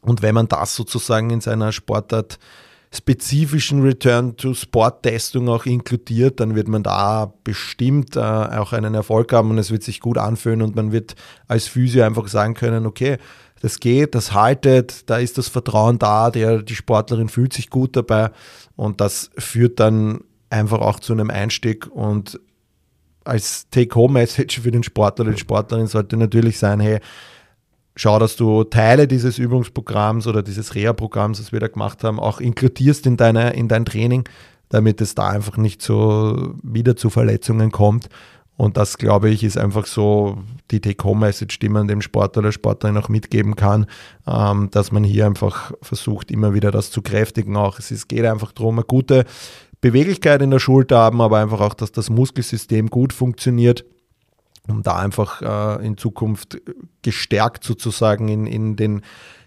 Und 0.00 0.22
wenn 0.22 0.34
man 0.34 0.48
das 0.48 0.74
sozusagen 0.74 1.30
in 1.30 1.40
seiner 1.40 1.72
Sportart 1.72 2.38
spezifischen 2.94 3.82
Return-to-Sport-Testung 3.82 5.48
auch 5.48 5.66
inkludiert, 5.66 6.40
dann 6.40 6.54
wird 6.54 6.68
man 6.68 6.82
da 6.82 7.32
bestimmt 7.44 8.16
äh, 8.16 8.20
auch 8.20 8.72
einen 8.72 8.94
Erfolg 8.94 9.32
haben 9.32 9.50
und 9.50 9.59
es 9.59 9.70
wird 9.70 9.82
sich 9.82 10.00
gut 10.00 10.16
anfühlen 10.16 10.62
und 10.62 10.76
man 10.76 10.92
wird 10.92 11.14
als 11.48 11.66
Physio 11.68 12.04
einfach 12.04 12.28
sagen 12.28 12.54
können, 12.54 12.86
okay, 12.86 13.18
das 13.61 13.80
geht, 13.80 14.14
das 14.14 14.32
haltet, 14.32 15.09
da 15.09 15.16
ist 15.16 15.38
das 15.38 15.48
Vertrauen 15.48 15.98
da, 15.98 16.30
der, 16.30 16.62
die 16.62 16.74
Sportlerin 16.74 17.28
fühlt 17.28 17.52
sich 17.52 17.70
gut 17.70 17.96
dabei 17.96 18.30
und 18.76 19.00
das 19.00 19.30
führt 19.38 19.80
dann 19.80 20.20
einfach 20.50 20.80
auch 20.80 21.00
zu 21.00 21.12
einem 21.12 21.30
Einstieg 21.30 21.86
und 21.86 22.40
als 23.24 23.68
Take-Home-Message 23.70 24.61
für 24.61 24.70
den 24.70 24.82
Sportler 24.82 25.24
oder 25.24 25.34
die 25.34 25.40
Sportlerin 25.40 25.88
sollte 25.88 26.16
natürlich 26.16 26.59
sein, 26.59 26.80
hey, 26.80 27.00
schau, 27.96 28.18
dass 28.18 28.36
du 28.36 28.64
Teile 28.64 29.09
dieses 29.09 29.38
Übungsprogramms 29.38 30.26
oder 30.26 30.42
dieses 30.42 30.74
Reha-Programms, 30.74 31.38
das 31.38 31.52
wir 31.52 31.61
da 31.61 31.68
gemacht 31.68 32.04
haben, 32.04 32.20
auch 32.20 32.40
inkludierst 32.40 33.07
in, 33.07 33.16
deine, 33.16 33.54
in 33.54 33.68
dein 33.68 33.84
Training, 33.84 34.28
damit 34.68 35.00
es 35.00 35.14
da 35.14 35.28
einfach 35.28 35.57
nicht 35.57 35.82
so 35.82 36.54
wieder 36.62 36.96
zu 36.96 37.11
Verletzungen 37.11 37.72
kommt. 37.72 38.09
Und 38.57 38.76
das, 38.76 38.96
glaube 38.96 39.28
ich, 39.28 39.44
ist 39.44 39.59
einfach 39.59 39.86
so 39.86 40.38
die 40.70 40.80
Take-Home-Message, 40.80 41.59
die 41.59 41.68
man 41.68 41.88
dem 41.88 42.00
Sportler 42.00 42.40
oder 42.40 42.52
Sportlerin 42.52 42.96
auch 42.96 43.09
mitgeben 43.09 43.54
kann, 43.54 43.86
ähm, 44.26 44.68
dass 44.70 44.92
man 44.92 45.04
hier 45.04 45.26
einfach 45.26 45.72
versucht, 45.82 46.30
immer 46.30 46.54
wieder 46.54 46.70
das 46.70 46.90
zu 46.90 47.02
kräftigen. 47.02 47.57
Auch 47.57 47.78
es 47.78 48.09
geht 48.09 48.24
einfach 48.24 48.52
darum, 48.52 48.76
eine 48.76 48.84
gute 48.84 49.24
Beweglichkeit 49.80 50.40
in 50.40 50.50
der 50.50 50.59
Schulter 50.59 50.98
haben, 50.98 51.20
aber 51.20 51.38
einfach 51.38 51.61
auch, 51.61 51.74
dass 51.74 51.92
das 51.92 52.09
Muskelsystem 52.09 52.88
gut 52.88 53.12
funktioniert 53.12 53.84
um 54.68 54.82
da 54.82 54.96
einfach 54.96 55.42
äh, 55.42 55.86
in 55.86 55.96
Zukunft 55.96 56.61
gestärkt 57.02 57.64
sozusagen 57.64 58.28
in, 58.28 58.46
in 58.46 58.76
den 58.76 59.02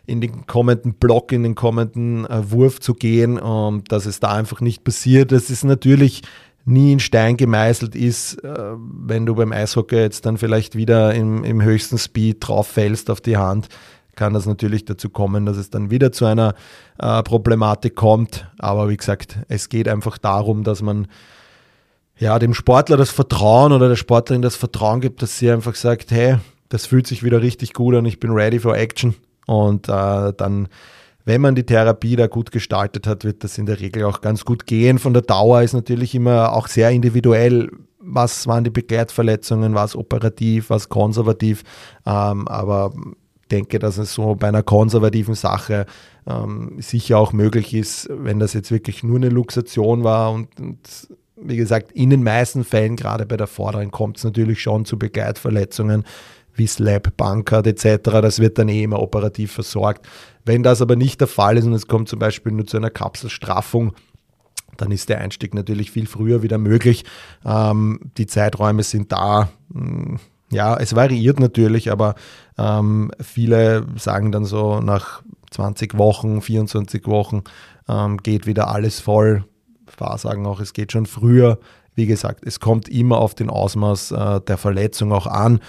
in 0.06 0.22
den 0.22 0.48
kommenden 0.48 0.96
Block, 0.96 1.32
in 1.32 1.44
den 1.44 1.54
kommenden 1.54 2.26
äh, 2.26 2.52
Wurf 2.52 2.80
zu 2.80 2.96
gehen, 2.96 3.40
ähm, 3.44 3.84
dass 3.88 4.08
es 4.08 4.20
da 4.20 4.30
einfach 4.30 4.60
nicht 4.60 4.84
passiert. 4.84 5.32
Das 5.32 5.52
ist 5.52 5.64
natürlich 5.64 6.24
nie 6.70 6.94
in 6.94 7.00
Stein 7.00 7.38
gemeißelt 7.38 7.96
ist, 7.96 8.44
äh, 8.44 8.76
wenn 8.78 9.26
du 9.26 9.36
beim 9.36 9.52
Eishockey 9.52 9.98
jetzt 9.98 10.26
dann 10.26 10.38
vielleicht 10.38 10.76
wieder 10.76 11.14
im, 11.14 11.44
im 11.44 11.62
höchsten 11.62 11.98
Speed 11.98 12.38
drauf 12.40 12.68
fällst 12.68 13.10
auf 13.10 13.22
die 13.22 13.38
Hand, 13.38 13.68
kann 14.16 14.34
das 14.34 14.46
natürlich 14.46 14.86
dazu 14.86 15.10
kommen, 15.10 15.46
dass 15.46 15.58
es 15.58 15.70
dann 15.70 15.92
wieder 15.92 16.12
zu 16.12 16.26
einer 16.26 16.54
äh, 17.00 17.24
Problematik 17.24 17.96
kommt. 17.96 18.48
Aber 18.58 18.90
wie 18.90 18.98
gesagt, 18.98 19.40
es 19.48 19.70
geht 19.70 19.88
einfach 19.88 20.18
darum, 20.18 20.64
dass 20.64 20.82
man 20.82 21.08
ja, 22.18 22.38
dem 22.38 22.54
Sportler 22.54 22.98
das 22.98 23.12
Vertrauen 23.12 23.72
oder 23.72 23.88
der 23.88 23.96
Sportlerin 23.96 24.42
das 24.42 24.58
Vertrauen 24.58 25.00
gibt, 25.00 25.22
dass 25.22 25.40
sie 25.40 25.50
einfach 25.50 25.76
sagt, 25.76 26.12
hey, 26.12 26.38
das 26.68 26.86
fühlt 26.86 27.08
sich 27.08 27.24
wieder 27.24 27.42
richtig 27.42 27.74
gut 27.74 27.96
an, 27.96 28.06
ich 28.06 28.20
bin 28.20 28.32
ready 28.32 28.60
for 28.60 28.76
action. 28.76 29.16
Und 29.48 29.88
äh, 29.88 30.34
dann, 30.36 30.68
wenn 31.30 31.42
man 31.42 31.54
die 31.54 31.64
Therapie 31.64 32.16
da 32.16 32.26
gut 32.26 32.52
gestaltet 32.52 33.06
hat, 33.06 33.24
wird 33.24 33.44
das 33.44 33.60
in 33.60 33.68
der 33.68 33.80
Regel 33.80 34.04
auch 34.06 34.22
ganz 34.22 34.46
gut 34.46 34.66
gehen. 34.66 34.98
Von 34.98 35.14
der 35.14 35.22
Dauer 35.22 35.62
ist 35.62 35.74
natürlich 35.74 36.16
immer 36.16 36.54
auch 36.54 36.68
sehr 36.68 36.90
individuell, 36.90 37.70
was 38.00 38.48
waren 38.48 38.64
die 38.64 38.72
Begleitverletzungen, 38.72 39.76
was 39.76 39.96
operativ, 39.96 40.72
was 40.72 40.90
konservativ. 40.90 41.64
Ähm, 42.04 42.48
aber 42.48 42.94
denke, 43.52 43.78
dass 43.78 44.00
es 44.00 44.12
so 44.12 44.34
bei 44.34 44.48
einer 44.48 44.64
konservativen 44.64 45.36
Sache 45.36 45.86
ähm, 46.26 46.78
sicher 46.80 47.20
auch 47.20 47.32
möglich 47.32 47.76
ist, 47.76 48.10
wenn 48.12 48.40
das 48.40 48.54
jetzt 48.54 48.72
wirklich 48.72 49.04
nur 49.04 49.18
eine 49.18 49.30
Luxation 49.30 50.04
war 50.04 50.32
und, 50.32 50.60
und 50.60 50.80
wie 51.42 51.58
gesagt, 51.58 51.92
in 51.92 52.10
den 52.10 52.24
meisten 52.24 52.64
Fällen, 52.64 52.96
gerade 52.96 53.28
bei 53.28 53.38
der 53.38 53.48
Vorderen, 53.48 53.92
kommt 53.92 54.18
es 54.18 54.24
natürlich 54.24 54.62
schon 54.62 54.84
zu 54.84 54.98
Begleitverletzungen 54.98 56.06
wie 56.60 56.68
Slap, 56.68 57.16
Bankert 57.18 57.66
etc. 57.66 58.04
Das 58.04 58.40
wird 58.40 58.58
dann 58.58 58.70
eh 58.70 58.84
immer 58.84 59.00
operativ 59.00 59.52
versorgt. 59.52 60.08
Wenn 60.46 60.64
das 60.64 60.82
aber 60.82 60.96
nicht 60.96 61.20
der 61.22 61.28
Fall 61.28 61.58
ist 61.58 61.66
und 61.66 61.74
es 61.74 61.88
kommt 61.88 62.10
zum 62.10 62.20
Beispiel 62.20 62.52
nur 62.52 62.68
zu 62.68 62.78
einer 62.78 62.90
Kapselstraffung, 62.90 63.94
dann 64.78 64.92
ist 64.92 65.10
der 65.10 65.20
Einstieg 65.20 65.54
natürlich 65.54 65.92
viel 65.92 66.08
früher 66.08 66.42
wieder 66.44 66.58
möglich. 66.58 67.04
Ähm, 67.46 68.00
die 68.18 68.28
Zeiträume 68.28 68.84
sind 68.84 69.12
da. 69.12 69.50
Hm, 69.74 70.20
ja, 70.52 70.78
es 70.78 70.96
variiert 70.96 71.40
natürlich, 71.40 71.92
aber 71.92 72.16
ähm, 72.58 73.12
viele 73.22 73.86
sagen 73.98 74.32
dann 74.32 74.46
so 74.46 74.80
nach 74.80 75.22
20 75.52 75.98
Wochen, 75.98 76.42
24 76.42 77.06
Wochen 77.08 77.44
ähm, 77.88 78.18
geht 78.18 78.46
wieder 78.46 78.70
alles 78.70 79.00
voll 79.00 79.44
sagen 80.18 80.46
auch, 80.46 80.60
es 80.60 80.74
geht 80.74 80.92
schon 80.92 81.06
früher. 81.06 81.60
Wie 81.96 82.06
gesagt, 82.06 82.46
es 82.46 82.60
kommt 82.60 82.88
immer 82.88 83.18
auf 83.18 83.36
den 83.36 83.50
Ausmaß 83.50 84.12
äh, 84.12 84.42
der 84.42 84.58
Verletzung 84.58 85.12
auch 85.12 85.28
an. 85.28 85.60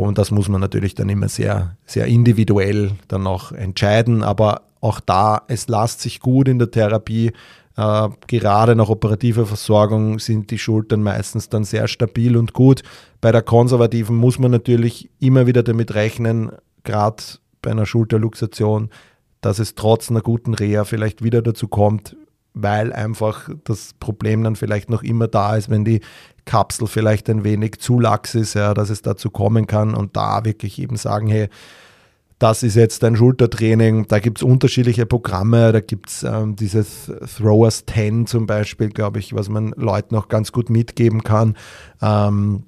Und 0.00 0.16
das 0.16 0.30
muss 0.30 0.48
man 0.48 0.60
natürlich 0.60 0.94
dann 0.94 1.10
immer 1.10 1.28
sehr, 1.28 1.76
sehr 1.84 2.06
individuell 2.06 2.92
dann 3.08 3.26
auch 3.26 3.52
entscheiden. 3.52 4.22
Aber 4.22 4.62
auch 4.80 4.98
da, 4.98 5.42
es 5.48 5.68
lässt 5.68 6.00
sich 6.00 6.20
gut 6.20 6.48
in 6.48 6.58
der 6.58 6.70
Therapie. 6.70 7.32
Äh, 7.76 8.08
gerade 8.26 8.74
nach 8.76 8.88
operativer 8.88 9.44
Versorgung 9.44 10.18
sind 10.18 10.50
die 10.50 10.58
Schultern 10.58 11.02
meistens 11.02 11.50
dann 11.50 11.64
sehr 11.64 11.86
stabil 11.86 12.36
und 12.38 12.54
gut. 12.54 12.82
Bei 13.20 13.30
der 13.30 13.42
konservativen 13.42 14.16
muss 14.16 14.38
man 14.38 14.50
natürlich 14.50 15.10
immer 15.18 15.46
wieder 15.46 15.62
damit 15.62 15.94
rechnen, 15.94 16.50
gerade 16.82 17.22
bei 17.60 17.70
einer 17.70 17.84
Schulterluxation, 17.84 18.88
dass 19.42 19.58
es 19.58 19.74
trotz 19.74 20.10
einer 20.10 20.22
guten 20.22 20.54
Reha 20.54 20.84
vielleicht 20.84 21.22
wieder 21.22 21.42
dazu 21.42 21.68
kommt, 21.68 22.16
weil 22.62 22.92
einfach 22.92 23.48
das 23.64 23.94
Problem 23.98 24.42
dann 24.44 24.56
vielleicht 24.56 24.90
noch 24.90 25.02
immer 25.02 25.28
da 25.28 25.56
ist, 25.56 25.70
wenn 25.70 25.84
die 25.84 26.00
Kapsel 26.44 26.86
vielleicht 26.86 27.28
ein 27.30 27.44
wenig 27.44 27.78
zu 27.80 28.00
lax 28.00 28.34
ist, 28.34 28.54
ja, 28.54 28.74
dass 28.74 28.90
es 28.90 29.02
dazu 29.02 29.30
kommen 29.30 29.66
kann 29.66 29.94
und 29.94 30.16
da 30.16 30.44
wirklich 30.44 30.80
eben 30.80 30.96
sagen, 30.96 31.28
hey, 31.28 31.48
das 32.40 32.62
ist 32.62 32.74
jetzt 32.74 33.04
ein 33.04 33.16
Schultertraining, 33.16 34.06
da 34.08 34.18
gibt 34.18 34.38
es 34.38 34.42
unterschiedliche 34.42 35.04
Programme, 35.04 35.72
da 35.72 35.80
gibt 35.80 36.08
es 36.08 36.22
ähm, 36.22 36.56
dieses 36.56 37.12
Throwers 37.36 37.84
10 37.84 38.26
zum 38.26 38.46
Beispiel, 38.46 38.88
glaube 38.88 39.18
ich, 39.18 39.34
was 39.34 39.50
man 39.50 39.74
Leuten 39.76 40.16
auch 40.16 40.28
ganz 40.28 40.50
gut 40.50 40.70
mitgeben 40.70 41.22
kann. 41.22 41.54
Ähm, 42.00 42.64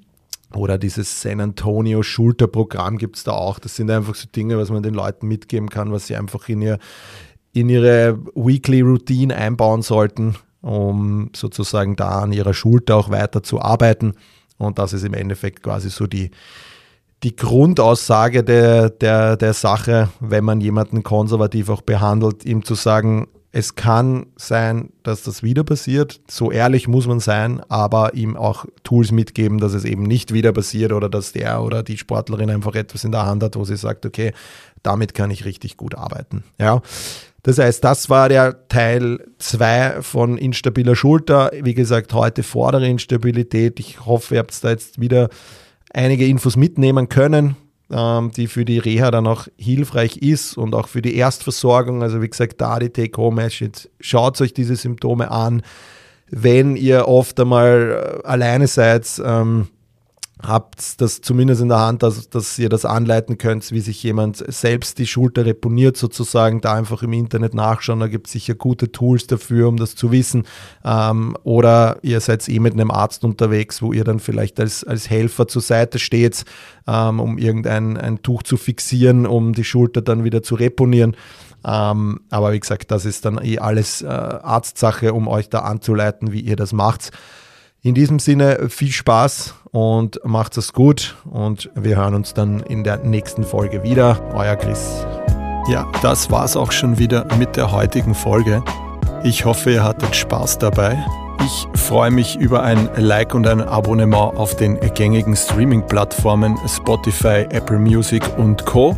oder 0.54 0.76
dieses 0.76 1.22
San 1.22 1.40
Antonio 1.40 2.02
Schulterprogramm 2.02 2.98
gibt 2.98 3.16
es 3.16 3.24
da 3.24 3.32
auch. 3.32 3.58
Das 3.58 3.74
sind 3.74 3.90
einfach 3.90 4.14
so 4.14 4.28
Dinge, 4.28 4.58
was 4.58 4.68
man 4.68 4.82
den 4.82 4.92
Leuten 4.92 5.26
mitgeben 5.26 5.70
kann, 5.70 5.90
was 5.90 6.06
sie 6.06 6.16
einfach 6.16 6.46
in 6.50 6.60
ihr, 6.60 6.78
in 7.52 7.68
ihre 7.68 8.18
Weekly 8.34 8.80
Routine 8.80 9.36
einbauen 9.36 9.82
sollten, 9.82 10.36
um 10.62 11.30
sozusagen 11.34 11.96
da 11.96 12.20
an 12.20 12.32
ihrer 12.32 12.54
Schulter 12.54 12.96
auch 12.96 13.10
weiter 13.10 13.42
zu 13.42 13.60
arbeiten. 13.60 14.14
Und 14.58 14.78
das 14.78 14.92
ist 14.92 15.04
im 15.04 15.14
Endeffekt 15.14 15.62
quasi 15.62 15.90
so 15.90 16.06
die, 16.06 16.30
die 17.22 17.36
Grundaussage 17.36 18.42
der, 18.42 18.90
der, 18.90 19.36
der 19.36 19.54
Sache, 19.54 20.08
wenn 20.20 20.44
man 20.44 20.60
jemanden 20.60 21.02
konservativ 21.02 21.68
auch 21.68 21.82
behandelt, 21.82 22.44
ihm 22.44 22.64
zu 22.64 22.74
sagen, 22.74 23.28
es 23.54 23.74
kann 23.74 24.26
sein, 24.36 24.88
dass 25.02 25.24
das 25.24 25.42
wieder 25.42 25.62
passiert. 25.62 26.20
So 26.26 26.50
ehrlich 26.50 26.88
muss 26.88 27.06
man 27.06 27.20
sein, 27.20 27.60
aber 27.68 28.14
ihm 28.14 28.34
auch 28.34 28.64
Tools 28.82 29.12
mitgeben, 29.12 29.58
dass 29.58 29.74
es 29.74 29.84
eben 29.84 30.04
nicht 30.04 30.32
wieder 30.32 30.52
passiert 30.52 30.90
oder 30.90 31.10
dass 31.10 31.32
der 31.32 31.62
oder 31.62 31.82
die 31.82 31.98
Sportlerin 31.98 32.48
einfach 32.48 32.74
etwas 32.74 33.04
in 33.04 33.12
der 33.12 33.26
Hand 33.26 33.42
hat, 33.42 33.56
wo 33.56 33.64
sie 33.64 33.76
sagt, 33.76 34.06
okay, 34.06 34.32
damit 34.82 35.14
kann 35.14 35.30
ich 35.30 35.44
richtig 35.44 35.76
gut 35.76 35.94
arbeiten. 35.94 36.44
Ja. 36.58 36.82
Das 37.44 37.58
heißt, 37.58 37.82
das 37.82 38.08
war 38.08 38.28
der 38.28 38.68
Teil 38.68 39.18
2 39.38 40.02
von 40.02 40.38
instabiler 40.38 40.94
Schulter. 40.94 41.50
Wie 41.60 41.74
gesagt, 41.74 42.14
heute 42.14 42.44
vordere 42.44 42.86
Instabilität. 42.86 43.80
Ich 43.80 44.06
hoffe, 44.06 44.36
ihr 44.36 44.38
habt 44.38 44.62
da 44.62 44.70
jetzt 44.70 45.00
wieder 45.00 45.28
einige 45.92 46.26
Infos 46.26 46.56
mitnehmen 46.56 47.08
können, 47.08 47.56
ähm, 47.90 48.30
die 48.30 48.46
für 48.46 48.64
die 48.64 48.78
Reha 48.78 49.10
dann 49.10 49.26
auch 49.26 49.48
hilfreich 49.56 50.18
ist 50.18 50.56
und 50.56 50.74
auch 50.76 50.86
für 50.86 51.02
die 51.02 51.16
Erstversorgung. 51.16 52.04
Also 52.04 52.22
wie 52.22 52.28
gesagt, 52.28 52.60
da 52.60 52.78
die 52.78 52.90
Take-Home-Message. 52.90 53.88
Schaut 53.98 54.40
euch 54.40 54.54
diese 54.54 54.76
Symptome 54.76 55.30
an. 55.30 55.62
Wenn 56.30 56.76
ihr 56.76 57.08
oft 57.08 57.38
einmal 57.40 58.22
alleine 58.24 58.68
seid, 58.68 59.20
ähm, 59.24 59.68
habt 60.42 61.00
das 61.00 61.20
zumindest 61.20 61.62
in 61.62 61.68
der 61.68 61.78
Hand, 61.78 62.02
dass, 62.02 62.28
dass 62.28 62.58
ihr 62.58 62.68
das 62.68 62.84
anleiten 62.84 63.38
könnt, 63.38 63.70
wie 63.70 63.80
sich 63.80 64.02
jemand 64.02 64.42
selbst 64.52 64.98
die 64.98 65.06
Schulter 65.06 65.46
reponiert 65.46 65.96
sozusagen, 65.96 66.60
da 66.60 66.74
einfach 66.74 67.02
im 67.02 67.12
Internet 67.12 67.54
nachschauen, 67.54 68.00
da 68.00 68.08
gibt 68.08 68.26
es 68.26 68.32
sicher 68.32 68.54
gute 68.54 68.90
Tools 68.90 69.26
dafür, 69.26 69.68
um 69.68 69.76
das 69.76 69.94
zu 69.94 70.10
wissen. 70.10 70.44
Ähm, 70.84 71.36
oder 71.44 71.98
ihr 72.02 72.20
seid 72.20 72.48
eh 72.48 72.58
mit 72.58 72.72
einem 72.72 72.90
Arzt 72.90 73.24
unterwegs, 73.24 73.82
wo 73.82 73.92
ihr 73.92 74.04
dann 74.04 74.18
vielleicht 74.18 74.58
als, 74.58 74.84
als 74.84 75.08
Helfer 75.08 75.46
zur 75.46 75.62
Seite 75.62 75.98
steht, 75.98 76.44
ähm, 76.86 77.20
um 77.20 77.38
irgendein 77.38 77.96
ein 77.96 78.22
Tuch 78.22 78.42
zu 78.42 78.56
fixieren, 78.56 79.26
um 79.26 79.52
die 79.52 79.64
Schulter 79.64 80.02
dann 80.02 80.24
wieder 80.24 80.42
zu 80.42 80.56
reponieren. 80.56 81.16
Ähm, 81.64 82.20
aber 82.30 82.52
wie 82.52 82.60
gesagt, 82.60 82.90
das 82.90 83.04
ist 83.04 83.24
dann 83.24 83.38
eh 83.42 83.58
alles 83.58 84.02
äh, 84.02 84.06
Arztsache, 84.06 85.12
um 85.12 85.28
euch 85.28 85.48
da 85.48 85.60
anzuleiten, 85.60 86.32
wie 86.32 86.40
ihr 86.40 86.56
das 86.56 86.72
macht. 86.72 87.12
In 87.84 87.96
diesem 87.96 88.20
Sinne 88.20 88.68
viel 88.68 88.92
Spaß 88.92 89.54
und 89.72 90.20
macht 90.22 90.56
es 90.56 90.72
gut 90.72 91.16
und 91.28 91.68
wir 91.74 91.96
hören 91.96 92.14
uns 92.14 92.32
dann 92.32 92.60
in 92.60 92.84
der 92.84 92.98
nächsten 92.98 93.42
Folge 93.42 93.82
wieder. 93.82 94.20
Euer 94.34 94.54
Chris. 94.54 95.04
Ja, 95.68 95.90
das 96.00 96.30
war's 96.30 96.56
auch 96.56 96.70
schon 96.70 96.98
wieder 96.98 97.26
mit 97.38 97.56
der 97.56 97.72
heutigen 97.72 98.14
Folge. 98.14 98.62
Ich 99.24 99.44
hoffe, 99.44 99.72
ihr 99.72 99.82
hattet 99.82 100.14
Spaß 100.14 100.58
dabei. 100.58 101.04
Ich 101.44 101.66
freue 101.80 102.12
mich 102.12 102.36
über 102.36 102.62
ein 102.62 102.88
Like 102.94 103.34
und 103.34 103.48
ein 103.48 103.60
Abonnement 103.60 104.36
auf 104.36 104.54
den 104.54 104.78
gängigen 104.94 105.34
Streaming-Plattformen 105.34 106.56
Spotify, 106.68 107.48
Apple 107.50 107.80
Music 107.80 108.22
und 108.38 108.64
Co. 108.64 108.96